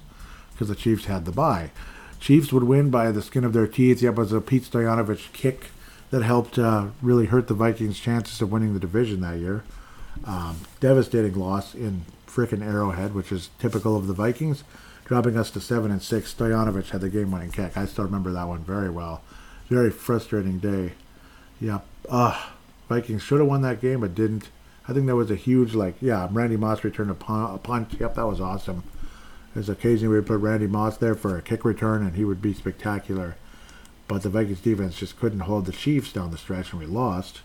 [0.52, 1.72] because the Chiefs had the bye.
[2.20, 4.02] Chiefs would win by the skin of their teeth.
[4.02, 5.68] Yep, it was a Pete Stoyanovich kick
[6.12, 9.64] that helped uh, really hurt the Vikings' chances of winning the division that year.
[10.26, 14.64] Um, devastating loss in frickin' Arrowhead, which is typical of the Vikings,
[15.04, 16.34] dropping us to seven and six.
[16.34, 17.78] Stoyanovich had the game-winning kick.
[17.78, 19.22] I still remember that one very well.
[19.70, 20.94] Very frustrating day.
[21.60, 21.86] Yep.
[22.10, 22.46] Uh,
[22.88, 24.50] Vikings should have won that game, but didn't.
[24.88, 27.96] I think that was a huge, like, yeah, Randy Moss returned a, punt.
[28.00, 28.84] Yep, that was awesome.
[29.54, 32.54] There's occasionally we put Randy Moss there for a kick return, and he would be
[32.54, 33.36] spectacular.
[34.08, 37.42] But the Vikings defense just couldn't hold the Chiefs down the stretch, and we lost.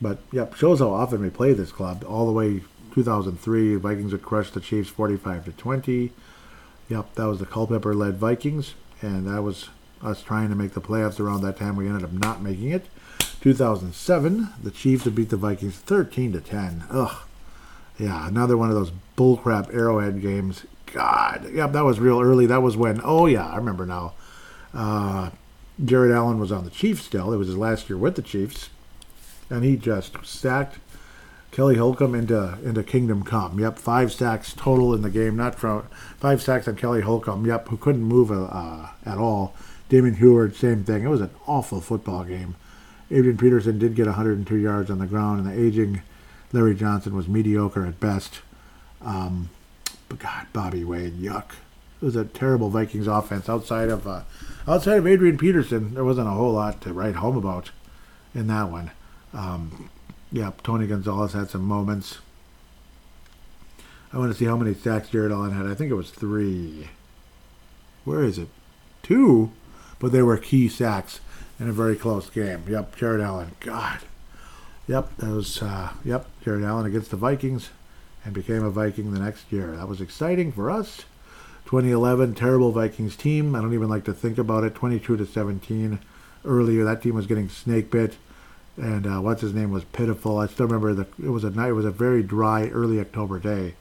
[0.00, 2.04] But yep, shows how often we play this club.
[2.08, 2.62] All the way
[2.94, 6.12] 2003, Vikings would crush the Chiefs 45 to 20.
[6.88, 9.68] Yep, that was the Culpepper-led Vikings, and that was
[10.02, 11.76] us trying to make the playoffs around that time.
[11.76, 12.86] We ended up not making it.
[13.40, 16.84] 2007, the Chiefs beat the Vikings 13 to 10.
[16.90, 17.16] Ugh.
[17.98, 20.64] Yeah, another one of those bullcrap Arrowhead games.
[20.86, 22.46] God, yep, that was real early.
[22.46, 24.14] That was when, oh yeah, I remember now.
[24.72, 25.30] Uh,
[25.84, 27.32] Jared Allen was on the Chiefs still.
[27.32, 28.70] It was his last year with the Chiefs,
[29.48, 30.78] and he just sacked
[31.50, 33.58] Kelly Holcomb into into Kingdom Come.
[33.58, 35.36] Yep, five sacks total in the game.
[35.36, 35.86] Not from
[36.18, 37.46] five sacks on Kelly Holcomb.
[37.46, 39.54] Yep, who couldn't move uh, at all.
[39.88, 41.04] Damon Huard, same thing.
[41.04, 42.54] It was an awful football game.
[43.10, 46.02] Adrian Peterson did get 102 yards on the ground, and the aging
[46.52, 48.40] Larry Johnson was mediocre at best.
[49.02, 49.50] Um,
[50.08, 51.52] but God, Bobby Wade, yuck.
[52.00, 54.22] It was a terrible Vikings offense outside of uh,
[54.66, 55.94] outside of Adrian Peterson.
[55.94, 57.70] There wasn't a whole lot to write home about
[58.34, 58.90] in that one.
[59.34, 59.90] Um,
[60.32, 62.18] yeah, Tony Gonzalez had some moments.
[64.12, 65.66] I want to see how many sacks Jared Allen had.
[65.66, 66.88] I think it was three.
[68.04, 68.48] Where is it?
[69.02, 69.52] Two,
[69.98, 71.20] but they were key sacks
[71.60, 72.64] in a very close game.
[72.66, 73.52] Yep, Jared Allen.
[73.60, 74.00] God.
[74.88, 77.68] Yep, that was uh, yep Jared Allen against the Vikings
[78.24, 79.76] and became a Viking the next year.
[79.76, 81.04] That was exciting for us.
[81.66, 83.54] 2011, terrible Vikings team.
[83.54, 84.74] I don't even like to think about it.
[84.74, 86.00] 22 to 17
[86.44, 86.84] earlier.
[86.84, 88.16] That team was getting snake bit,
[88.76, 90.38] and uh, what's his name was pitiful.
[90.38, 91.68] I still remember the it was a night.
[91.68, 93.74] It was a very dry early October day,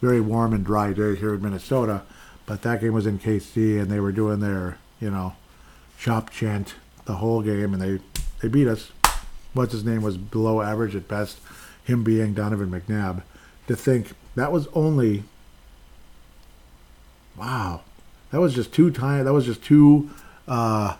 [0.00, 2.02] very warm and dry day here in Minnesota.
[2.46, 5.34] But that game was in KC, and they were doing their you know
[5.98, 6.74] chop chant
[7.08, 7.98] the whole game, and they
[8.40, 8.92] they beat us.
[9.54, 11.40] What's his name was below average at best.
[11.82, 13.22] Him being Donovan McNabb.
[13.66, 15.24] To think that was only
[17.36, 17.80] wow,
[18.30, 19.24] that was just two time.
[19.24, 20.10] That was just two
[20.46, 20.96] uh,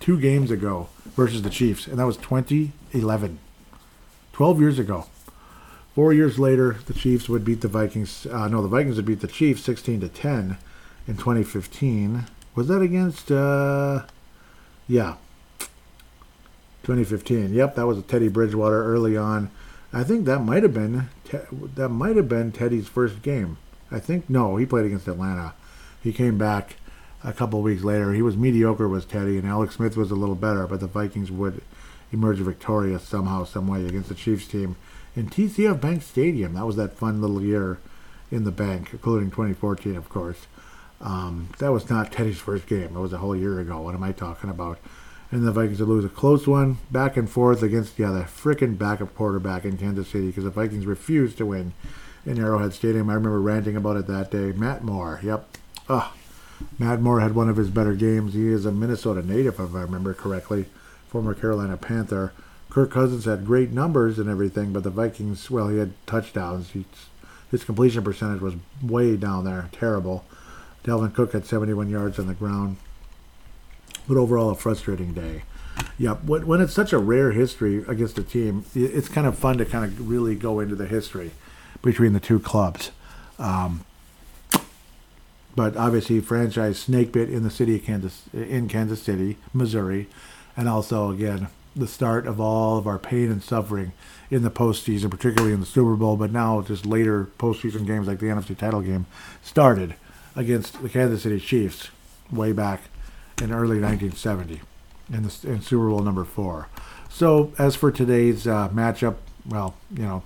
[0.00, 3.38] two games ago versus the Chiefs, and that was 2011.
[4.32, 5.06] 12 years ago.
[5.94, 8.26] Four years later, the Chiefs would beat the Vikings.
[8.26, 10.56] Uh, no, the Vikings would beat the Chiefs 16 to 10
[11.06, 12.26] in 2015.
[12.54, 13.30] Was that against?
[13.30, 14.04] Uh,
[14.90, 15.14] yeah,
[16.82, 17.54] 2015.
[17.54, 19.50] Yep, that was Teddy Bridgewater early on.
[19.92, 21.08] I think that might have been
[21.76, 23.56] that might have been Teddy's first game.
[23.90, 25.54] I think no, he played against Atlanta.
[26.02, 26.76] He came back
[27.22, 28.12] a couple weeks later.
[28.12, 31.30] He was mediocre, was Teddy, and Alex Smith was a little better, but the Vikings
[31.30, 31.62] would
[32.12, 34.74] emerge victorious somehow, some way against the Chiefs team
[35.14, 36.54] in TCF Bank Stadium.
[36.54, 37.78] That was that fun little year
[38.30, 40.46] in the bank, including 2014, of course.
[41.00, 42.96] Um, that was not Teddy's first game.
[42.96, 43.80] It was a whole year ago.
[43.80, 44.78] What am I talking about?
[45.30, 48.76] And the Vikings would lose a close one, back and forth against yeah, the freaking
[48.76, 51.72] backup quarterback in Kansas City because the Vikings refused to win
[52.26, 53.08] in Arrowhead Stadium.
[53.08, 54.52] I remember ranting about it that day.
[54.52, 55.46] Matt Moore, yep.
[55.88, 56.12] Ugh.
[56.78, 58.34] Matt Moore had one of his better games.
[58.34, 60.66] He is a Minnesota native, if I remember correctly,
[61.08, 62.32] former Carolina Panther.
[62.68, 66.72] Kirk Cousins had great numbers and everything, but the Vikings, well, he had touchdowns.
[67.50, 70.24] His completion percentage was way down there, terrible.
[70.84, 72.76] Dalvin Cook had 71 yards on the ground.
[74.08, 75.42] But overall, a frustrating day.
[75.98, 79.64] Yeah, when, it's such a rare history against a team, it's kind of fun to
[79.64, 81.32] kind of really go into the history
[81.82, 82.90] between the two clubs.
[83.38, 83.84] Um,
[85.54, 90.08] but obviously, franchise snake bit in the city of Kansas, in Kansas City, Missouri,
[90.56, 93.92] and also again the start of all of our pain and suffering
[94.30, 98.18] in the postseason, particularly in the Super Bowl, but now just later postseason games like
[98.18, 99.06] the NFC title game
[99.42, 99.94] started
[100.40, 101.90] against the Kansas City Chiefs
[102.32, 102.80] way back
[103.42, 104.62] in early 1970
[105.12, 106.68] in, the, in Super Bowl number four.
[107.10, 110.22] So as for today's uh, matchup, well, you know,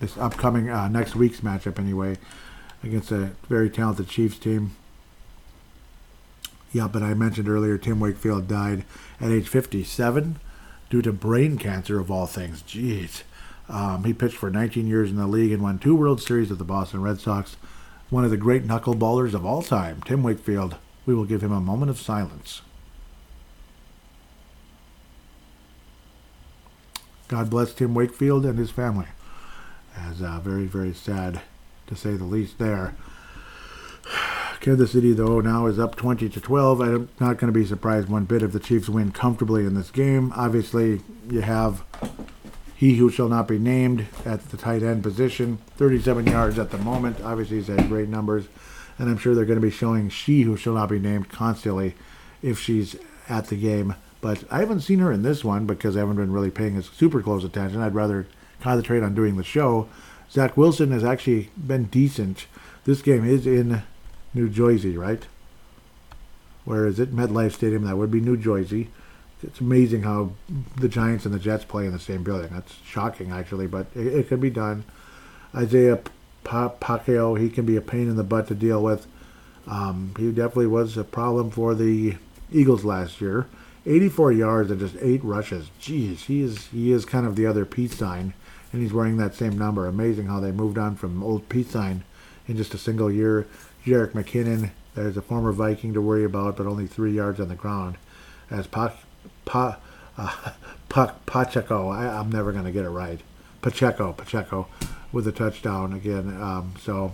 [0.00, 2.18] this upcoming uh, next week's matchup anyway,
[2.84, 4.76] against a very talented Chiefs team.
[6.72, 8.84] Yeah, but I mentioned earlier Tim Wakefield died
[9.18, 10.38] at age 57
[10.90, 12.62] due to brain cancer, of all things.
[12.62, 13.22] Jeez.
[13.66, 16.58] Um, he pitched for 19 years in the league and won two World Series with
[16.58, 17.56] the Boston Red Sox.
[18.08, 20.76] One of the great knuckleballers of all time, Tim Wakefield.
[21.04, 22.62] We will give him a moment of silence.
[27.28, 29.06] God bless Tim Wakefield and his family.
[29.96, 31.40] As uh, very, very sad
[31.88, 32.94] to say the least there.
[34.60, 36.80] Kansas City, though, now is up 20 to 12.
[36.80, 39.90] I'm not going to be surprised one bit if the Chiefs win comfortably in this
[39.90, 40.32] game.
[40.36, 41.82] Obviously, you have
[42.76, 46.78] he who shall not be named at the tight end position, 37 yards at the
[46.78, 47.20] moment.
[47.22, 48.46] Obviously, he's had great numbers,
[48.98, 51.94] and I'm sure they're going to be showing she who shall not be named constantly
[52.42, 52.96] if she's
[53.28, 53.94] at the game.
[54.20, 57.22] But I haven't seen her in this one because I haven't been really paying super
[57.22, 57.80] close attention.
[57.80, 58.26] I'd rather
[58.60, 59.88] concentrate on doing the show.
[60.30, 62.46] Zach Wilson has actually been decent.
[62.84, 63.82] This game is in
[64.34, 65.26] New Jersey, right?
[66.64, 67.14] Where is it?
[67.14, 67.84] MetLife Stadium.
[67.84, 68.88] That would be New Jersey.
[69.42, 70.32] It's amazing how
[70.76, 72.50] the Giants and the Jets play in the same building.
[72.52, 74.84] That's shocking, actually, but it, it can be done.
[75.54, 76.00] Isaiah
[76.44, 79.06] Pacheco, he can be a pain in the butt to deal with.
[79.66, 82.16] Um, he definitely was a problem for the
[82.52, 83.46] Eagles last year.
[83.84, 85.70] 84 yards and just eight rushes.
[85.80, 88.34] Jeez, he is he is kind of the other peace sign
[88.72, 89.86] and he's wearing that same number.
[89.86, 92.02] Amazing how they moved on from old peace sign
[92.48, 93.46] in just a single year.
[93.84, 97.54] Jerick McKinnon, there's a former Viking to worry about, but only three yards on the
[97.54, 97.96] ground.
[98.50, 98.92] As pa,
[99.46, 99.78] pa,
[100.18, 100.50] uh,
[100.90, 103.20] pa, Pacheco, I, am never going to get it right.
[103.62, 104.68] Pacheco, Pacheco,
[105.10, 106.40] with a touchdown again.
[106.40, 107.12] Um, so,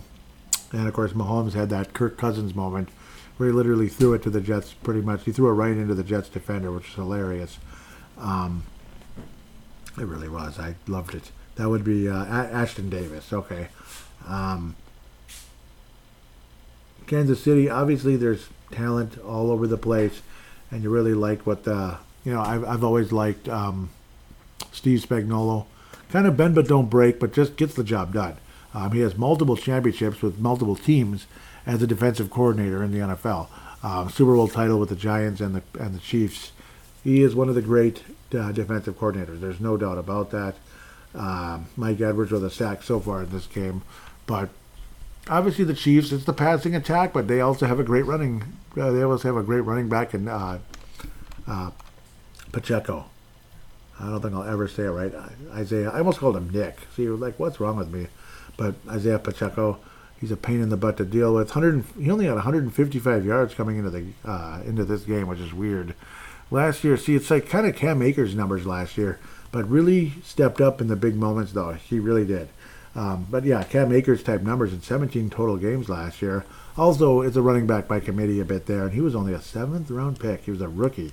[0.73, 2.89] and of course, Mahomes had that Kirk Cousins moment
[3.37, 5.23] where he literally threw it to the Jets pretty much.
[5.23, 7.57] He threw it right into the Jets defender, which is hilarious.
[8.19, 8.63] Um,
[9.97, 10.59] it really was.
[10.59, 11.31] I loved it.
[11.55, 13.31] That would be uh, Ashtyn Davis.
[13.31, 13.69] Okay.
[14.27, 14.75] Um,
[17.07, 20.21] Kansas City, obviously, there's talent all over the place,
[20.71, 22.41] and you really like what the you know.
[22.41, 23.89] I've I've always liked um,
[24.71, 25.65] Steve Spagnuolo,
[26.09, 28.37] kind of bend but don't break, but just gets the job done.
[28.73, 31.27] Um, he has multiple championships with multiple teams
[31.65, 33.47] as a defensive coordinator in the NFL.
[33.83, 36.51] Um, Super Bowl title with the Giants and the and the Chiefs.
[37.03, 38.01] He is one of the great
[38.33, 39.41] uh, defensive coordinators.
[39.41, 40.55] There's no doubt about that.
[41.13, 43.83] Um, Mike Edwards with a sack so far in this game,
[44.25, 44.49] but
[45.29, 46.11] obviously the Chiefs.
[46.11, 48.43] It's the passing attack, but they also have a great running.
[48.75, 50.59] Uh, they also have a great running back in uh,
[51.47, 51.71] uh,
[52.53, 53.07] Pacheco.
[53.99, 55.13] I don't think I'll ever say it right.
[55.51, 55.89] Isaiah.
[55.89, 56.77] I almost called him Nick.
[56.95, 58.07] See, like, what's wrong with me?
[58.55, 59.79] But Isaiah Pacheco,
[60.19, 61.55] he's a pain in the butt to deal with.
[61.55, 61.83] 100.
[61.99, 65.95] He only had 155 yards coming into the uh, into this game, which is weird.
[66.49, 69.19] Last year, see, it's like kind of Cam Akers numbers last year,
[69.51, 71.73] but really stepped up in the big moments, though.
[71.73, 72.49] He really did.
[72.95, 76.45] Um, but yeah, Cam Akers type numbers in 17 total games last year.
[76.77, 79.41] Also, it's a running back by committee a bit there, and he was only a
[79.41, 80.43] seventh round pick.
[80.43, 81.11] He was a rookie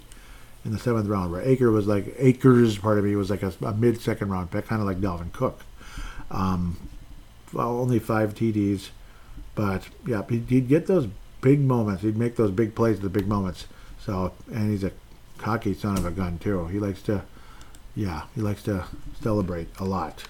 [0.65, 3.53] in the seventh round, where Aker was like Akers, part of me was like a,
[3.63, 5.61] a mid second round pick, kind of like Dalvin Cook.
[6.31, 6.77] Um,
[7.53, 8.91] well, only five TDs,
[9.55, 11.09] but yeah, he'd, he'd get those
[11.41, 12.03] big moments.
[12.03, 13.67] He'd make those big plays at the big moments.
[13.99, 14.93] So, and he's a
[15.39, 16.67] cocky son of a gun too.
[16.67, 17.23] He likes to,
[17.97, 18.85] yeah, he likes to
[19.21, 20.25] celebrate a lot,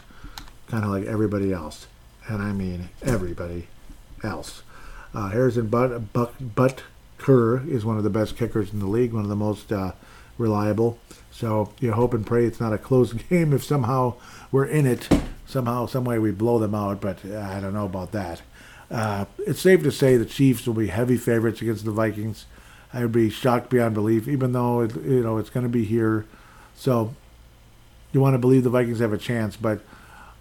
[0.68, 1.86] kind of like everybody else,
[2.28, 3.66] and I mean everybody
[4.22, 4.62] else.
[5.12, 6.82] Uh, Harrison Butt, Butt
[7.18, 9.92] Kerr is one of the best kickers in the league, one of the most uh,
[10.40, 10.98] reliable.
[11.30, 13.52] So you hope and pray it's not a close game.
[13.52, 14.14] If somehow
[14.50, 15.08] we're in it,
[15.46, 18.42] somehow, some way we blow them out, but uh, I don't know about that.
[18.90, 22.46] Uh, it's safe to say the Chiefs will be heavy favorites against the Vikings.
[22.92, 25.84] I would be shocked beyond belief, even though it, you know it's going to be
[25.84, 26.26] here.
[26.74, 27.14] So
[28.12, 29.80] you want to believe the Vikings have a chance, but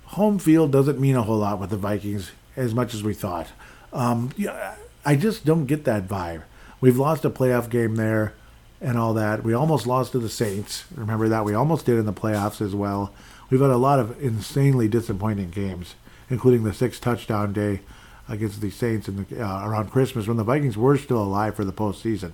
[0.05, 3.47] home field doesn't mean a whole lot with the Vikings as much as we thought.
[3.93, 6.41] Um, yeah, I just don't get that vibe.
[6.81, 8.34] We've lost a playoff game there
[8.81, 9.43] and all that.
[9.43, 10.85] We almost lost to the Saints.
[10.95, 11.45] Remember that?
[11.45, 13.14] We almost did in the playoffs as well.
[13.49, 15.95] We've had a lot of insanely disappointing games,
[16.30, 17.81] including the six touchdown day
[18.27, 21.65] against the Saints in the, uh, around Christmas when the Vikings were still alive for
[21.65, 22.34] the postseason.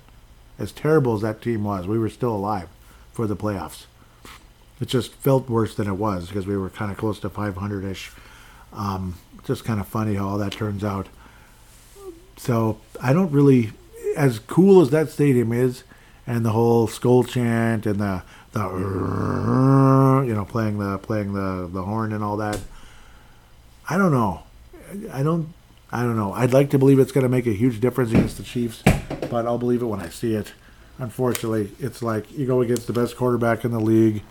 [0.60, 2.68] As terrible as that team was, we were still alive
[3.14, 3.86] for the playoffs.
[4.82, 7.86] It just felt worse than it was because we were kind of close to 500
[7.86, 8.12] ish.
[8.74, 9.16] Um,
[9.46, 11.08] just kind of funny how all that turns out.
[12.36, 13.72] So I don't really,
[14.18, 15.84] as cool as that stadium is,
[16.28, 21.84] and the whole skull chant and the the you know playing the playing the the
[21.84, 22.60] horn and all that.
[23.90, 24.44] I don't know.
[25.12, 25.54] I don't
[25.92, 26.34] I don't know.
[26.34, 28.84] I'd like to believe it's going to make a huge difference against the Chiefs,
[29.30, 30.54] but I'll believe it when I see it.
[30.98, 34.24] Unfortunately, it's like you go against the best quarterback in the league.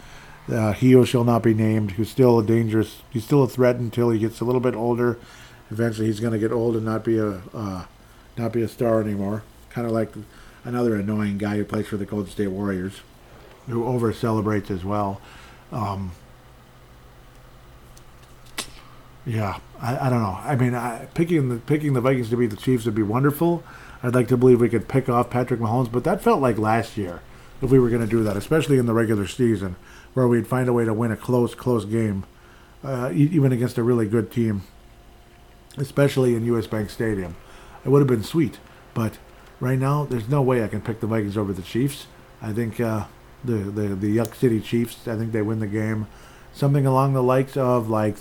[0.49, 3.77] Uh, he who shall not be named, who's still a dangerous, he's still a threat
[3.77, 5.19] until he gets a little bit older.
[5.71, 7.85] Eventually, he's going to get old and not be a uh,
[8.37, 9.43] not be a star anymore.
[9.71, 10.12] Kind of like
[10.65, 13.01] another annoying guy who plays for the Golden State Warriors,
[13.69, 15.20] who over celebrates as well.
[15.70, 16.12] Um,
[19.27, 20.39] yeah, I, I don't know.
[20.43, 23.65] I mean, I, picking the picking the Vikings to beat the Chiefs would be wonderful.
[24.03, 26.97] I'd like to believe we could pick off Patrick Mahomes, but that felt like last
[26.99, 27.23] year
[27.62, 29.77] if we were going to do that, especially in the regular season,
[30.12, 32.24] where we'd find a way to win a close, close game,
[32.82, 34.62] uh, even against a really good team,
[35.78, 36.66] especially in U.S.
[36.66, 37.36] Bank Stadium.
[37.85, 38.59] It would have been sweet,
[38.93, 39.19] but
[39.65, 42.07] right now, there's no way I can pick the Vikings over the Chiefs.
[42.43, 43.07] I think uh,
[43.43, 45.09] the, the the Yuck City Chiefs.
[45.09, 46.07] I think they win the game.
[46.53, 48.16] Something along the likes of like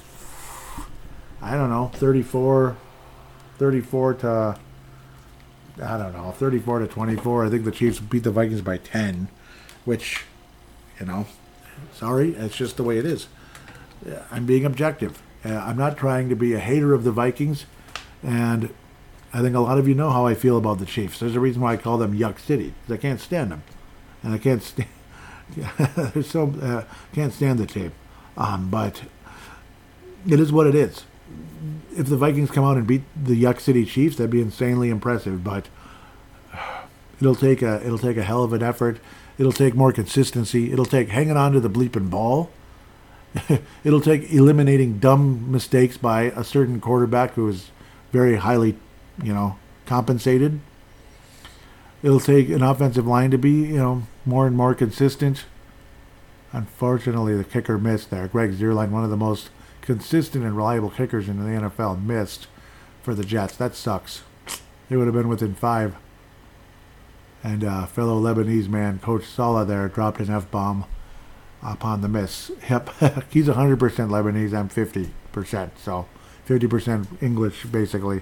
[1.41, 2.77] I don't know, 34,
[3.57, 4.57] 34 to
[5.83, 7.45] I don't know, 34 to 24.
[7.45, 9.27] I think the Chiefs beat the Vikings by 10,
[9.83, 10.23] which
[10.99, 11.25] you know,
[11.91, 13.27] sorry, it's just the way it is.
[14.31, 15.21] I'm being objective.
[15.43, 17.65] Uh, I'm not trying to be a hater of the Vikings,
[18.21, 18.73] and
[19.33, 21.19] I think a lot of you know how I feel about the Chiefs.
[21.19, 22.73] There's a reason why I call them Yuck City.
[22.87, 23.63] I can't stand them,
[24.21, 24.89] and I can't stand.
[26.23, 26.83] So uh,
[27.13, 27.91] can't stand the team,
[28.37, 29.03] um, but
[30.27, 31.03] it is what it is.
[31.95, 35.43] If the Vikings come out and beat the Yuck City Chiefs, that'd be insanely impressive.
[35.43, 35.67] But
[37.19, 38.99] it'll take a it'll take a hell of an effort.
[39.37, 40.71] It'll take more consistency.
[40.71, 42.49] It'll take hanging on to the bleeping ball.
[43.83, 47.71] it'll take eliminating dumb mistakes by a certain quarterback who is
[48.11, 48.77] very highly
[49.21, 50.59] you know, compensated.
[52.01, 55.45] It'll take an offensive line to be, you know, more and more consistent.
[56.51, 58.27] Unfortunately, the kicker missed there.
[58.27, 59.49] Greg Zuerlein, one of the most
[59.81, 62.47] consistent and reliable kickers in the NFL, missed
[63.01, 63.55] for the Jets.
[63.55, 64.23] That sucks.
[64.89, 65.95] They would have been within five.
[67.43, 70.85] And uh, fellow Lebanese man, Coach Saleh, there dropped an F bomb
[71.61, 72.51] upon the miss.
[72.69, 72.89] Yep,
[73.29, 74.53] he's 100% Lebanese.
[74.53, 75.71] I'm 50%.
[75.77, 76.07] So
[76.47, 78.21] 50% English, basically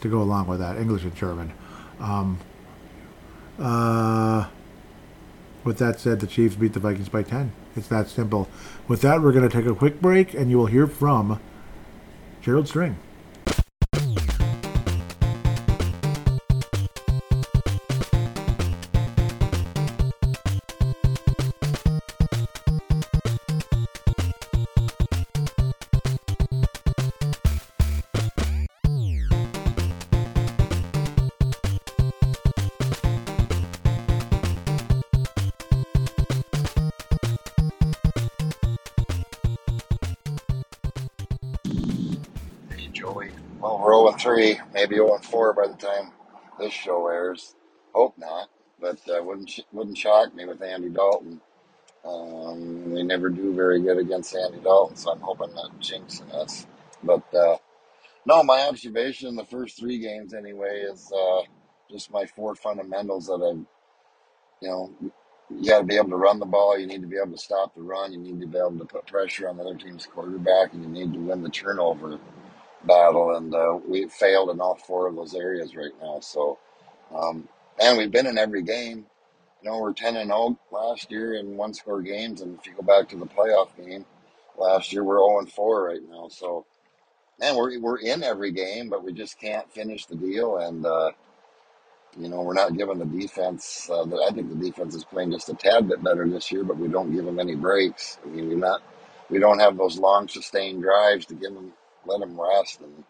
[0.00, 1.52] to go along with that, English and German.
[2.00, 2.38] Um,
[3.58, 4.48] uh,
[5.64, 7.52] with that said, the Chiefs beat the Vikings by 10.
[7.76, 8.48] It's that simple.
[8.86, 11.40] With that, we're going to take a quick break, and you will hear from
[12.40, 12.96] Gerald String.
[45.78, 46.12] Time
[46.58, 47.54] this show airs.
[47.94, 48.48] Hope not,
[48.80, 51.40] but uh, wouldn't wouldn't shock me with Andy Dalton.
[52.04, 56.66] Um, we never do very good against Andy Dalton, so I'm hoping that jinxing us.
[57.02, 57.58] But uh,
[58.26, 61.42] no, my observation in the first three games anyway is uh,
[61.90, 63.64] just my four fundamentals that I've
[64.62, 64.92] you know,
[65.50, 66.78] you got to be able to run the ball.
[66.78, 68.12] You need to be able to stop the run.
[68.12, 70.90] You need to be able to put pressure on the other team's quarterback, and you
[70.90, 72.20] need to win the turnover
[72.88, 73.36] battle.
[73.36, 76.20] And uh, we failed in all four of those areas right now.
[76.20, 76.58] So,
[77.14, 77.48] um,
[77.80, 79.06] and we've been in every game.
[79.62, 82.74] You know, we're ten and zero last year in one score games, and if you
[82.74, 84.04] go back to the playoff game
[84.56, 86.28] last year, we're zero and four right now.
[86.28, 86.64] So,
[87.40, 90.58] man, we're we're in every game, but we just can't finish the deal.
[90.58, 91.10] And uh,
[92.18, 93.88] you know, we're not giving the defense.
[93.90, 96.78] Uh, I think the defense is playing just a tad bit better this year, but
[96.78, 98.18] we don't give them any breaks.
[98.24, 98.82] I mean, we're not.
[99.30, 101.72] We don't have those long sustained drives to give them,
[102.08, 103.04] let them rest and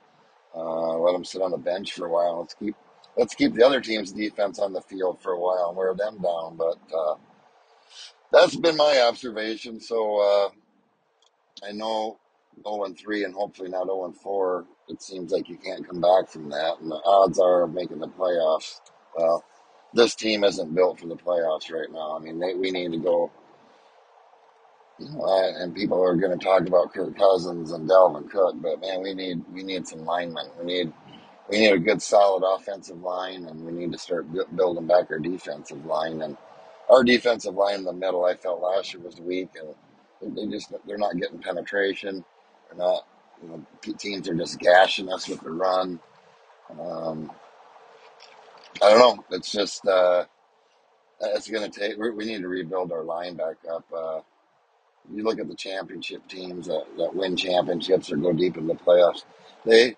[0.54, 2.40] uh, let them sit on the bench for a while.
[2.40, 2.74] Let's keep
[3.16, 6.18] let's keep the other team's defense on the field for a while and wear them
[6.22, 6.56] down.
[6.56, 7.14] But uh,
[8.32, 9.80] that's been my observation.
[9.80, 10.48] So uh,
[11.66, 12.18] I know
[12.62, 14.66] 0 and 3 and hopefully not 0 and 4.
[14.88, 17.98] It seems like you can't come back from that, and the odds are of making
[17.98, 18.80] the playoffs.
[19.16, 19.44] Well,
[19.94, 22.16] this team isn't built for the playoffs right now.
[22.16, 23.30] I mean, they, we need to go.
[25.00, 29.14] And people are going to talk about Kirk Cousins and Dalvin Cook, but man, we
[29.14, 30.46] need we need some linemen.
[30.60, 30.92] We need
[31.50, 35.10] we need a good, solid offensive line, and we need to start bu- building back
[35.10, 36.22] our defensive line.
[36.22, 36.36] And
[36.90, 39.50] our defensive line in the middle, I felt last year was weak,
[40.22, 42.24] and they just they're not getting penetration.
[42.68, 43.04] They're not.
[43.42, 43.64] You know,
[43.98, 46.00] teams are just gashing us with the run.
[46.80, 47.30] Um,
[48.82, 49.24] I don't know.
[49.30, 50.24] It's just uh,
[51.20, 51.98] it's going to take.
[51.98, 53.84] We, we need to rebuild our line back up.
[53.96, 54.20] Uh,
[55.14, 58.74] you look at the championship teams that, that win championships or go deep in the
[58.74, 59.24] playoffs.
[59.64, 59.96] They,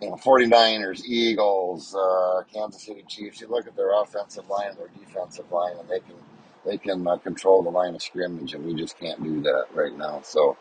[0.00, 3.40] you know, 49ers, Eagles, uh, Kansas City Chiefs.
[3.40, 6.16] You look at their offensive line their defensive line, and they can
[6.64, 9.96] they can uh, control the line of scrimmage, and we just can't do that right
[9.96, 10.20] now.
[10.22, 10.56] So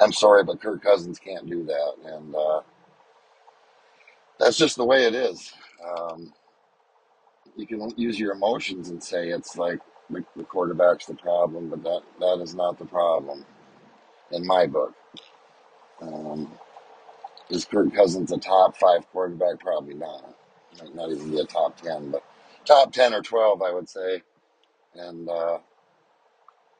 [0.00, 2.60] I'm sorry, but Kirk Cousins can't do that, and uh,
[4.38, 5.52] that's just the way it is.
[5.86, 6.32] Um,
[7.56, 9.80] you can use your emotions and say it's like
[10.10, 13.44] the, the quarterback's the problem, but that that is not the problem
[14.32, 14.94] in my book.
[16.02, 16.50] Um,
[17.50, 19.60] is Kirk Cousins a top five quarterback?
[19.60, 20.34] Probably not.
[20.80, 22.24] Might not even be a top ten, but
[22.66, 24.22] top ten or twelve, I would say.
[24.94, 25.58] And uh,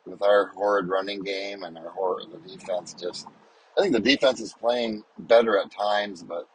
[0.06, 3.26] with our horrid running game and our horrid the defense, just
[3.78, 6.48] I think the defense is playing better at times, but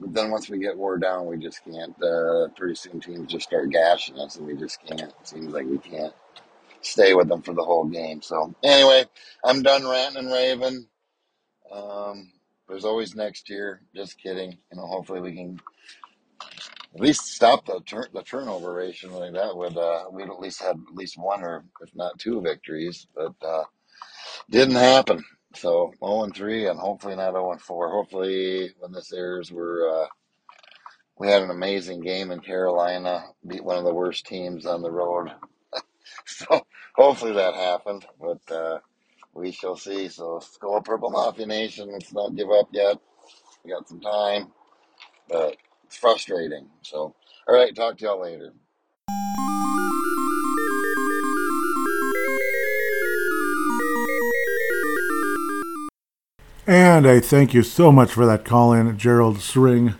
[0.00, 1.94] but then once we get wore down, we just can't.
[2.02, 5.02] Uh, pretty soon, teams just start gashing us, and we just can't.
[5.02, 6.14] It seems like we can't
[6.82, 8.22] stay with them for the whole game.
[8.22, 9.04] So anyway,
[9.44, 10.88] I'm done ranting and raving.
[11.72, 12.32] Um,
[12.68, 13.80] there's always next year.
[13.94, 14.52] Just kidding.
[14.70, 15.60] You know, hopefully we can
[16.94, 19.18] at least stop the turn the turnover ratio.
[19.18, 22.40] Like that would uh, we'd at least have at least one or if not two
[22.40, 23.64] victories, but uh,
[24.50, 25.24] didn't happen.
[25.56, 27.92] So 0 and 3, and hopefully not 0 and 4.
[27.92, 30.06] Hopefully, when this airs, we're uh,
[31.18, 34.92] we had an amazing game in Carolina, beat one of the worst teams on the
[34.92, 35.30] road.
[36.26, 36.66] So
[36.96, 38.78] hopefully that happened, but uh,
[39.34, 40.08] we shall see.
[40.08, 41.90] So go Purple Mafia Nation.
[41.92, 42.98] Let's not give up yet.
[43.64, 44.52] We got some time,
[45.28, 46.68] but it's frustrating.
[46.82, 47.14] So
[47.48, 48.54] all right, talk to y'all later.
[56.68, 59.94] And I thank you so much for that call in, Gerald Sring.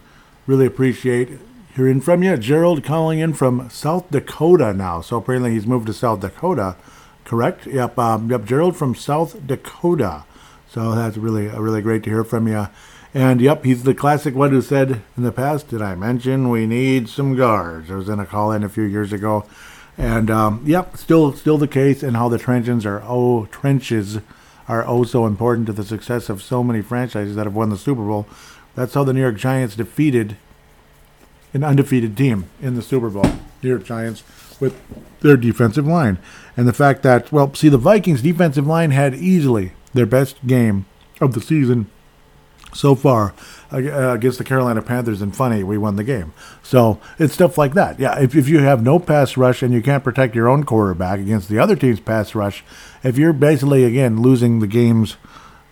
[0.49, 1.39] Really appreciate
[1.77, 2.37] hearing from you.
[2.37, 5.01] Gerald calling in from South Dakota now.
[5.01, 6.75] So apparently he's moved to South Dakota,
[7.25, 7.69] correct?
[7.69, 10.25] Yep, um, yep, Gerald from South Dakota.
[10.69, 12.67] So that's really uh, really great to hear from you.
[13.15, 16.67] And yep, he's the classic one who said in the past, did I mention we
[16.67, 17.93] need some guards?
[17.93, 19.47] I was in a call in a few years ago.
[19.97, 24.19] And um, yep, still still the case and how the trenches are oh trenches
[24.69, 27.77] are oh so important to the success of so many franchises that have won the
[27.77, 28.27] Super Bowl.
[28.75, 30.37] That's how the New York Giants defeated
[31.55, 33.31] an undefeated team in the Super Bowl.
[33.63, 34.23] New York Giants
[34.61, 34.79] with
[35.21, 36.19] their defensive line.
[36.57, 40.87] And the fact that, well, see, the Vikings' defensive line had easily their best game
[41.21, 41.91] of the season
[42.75, 43.35] so far
[43.73, 46.33] Uh, against the Carolina Panthers and funny we won the game.
[46.63, 47.99] So it's stuff like that.
[47.99, 51.19] Yeah, if, if you have no pass rush and you can't protect your own quarterback
[51.19, 52.63] against the other team's pass rush,
[53.03, 55.17] if you're basically again losing the games,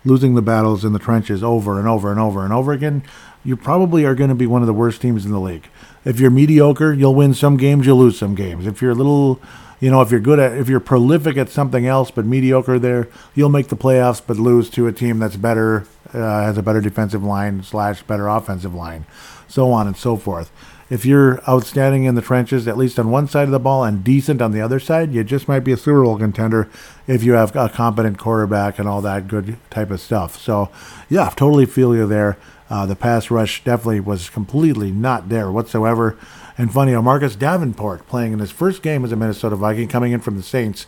[0.03, 3.01] losing the battles in the trenches over and over and over and over again,
[3.45, 5.69] you probably are going to be one of the worst teams in the league.
[6.03, 8.67] If you're mediocre, you'll win some games, you'll lose some games.
[8.67, 9.39] If you're a little
[9.79, 13.07] you know, if you're good at, if you're prolific at something else but mediocre there,
[13.33, 16.81] you'll make the playoffs but lose to a team that's better uh, has a better
[16.81, 19.05] defensive line slash better offensive line,
[19.47, 20.51] so on and so forth.
[20.87, 24.03] If you're outstanding in the trenches, at least on one side of the ball, and
[24.03, 26.69] decent on the other side, you just might be a Super Bowl contender
[27.07, 30.39] if you have a competent quarterback and all that good type of stuff.
[30.39, 30.69] So,
[31.09, 32.37] yeah, totally feel you there.
[32.69, 36.17] Uh, the pass rush definitely was completely not there whatsoever.
[36.57, 40.21] And funny, Marcus Davenport playing in his first game as a Minnesota Viking, coming in
[40.21, 40.85] from the Saints,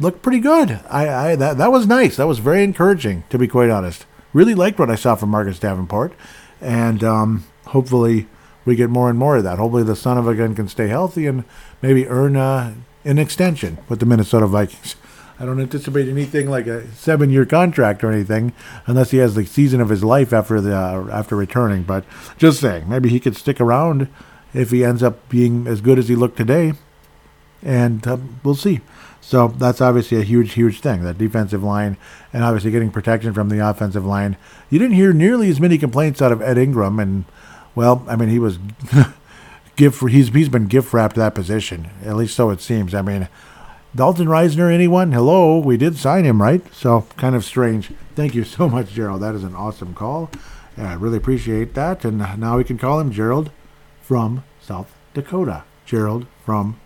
[0.00, 0.80] looked pretty good.
[0.90, 2.16] I, I that that was nice.
[2.16, 4.06] That was very encouraging, to be quite honest.
[4.32, 6.12] Really liked what I saw from Marcus Davenport,
[6.60, 8.26] and um, hopefully
[8.64, 9.58] we get more and more of that.
[9.58, 11.44] Hopefully the son of a gun can stay healthy and
[11.80, 12.74] maybe earn uh,
[13.04, 14.96] an extension with the Minnesota Vikings.
[15.40, 18.52] I don't anticipate anything like a seven-year contract or anything,
[18.86, 21.84] unless he has the season of his life after the uh, after returning.
[21.84, 22.04] But
[22.36, 24.08] just saying, maybe he could stick around
[24.54, 26.72] if he ends up being as good as he looked today,
[27.62, 28.80] and uh, we'll see.
[29.20, 31.02] So that's obviously a huge, huge thing.
[31.02, 31.96] That defensive line,
[32.32, 34.36] and obviously getting protection from the offensive line.
[34.70, 37.24] You didn't hear nearly as many complaints out of Ed Ingram, and
[37.74, 38.58] well, I mean he was
[39.76, 40.02] gift.
[40.08, 42.94] He's he's been gift wrapped that position, at least so it seems.
[42.94, 43.28] I mean.
[43.96, 45.12] Dalton Risner, anyone?
[45.12, 46.62] Hello, we did sign him, right?
[46.74, 47.90] So kind of strange.
[48.14, 49.22] Thank you so much, Gerald.
[49.22, 50.30] That is an awesome call.
[50.76, 52.04] I really appreciate that.
[52.04, 53.50] And now we can call him Gerald
[54.08, 55.64] from South Dakota.
[55.84, 56.80] Gerald from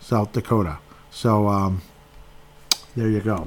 [0.00, 0.78] South Dakota.
[1.08, 1.82] So um,
[2.96, 3.46] there you go.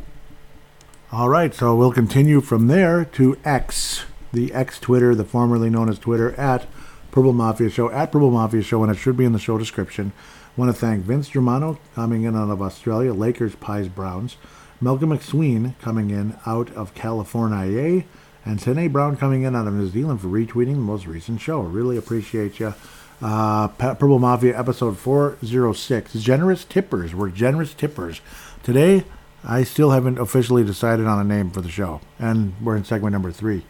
[1.12, 5.90] All right, so we'll continue from there to X, the X Twitter, the formerly known
[5.90, 6.66] as Twitter, at
[7.12, 10.14] Purple Mafia Show, at Purple Mafia Show, and it should be in the show description.
[10.56, 14.38] Want to thank Vince Germano coming in out of Australia, Lakers, Pies, Browns,
[14.80, 18.06] Malcolm McSween coming in out of California,
[18.48, 21.60] and Tene Brown coming in out of New Zealand for retweeting the most recent show.
[21.62, 22.74] Really appreciate you.
[23.22, 26.14] Uh, Purple Mafia episode 406.
[26.14, 27.14] Generous tippers.
[27.14, 28.22] We're generous tippers.
[28.64, 29.04] Today,
[29.44, 33.14] I still haven't officially decided on a name for the show, and we're in segment
[33.14, 33.66] number three.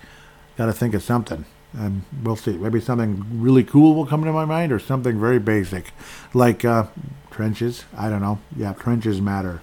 [0.57, 2.57] Got to think of something and we'll see.
[2.57, 5.91] Maybe something really cool will come to my mind, or something very basic,
[6.33, 6.87] like uh,
[7.29, 7.85] trenches.
[7.95, 8.39] I don't know.
[8.55, 9.61] Yeah, trenches matter.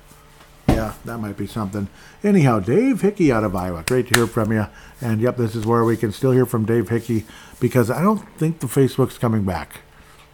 [0.74, 1.88] Yeah, that might be something.
[2.22, 3.84] Anyhow, Dave Hickey out of Iowa.
[3.86, 4.66] Great to hear from you.
[5.00, 7.24] And yep, this is where we can still hear from Dave Hickey
[7.60, 9.82] because I don't think the Facebook's coming back.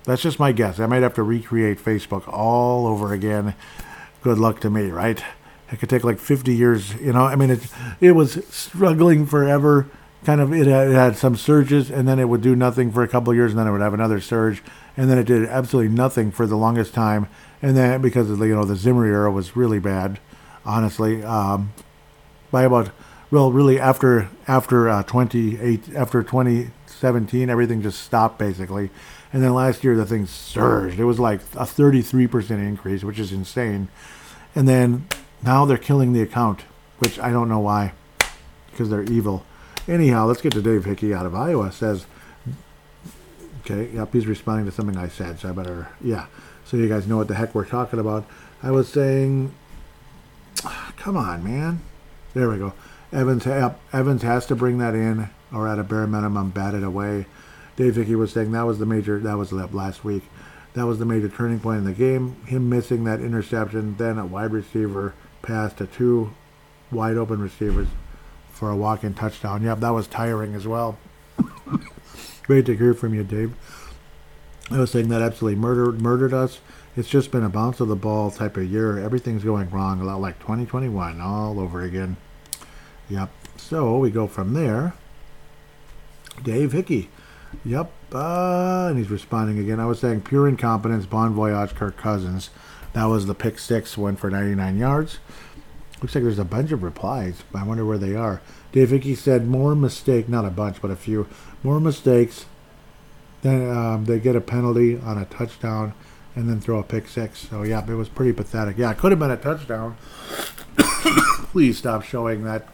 [0.05, 0.81] That's just my guess.
[0.81, 3.55] I might have to recreate Facebook all over again.
[4.23, 5.23] Good luck to me, right?
[5.71, 7.25] It could take like 50 years, you know.
[7.25, 7.67] I mean, it
[8.01, 9.91] it was struggling forever
[10.25, 13.03] kind of it had, it had, some surges and then it would do nothing for
[13.03, 14.63] a couple of years and then it would have another surge
[14.97, 17.27] and then it did absolutely nothing for the longest time
[17.63, 20.19] and then because of the you know the Zimmer era was really bad
[20.71, 21.73] honestly um,
[22.51, 22.91] by about
[23.31, 28.91] well really after after uh, 28 after 2017 everything just stopped basically
[29.33, 33.33] and then last year the thing surged it was like a 33% increase which is
[33.33, 33.89] insane
[34.55, 35.07] and then
[35.43, 36.63] now they're killing the account
[36.99, 37.93] which I don't know why
[38.71, 39.45] because they're evil
[39.91, 41.73] Anyhow, let's get to Dave Hickey out of Iowa.
[41.73, 42.07] Says,
[43.61, 46.27] okay, yep, he's responding to something I said, so I better, yeah.
[46.65, 48.25] So you guys know what the heck we're talking about.
[48.63, 49.53] I was saying,
[50.97, 51.81] come on, man.
[52.35, 52.73] There we go.
[53.13, 57.27] Evans, Evans has to bring that in, or at a bare minimum, bat it away.
[57.77, 60.23] Dave Hickey was saying that was the major, that was last week.
[60.75, 62.37] That was the major turning point in the game.
[62.47, 66.33] Him missing that interception, then a wide receiver pass to two
[66.93, 67.89] wide open receivers
[68.51, 69.63] for a walk-in touchdown.
[69.63, 70.99] Yep, that was tiring as well.
[72.45, 73.55] Great to hear from you, Dave.
[74.71, 76.61] I was saying that absolutely murdered murdered us.
[76.97, 78.99] It's just been a bounce of the ball type of year.
[78.99, 82.17] Everything's going wrong, a lot like 2021 all over again.
[83.09, 83.31] Yep.
[83.57, 84.95] So we go from there.
[86.43, 87.09] Dave Hickey.
[87.65, 87.93] Yep.
[88.13, 89.79] Uh, and he's responding again.
[89.79, 92.51] I was saying pure incompetence, Bon Voyage, Kirk Cousins.
[92.93, 95.19] That was the pick six, went for 99 yards.
[96.03, 97.45] Looks like there's a bunch of replies.
[97.55, 98.41] I wonder where they are.
[98.73, 101.29] Dave Hickey said more mistake, not a bunch, but a few
[101.63, 102.47] more mistakes.
[103.43, 105.95] Then um, they get a penalty on a touchdown
[106.35, 107.49] and then throw a pick six.
[107.49, 108.79] So yeah, it was pretty pathetic.
[108.79, 109.97] Yeah, it could have been a touchdown.
[111.53, 112.69] Please stop showing that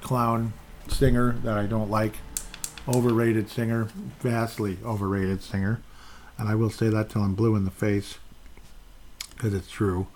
[0.00, 0.52] clown
[0.88, 2.16] singer that I don't like.
[2.88, 3.88] Overrated singer,
[4.20, 5.80] vastly overrated singer,
[6.36, 8.18] and I will say that till I'm blue in the face
[9.30, 10.08] because it's true.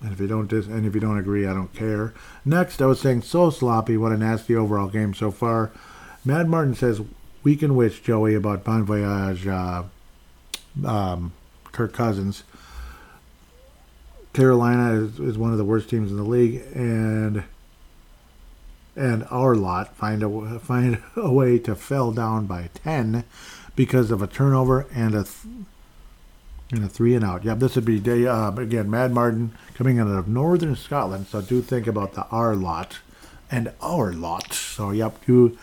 [0.00, 2.12] And if you don't dis- and if you don't agree, I don't care.
[2.44, 3.96] Next, I was saying so sloppy.
[3.96, 5.70] What a nasty overall game so far.
[6.24, 7.02] Mad Martin says
[7.42, 9.84] we can wish Joey about Bon Voyage, uh,
[10.84, 11.32] um,
[11.78, 12.42] Kirk Cousins.
[14.32, 17.44] Carolina is, is one of the worst teams in the league, and
[18.96, 23.22] and our lot find a find a way to fell down by ten
[23.76, 25.54] because of a turnover and a th-
[26.72, 27.44] and a three and out.
[27.44, 28.90] Yep, this would be day uh, again.
[28.90, 32.98] Mad Martin coming out of northern Scotland, so do think about the our lot
[33.52, 34.52] and our lot.
[34.52, 35.56] So, yep, do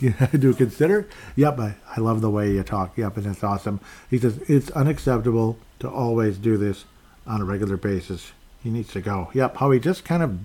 [0.38, 1.08] do consider.
[1.36, 2.96] Yep, I, I love the way you talk.
[2.96, 3.80] Yep, and it's awesome.
[4.08, 6.84] He says it's unacceptable to always do this
[7.26, 8.32] on a regular basis.
[8.62, 9.30] He needs to go.
[9.34, 10.38] Yep, how he just kind of,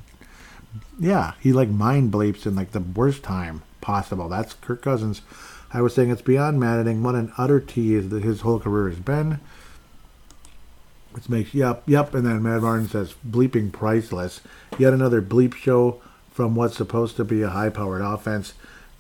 [1.00, 4.30] yeah, he like mind bleeps in like the worst time possible.
[4.30, 5.22] That's Kirk Cousins.
[5.74, 7.04] I was saying it's beyond maddening.
[7.04, 9.40] What an utter tease that his whole career has been.
[11.12, 14.42] Which makes yep, yep, and then Mad Martin says bleeping priceless.
[14.78, 16.02] Yet another bleep show
[16.32, 18.54] from what's supposed to be a high-powered offense.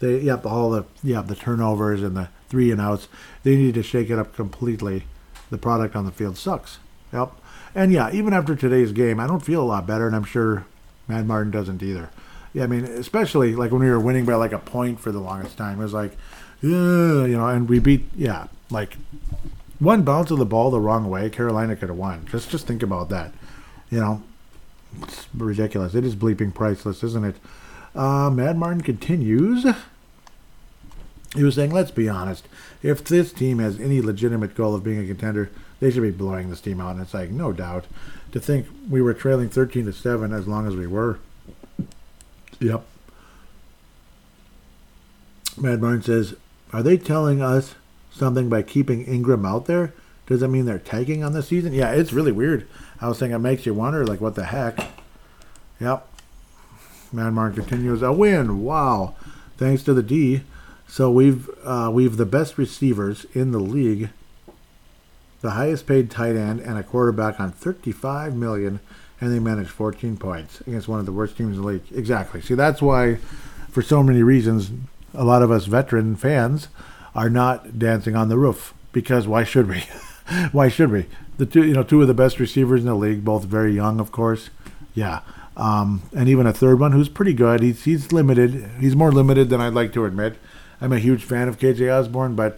[0.06, 3.07] They yep, all the yeah the turnovers and the three and outs.
[3.44, 5.06] They need to shake it up completely.
[5.49, 6.77] The product on the field sucks.
[7.11, 7.32] Yep,
[7.73, 10.65] and yeah, even after today's game, I don't feel a lot better, and I'm sure
[11.07, 12.10] Mad Martin doesn't either.
[12.53, 15.19] Yeah, I mean, especially like when we were winning by like a point for the
[15.19, 15.80] longest time.
[15.80, 16.15] It was like,
[16.61, 18.98] yeah, you know, and we beat yeah, like
[19.80, 22.27] one bounce of the ball the wrong way, Carolina could have won.
[22.30, 23.34] Just just think about that.
[23.90, 24.23] You know,
[25.02, 25.95] it's ridiculous.
[25.95, 27.36] It is bleeping priceless, isn't it?
[27.95, 29.65] Uh, Mad Martin continues.
[31.34, 32.48] He was saying, let's be honest.
[32.84, 35.50] If this team has any legitimate goal of being a contender,
[35.80, 36.92] they should be blowing this team out.
[36.92, 37.86] And it's like, no doubt.
[38.32, 41.20] To think we were trailing 13 to 7 as long as we were.
[42.60, 42.84] Yep.
[45.58, 46.36] Mad Martin says,
[46.74, 47.76] are they telling us
[48.12, 49.94] something by keeping Ingram out there?
[50.28, 51.74] Does that mean they're tagging on the season?
[51.74, 52.68] Yeah, it's really weird.
[53.00, 54.80] I was thinking it makes you wonder, like, what the heck?
[55.80, 56.08] Yep.
[57.14, 58.64] Mad Martin continues, a win.
[58.64, 59.16] Wow.
[59.58, 60.42] Thanks to the D.
[60.88, 64.10] So we've uh, we've the best receivers in the league,
[65.41, 68.80] the highest paid tight end, and a quarterback on 35 million,
[69.20, 71.84] and they managed 14 points against one of the worst teams in the league.
[71.94, 72.41] Exactly.
[72.41, 73.16] See, that's why,
[73.70, 74.72] for so many reasons,
[75.14, 76.68] a lot of us veteran fans
[77.14, 79.84] are not dancing on the roof because why should we?
[80.52, 81.06] why should we?
[81.38, 83.99] The two, you know, two of the best receivers in the league, both very young,
[83.99, 84.49] of course.
[84.94, 85.22] Yeah,
[85.57, 87.62] um, and even a third one who's pretty good.
[87.62, 88.70] He's he's limited.
[88.80, 90.38] He's more limited than I'd like to admit.
[90.82, 92.58] I'm a huge fan of KJ Osborn, but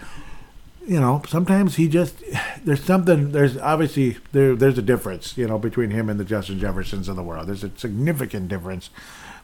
[0.87, 2.23] you know, sometimes he just
[2.63, 3.31] there's something.
[3.31, 7.15] There's obviously there there's a difference, you know, between him and the Justin Jeffersons of
[7.15, 7.47] the world.
[7.47, 8.89] There's a significant difference.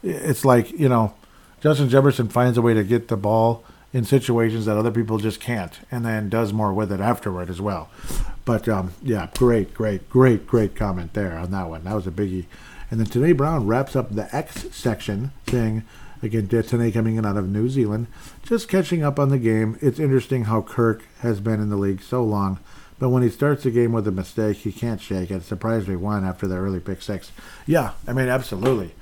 [0.02, 1.14] It's like you know,
[1.62, 5.40] Justin Jefferson finds a way to get the ball in situations that other people just
[5.40, 7.90] can't, and then does more with it afterward as well.
[8.46, 11.84] But um, yeah, great, great, great, great comment there on that one.
[11.84, 12.46] That was a biggie.
[12.90, 15.84] And then Tanae Brown wraps up the X section saying,
[16.24, 18.08] again, Tanae coming in out of New Zealand,
[18.44, 19.78] just catching up on the game.
[19.82, 22.60] It's interesting how Kirk has been in the league so long,
[22.98, 25.44] but when he starts the game with a mistake, he can't shake it.
[25.44, 27.32] Surprised we won after the early pick six.
[27.66, 28.96] Yeah, I mean, absolutely.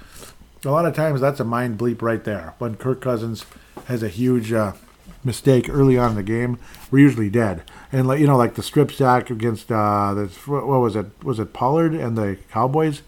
[0.66, 2.54] A lot of times that's a mind bleep right there.
[2.58, 3.46] When Kirk Cousins
[3.86, 4.74] has a huge uh,
[5.24, 7.64] mistake early on in the game, we're usually dead.
[7.92, 11.08] And like you know, like the strip sack against uh, the, what was it?
[11.24, 13.02] Was it Pollard and the Cowboys?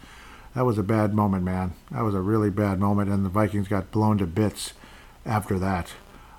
[0.56, 1.74] That was a bad moment, man.
[1.92, 4.74] That was a really bad moment, and the Vikings got blown to bits
[5.26, 5.94] after that.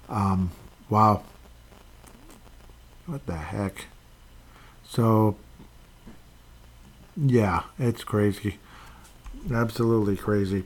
[0.09, 0.53] Um,
[0.89, 1.23] wow.
[3.07, 3.87] What the heck?
[4.87, 5.37] So,
[7.17, 8.59] yeah, it's crazy.
[9.53, 10.65] Absolutely crazy,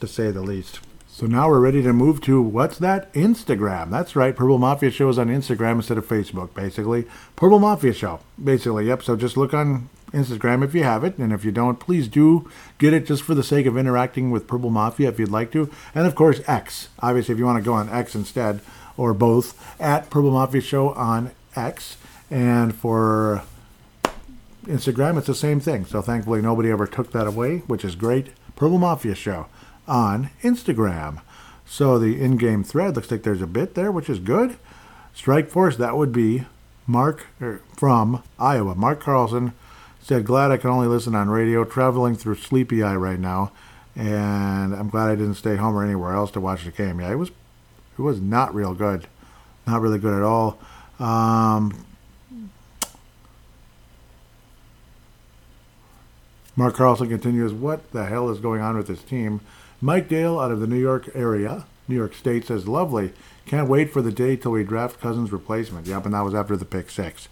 [0.00, 0.80] to say the least.
[1.08, 3.12] So now we're ready to move to what's that?
[3.12, 3.90] Instagram.
[3.90, 4.34] That's right.
[4.34, 7.06] Purple Mafia Show is on Instagram instead of Facebook, basically.
[7.36, 8.86] Purple Mafia Show, basically.
[8.86, 9.02] Yep.
[9.02, 12.48] So just look on Instagram if you have it, and if you don't, please do
[12.78, 15.70] get it just for the sake of interacting with Purple Mafia if you'd like to.
[15.94, 16.88] And of course, X.
[17.00, 18.60] Obviously, if you want to go on X instead,
[18.96, 21.96] or both, at Purple Mafia Show on X.
[22.30, 23.42] And for
[24.64, 25.84] Instagram, it's the same thing.
[25.84, 28.28] So thankfully, nobody ever took that away, which is great.
[28.56, 29.46] Purple Mafia Show
[29.86, 31.20] on Instagram.
[31.66, 34.56] So the in-game thread looks like there's a bit there, which is good.
[35.14, 36.44] Strike Force, that would be
[36.86, 38.74] Mark er, from Iowa.
[38.74, 39.52] Mark Carlson
[40.04, 41.64] said, "Glad I can only listen on radio.
[41.64, 43.52] Traveling through Sleepy Eye right now,
[43.96, 47.00] and I'm glad I didn't stay home or anywhere else to watch the game.
[47.00, 47.30] Yeah, it was,
[47.98, 49.06] it was not real good,
[49.66, 50.58] not really good at all."
[51.00, 51.86] Um,
[56.56, 59.40] Mark Carlson continues, What the hell is going on with this team?
[59.80, 63.12] Mike Dale out of the New York area, New York State, says, Lovely.
[63.46, 65.86] Can't wait for the day till we draft Cousins' replacement.
[65.86, 67.28] Yep, and that was after the pick six.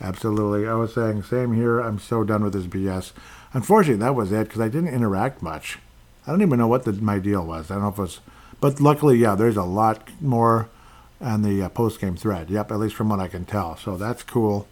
[0.00, 0.68] Absolutely.
[0.68, 1.80] I was saying, same here.
[1.80, 3.12] I'm so done with this BS.
[3.52, 5.78] Unfortunately, that was it because I didn't interact much.
[6.26, 7.70] I don't even know what the, my deal was.
[7.70, 8.20] I don't know if it was.
[8.60, 10.68] But luckily, yeah, there's a lot more
[11.20, 12.50] on the uh, post game thread.
[12.50, 13.76] Yep, at least from what I can tell.
[13.76, 14.68] So that's cool.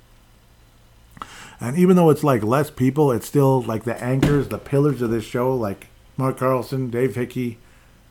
[1.61, 5.11] And even though it's like less people, it's still like the anchors, the pillars of
[5.11, 5.87] this show, like
[6.17, 7.59] Mark Carlson, Dave Hickey,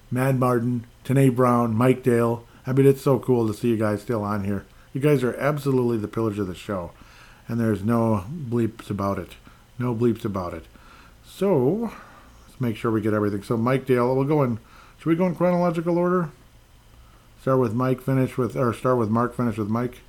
[0.10, 2.46] Mad Martin, Tanae Brown, Mike Dale.
[2.66, 4.66] I mean, it's so cool to see you guys still on here.
[4.94, 6.92] You guys are absolutely the pillars of the show.
[7.48, 9.32] And there's no bleeps about it.
[9.78, 10.66] No bleeps about it.
[11.26, 11.92] So,
[12.48, 13.44] let's make sure we get everything.
[13.44, 14.60] So, Mike Dale, we'll go in
[15.00, 16.30] Should we go in chronological order?
[17.42, 20.00] Start with Mike, finish with, or start with Mark, finish with Mike.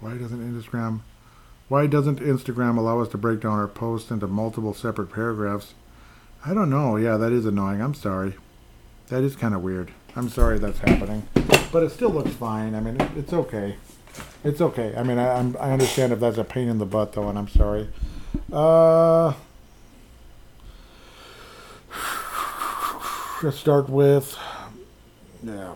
[0.00, 1.00] Why doesn't Instagram,
[1.68, 5.74] why doesn't Instagram allow us to break down our posts into multiple separate paragraphs?
[6.44, 6.96] I don't know.
[6.96, 7.82] Yeah, that is annoying.
[7.82, 8.34] I'm sorry.
[9.08, 9.90] That is kind of weird.
[10.14, 11.28] I'm sorry that's happening,
[11.70, 12.74] but it still looks fine.
[12.74, 13.76] I mean, it's okay.
[14.44, 14.94] It's okay.
[14.96, 17.38] I mean, I, I'm, I understand if that's a pain in the butt, though, and
[17.38, 17.88] I'm sorry.
[18.52, 19.32] Uh,
[23.42, 24.36] let's start with.
[25.42, 25.74] Yeah.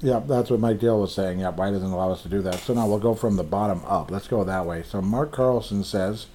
[0.00, 1.40] Yeah, that's what Mike Dale was saying.
[1.40, 2.56] Yeah, why doesn't allow us to do that?
[2.56, 4.10] So now we'll go from the bottom up.
[4.10, 4.82] Let's go that way.
[4.82, 6.26] So Mark Carlson says,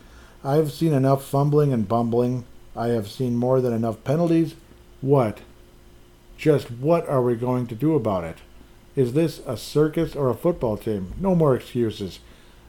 [0.43, 2.45] I've seen enough fumbling and bumbling.
[2.75, 4.55] I have seen more than enough penalties.
[5.01, 5.39] What?
[6.37, 8.37] Just what are we going to do about it?
[8.99, 11.13] Is this a circus or a football team?
[11.21, 12.19] No more excuses.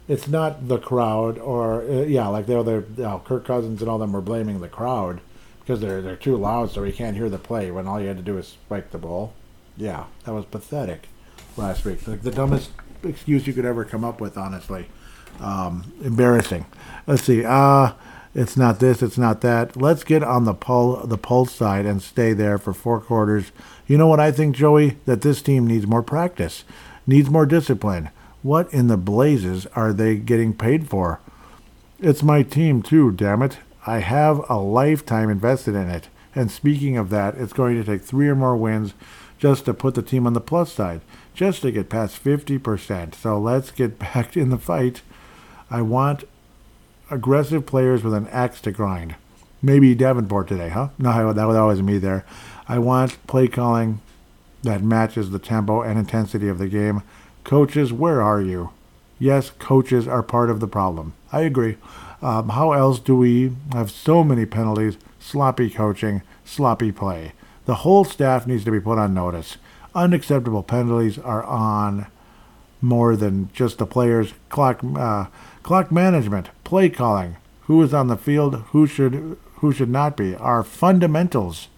[0.07, 3.99] It's not the crowd or uh, yeah, like they're, you know, Kirk Cousins and all
[3.99, 5.21] them were blaming the crowd
[5.59, 8.17] because they're they're too loud so he can't hear the play when all you had
[8.17, 9.33] to do is spike the ball.
[9.77, 11.09] Yeah, that was pathetic
[11.57, 12.07] last week.
[12.07, 12.71] Like the dumbest
[13.03, 14.87] excuse you could ever come up with, honestly.
[15.41, 16.65] Um, embarrassing.
[17.09, 17.45] Let's see.
[17.45, 17.95] Uh
[18.35, 19.77] it's not this, it's not that.
[19.77, 23.51] Let's get on the pul- the pulse side and stay there for four quarters.
[23.87, 24.99] You know what I think, Joey?
[25.07, 26.65] That this team needs more practice,
[27.07, 28.11] needs more discipline.
[28.43, 31.21] What in the blazes are they getting paid for?
[31.99, 33.59] It's my team too, damn it.
[33.87, 36.09] I have a lifetime invested in it.
[36.35, 38.95] And speaking of that, it's going to take three or more wins
[39.39, 41.01] just to put the team on the plus side,
[41.35, 43.15] just to get past 50%.
[43.15, 45.03] So let's get back in the fight.
[45.71, 46.25] I want
[47.11, 49.17] aggressive players with an axe to grind.
[49.63, 50.89] Maybe Davenport today, huh?
[50.99, 52.25] No, that would always me there.
[52.69, 54.01] I want play calling
[54.63, 57.03] that matches the tempo and intensity of the game.
[57.45, 58.71] Coaches, where are you?
[59.19, 61.13] Yes, coaches are part of the problem.
[61.33, 61.77] I agree.
[62.23, 67.33] Um, how else do we have so many penalties, sloppy coaching, sloppy play?
[67.67, 69.57] The whole staff needs to be put on notice.
[69.95, 72.07] Unacceptable penalties are on
[72.81, 74.33] more than just the players.
[74.49, 75.27] Clock, uh,
[75.63, 80.35] clock management, play calling, who is on the field, who should, who should not be,
[80.35, 81.69] are fundamentals.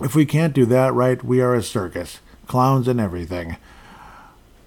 [0.00, 3.56] If we can't do that right, we are a circus, clowns and everything.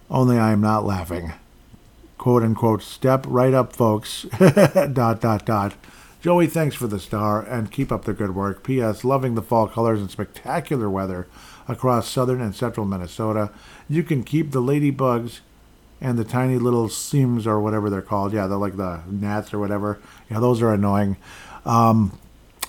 [0.10, 1.34] Only I am not laughing.
[2.18, 4.24] Quote unquote, step right up, folks.
[4.40, 5.76] dot, dot, dot.
[6.22, 8.62] Joey, thanks for the star and keep up the good work.
[8.64, 9.06] P.S.
[9.06, 11.28] Loving the fall colors and spectacular weather
[11.66, 13.52] across southern and central Minnesota.
[13.88, 15.40] You can keep the ladybugs
[16.02, 18.34] and the tiny little seams or whatever they're called.
[18.34, 20.00] Yeah, they're like the gnats or whatever.
[20.30, 21.18] Yeah, those are annoying.
[21.66, 22.18] Um,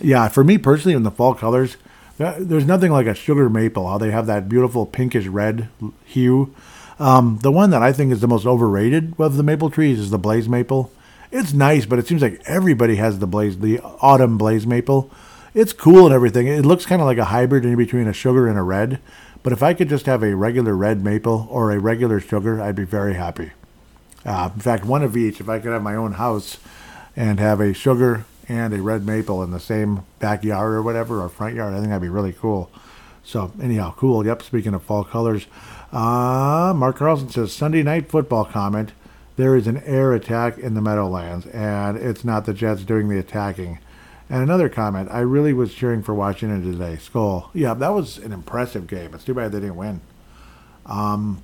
[0.01, 1.77] yeah, for me personally, in the fall colors,
[2.19, 3.89] there's nothing like a sugar maple.
[3.89, 5.69] How they have that beautiful pinkish red
[6.05, 6.55] hue.
[6.99, 10.11] Um, the one that I think is the most overrated of the maple trees is
[10.11, 10.93] the blaze maple.
[11.33, 15.11] It's nice, but it seems like everybody has the blaze, the autumn blaze maple.
[15.55, 16.47] It's cool and everything.
[16.47, 19.01] It looks kind of like a hybrid in between a sugar and a red.
[19.43, 22.77] But if I could just have a regular red maple or a regular sugar, I'd
[22.77, 23.53] be very happy.
[24.25, 25.41] Uh, in fact, one of each.
[25.41, 26.59] If I could have my own house
[27.17, 31.29] and have a sugar and a red maple in the same backyard or whatever or
[31.29, 32.71] front yard, I think that'd be really cool.
[33.25, 34.27] So anyhow, cool.
[34.27, 34.43] Yep.
[34.43, 35.47] Speaking of fall colors,
[35.93, 38.93] uh, Mark Carlson says Sunday night football comment.
[39.37, 43.19] There is an air attack in the Meadowlands, and it's not the Jets doing the
[43.19, 43.79] attacking.
[44.31, 46.97] And another comment, I really was cheering for Washington today.
[46.99, 47.51] Skull.
[47.53, 49.13] Yeah, that was an impressive game.
[49.13, 50.01] It's too bad they didn't win.
[50.87, 51.43] Um,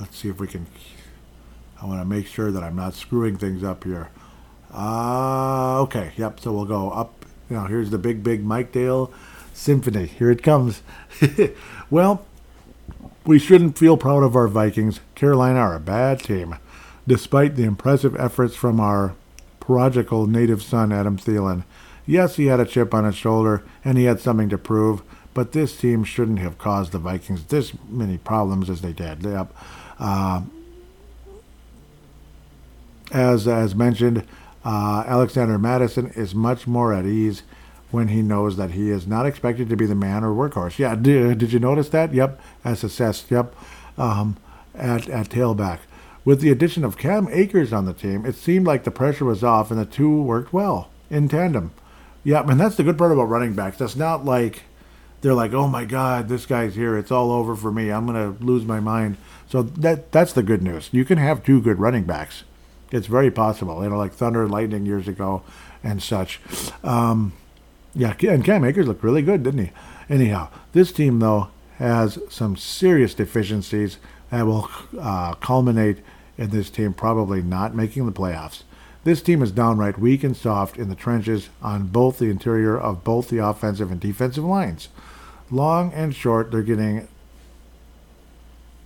[0.00, 0.66] let's see if we can.
[1.80, 4.10] I want to make sure that I'm not screwing things up here.
[4.74, 7.24] Uh, okay, yep, so we'll go up.
[7.48, 9.12] You know, here's the big, big Mike Dale
[9.54, 10.06] symphony.
[10.06, 10.82] Here it comes.
[11.90, 12.26] well,
[13.24, 14.98] we shouldn't feel proud of our Vikings.
[15.14, 16.56] Carolina are a bad team
[17.08, 19.14] despite the impressive efforts from our
[19.58, 21.64] prodigal native son, Adam Thielen.
[22.06, 25.02] Yes, he had a chip on his shoulder and he had something to prove,
[25.34, 29.22] but this team shouldn't have caused the Vikings this many problems as they did.
[29.22, 29.54] Yep.
[29.98, 30.42] Uh,
[33.10, 34.26] as as mentioned,
[34.64, 37.42] uh, Alexander Mattison is much more at ease
[37.90, 40.78] when he knows that he is not expected to be the man or workhorse.
[40.78, 42.12] Yeah, did, did you notice that?
[42.12, 43.30] Yep, as assessed.
[43.30, 43.54] Yep,
[43.96, 44.36] um,
[44.74, 45.78] at at tailback.
[46.28, 49.42] With the addition of Cam Akers on the team, it seemed like the pressure was
[49.42, 51.70] off and the two worked well in tandem.
[52.22, 53.78] Yeah, and that's the good part about running backs.
[53.78, 54.64] That's not like
[55.22, 56.98] they're like, "Oh my God, this guy's here.
[56.98, 57.90] It's all over for me.
[57.90, 59.16] I'm gonna lose my mind."
[59.48, 60.90] So that that's the good news.
[60.92, 62.44] You can have two good running backs.
[62.92, 63.82] It's very possible.
[63.82, 65.42] You know, like Thunder and Lightning years ago,
[65.82, 66.42] and such.
[66.84, 67.32] Um,
[67.94, 69.72] yeah, and Cam Akers looked really good, didn't he?
[70.10, 71.48] Anyhow, this team though
[71.78, 73.96] has some serious deficiencies
[74.28, 74.68] that will
[75.00, 76.00] uh, culminate
[76.38, 78.62] and this team probably not making the playoffs.
[79.04, 83.04] This team is downright weak and soft in the trenches on both the interior of
[83.04, 84.88] both the offensive and defensive lines.
[85.50, 87.08] Long and short, they're getting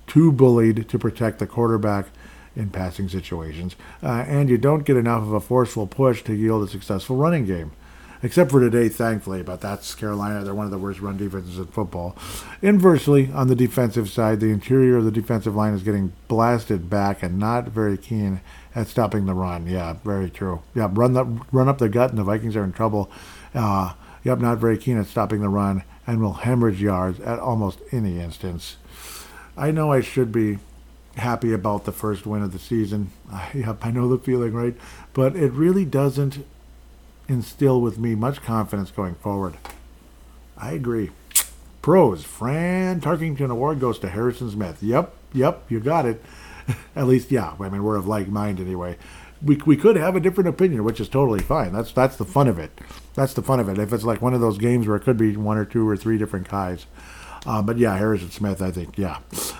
[0.07, 2.07] too bullied to protect the quarterback
[2.55, 6.63] in passing situations, uh, and you don't get enough of a forceful push to yield
[6.63, 7.73] a successful running game
[8.23, 9.43] except for today, thankfully.
[9.43, 10.45] But that's Carolina.
[10.45, 12.17] They're one of the worst run defenses in football.
[12.61, 17.23] Inversely, on the defensive side, the interior of the defensive line is getting blasted back
[17.23, 18.41] and not very keen
[18.75, 19.67] at stopping the run.
[19.67, 20.63] Yeah, very true.
[20.75, 23.11] Yeah, run the run up the gut, and the Vikings are in trouble.
[23.55, 23.95] Uh,
[24.25, 28.19] yep, not very keen at stopping the run and will hemorrhage yards at almost any
[28.19, 28.77] instance.
[29.57, 30.59] I know I should be
[31.17, 33.11] happy about the first win of the season.
[33.55, 34.75] yep, I know the feeling, right?
[35.13, 36.45] But it really doesn't
[37.33, 39.57] instill with me much confidence going forward.
[40.57, 41.11] I agree.
[41.81, 44.83] Pros, Fran Tarkenton Award goes to Harrison Smith.
[44.83, 46.23] Yep, yep, you got it.
[46.97, 47.55] At least, yeah.
[47.59, 48.97] I mean, we're of like mind anyway.
[49.43, 51.73] We, we could have a different opinion, which is totally fine.
[51.73, 52.71] That's that's the fun of it.
[53.15, 53.79] That's the fun of it.
[53.79, 55.97] If it's like one of those games where it could be one or two or
[55.97, 56.87] three different guys.
[57.45, 59.19] Uh, but yeah, Harrison Smith, I think, yeah.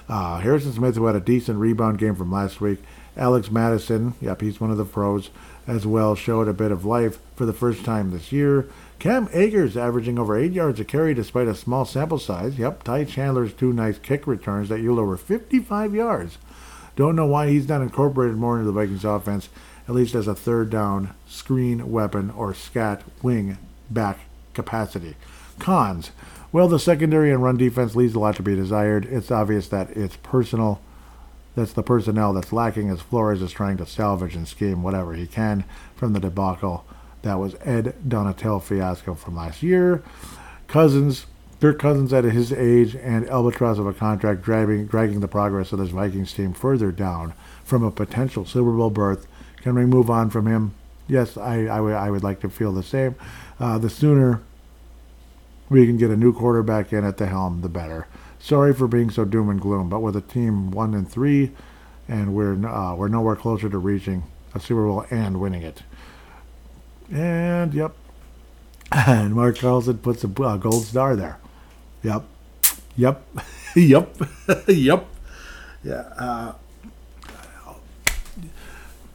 [0.09, 2.81] Uh, Harrison Smith, who had a decent rebound game from last week.
[3.17, 5.31] Alex Mattison, yep, he's one of the pros
[5.67, 8.69] as well, showed a bit of life for the first time this year.
[8.99, 12.59] Cam Akers averaging over 8 yards a carry despite a small sample size.
[12.59, 16.39] Yep, Ty Chandler's two nice kick returns that yield over 55 yards.
[16.95, 19.49] Don't know why he's not incorporated more into the Vikings offense,
[19.89, 23.59] at least as a third down screen weapon or scat wing
[23.91, 24.21] back
[24.55, 25.17] capacity.
[25.59, 26.13] Cons.
[26.53, 29.07] Well, the secondary and run defense leaves a lot to be desired.
[29.07, 30.81] It's obvious that it's personal
[31.55, 35.27] that's the personnel that's lacking as Flores is trying to salvage and scheme whatever he
[35.27, 35.65] can
[35.95, 36.85] from the debacle
[37.23, 40.03] that was Ed Donatell fiasco from last year.
[40.67, 41.27] Cousins,
[41.61, 45.79] Kirk Cousins at his age and albatross of a contract dragging, dragging the progress of
[45.79, 49.27] this Vikings team further down from a potential Super Bowl berth.
[49.59, 50.75] Can we move on from him?
[51.07, 53.15] Yes, I, I, w- I would like to feel the same.
[53.61, 54.43] Uh, the sooner
[55.69, 58.07] we can get a new quarterback in at the helm, the better.
[58.43, 61.53] Sorry for being so doom and gloom, but with a team one and three,
[62.09, 65.85] and we're uh, we're nowhere closer to reaching a Super Bowl and winning it.
[67.13, 67.93] And yep,
[68.93, 71.39] and Mark Carlson puts a uh, gold star there.
[72.03, 72.25] Yep,
[72.97, 73.23] yep,
[73.77, 74.17] yep,
[74.67, 75.07] yep.
[75.85, 76.09] Yeah.
[76.19, 76.55] Uh,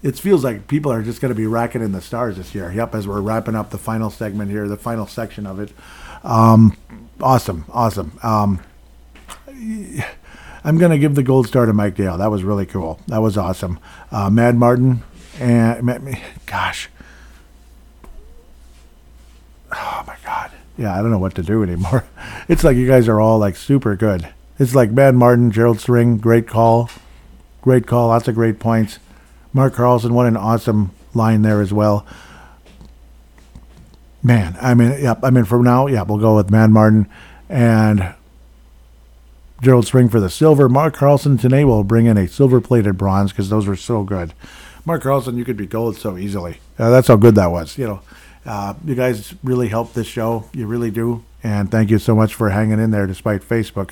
[0.01, 2.71] it feels like people are just going to be racking in the stars this year.
[2.71, 5.73] Yep, as we're wrapping up the final segment here, the final section of it.
[6.23, 6.77] Um,
[7.19, 8.17] awesome, awesome.
[8.23, 8.61] Um,
[10.63, 12.17] I'm going to give the gold star to Mike Dale.
[12.17, 12.99] That was really cool.
[13.07, 13.79] That was awesome.
[14.11, 15.03] Uh, Mad Martin
[15.39, 16.89] and gosh,
[19.71, 22.05] oh my god, yeah, I don't know what to do anymore.
[22.49, 24.29] It's like you guys are all like super good.
[24.57, 26.89] It's like Mad Martin, Gerald String, great call,
[27.61, 28.99] great call, lots of great points.
[29.51, 32.05] Mark Carlson, what an awesome line there as well.
[34.23, 35.19] Man, I mean, yep.
[35.23, 37.07] I mean, for now, yeah, we'll go with Mad Martin
[37.49, 38.15] and
[39.61, 40.69] Gerald Spring for the silver.
[40.69, 44.34] Mark Carlson today will bring in a silver plated bronze because those were so good.
[44.85, 46.59] Mark Carlson, you could be gold so easily.
[46.77, 47.77] Uh, that's how good that was.
[47.77, 48.01] You know,
[48.45, 50.45] uh, you guys really helped this show.
[50.53, 51.25] You really do.
[51.43, 53.91] And thank you so much for hanging in there despite Facebook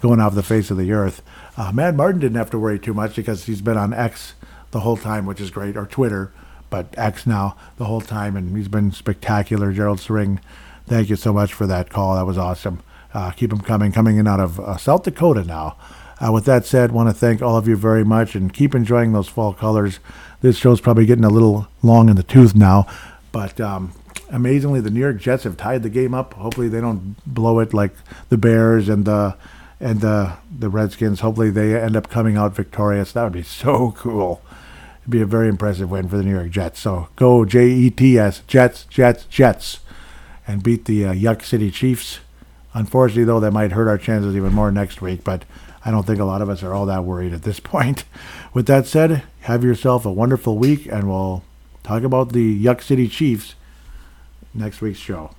[0.00, 1.22] going off the face of the earth.
[1.56, 4.34] Uh, Mad Martin didn't have to worry too much because he's been on X
[4.72, 6.32] the whole time, which is great, or Twitter,
[6.68, 9.72] but X now the whole time, and he's been spectacular.
[9.72, 10.40] Gerald Spring,
[10.86, 12.16] thank you so much for that call.
[12.16, 12.82] That was awesome.
[13.14, 15.76] Uh, keep them coming, coming in out of uh, South Dakota now.
[16.20, 19.12] Uh, with that said, want to thank all of you very much and keep enjoying
[19.12, 20.00] those fall colors.
[20.40, 22.86] This show's probably getting a little long in the tooth now,
[23.30, 23.92] but um,
[24.30, 26.34] amazingly, the New York Jets have tied the game up.
[26.34, 27.94] Hopefully, they don't blow it like
[28.28, 29.36] the Bears and the
[29.80, 31.20] and the the Redskins.
[31.20, 33.12] Hopefully, they end up coming out victorious.
[33.12, 34.42] That would be so cool.
[35.02, 36.80] It'd be a very impressive win for the New York Jets.
[36.80, 39.80] So go J E T S Jets Jets Jets,
[40.46, 42.20] and beat the uh, Yuck City Chiefs.
[42.74, 45.44] Unfortunately, though, that might hurt our chances even more next week, but
[45.84, 48.04] I don't think a lot of us are all that worried at this point.
[48.52, 51.44] With that said, have yourself a wonderful week, and we'll
[51.82, 53.54] talk about the Yuck City Chiefs
[54.52, 55.30] next week's show.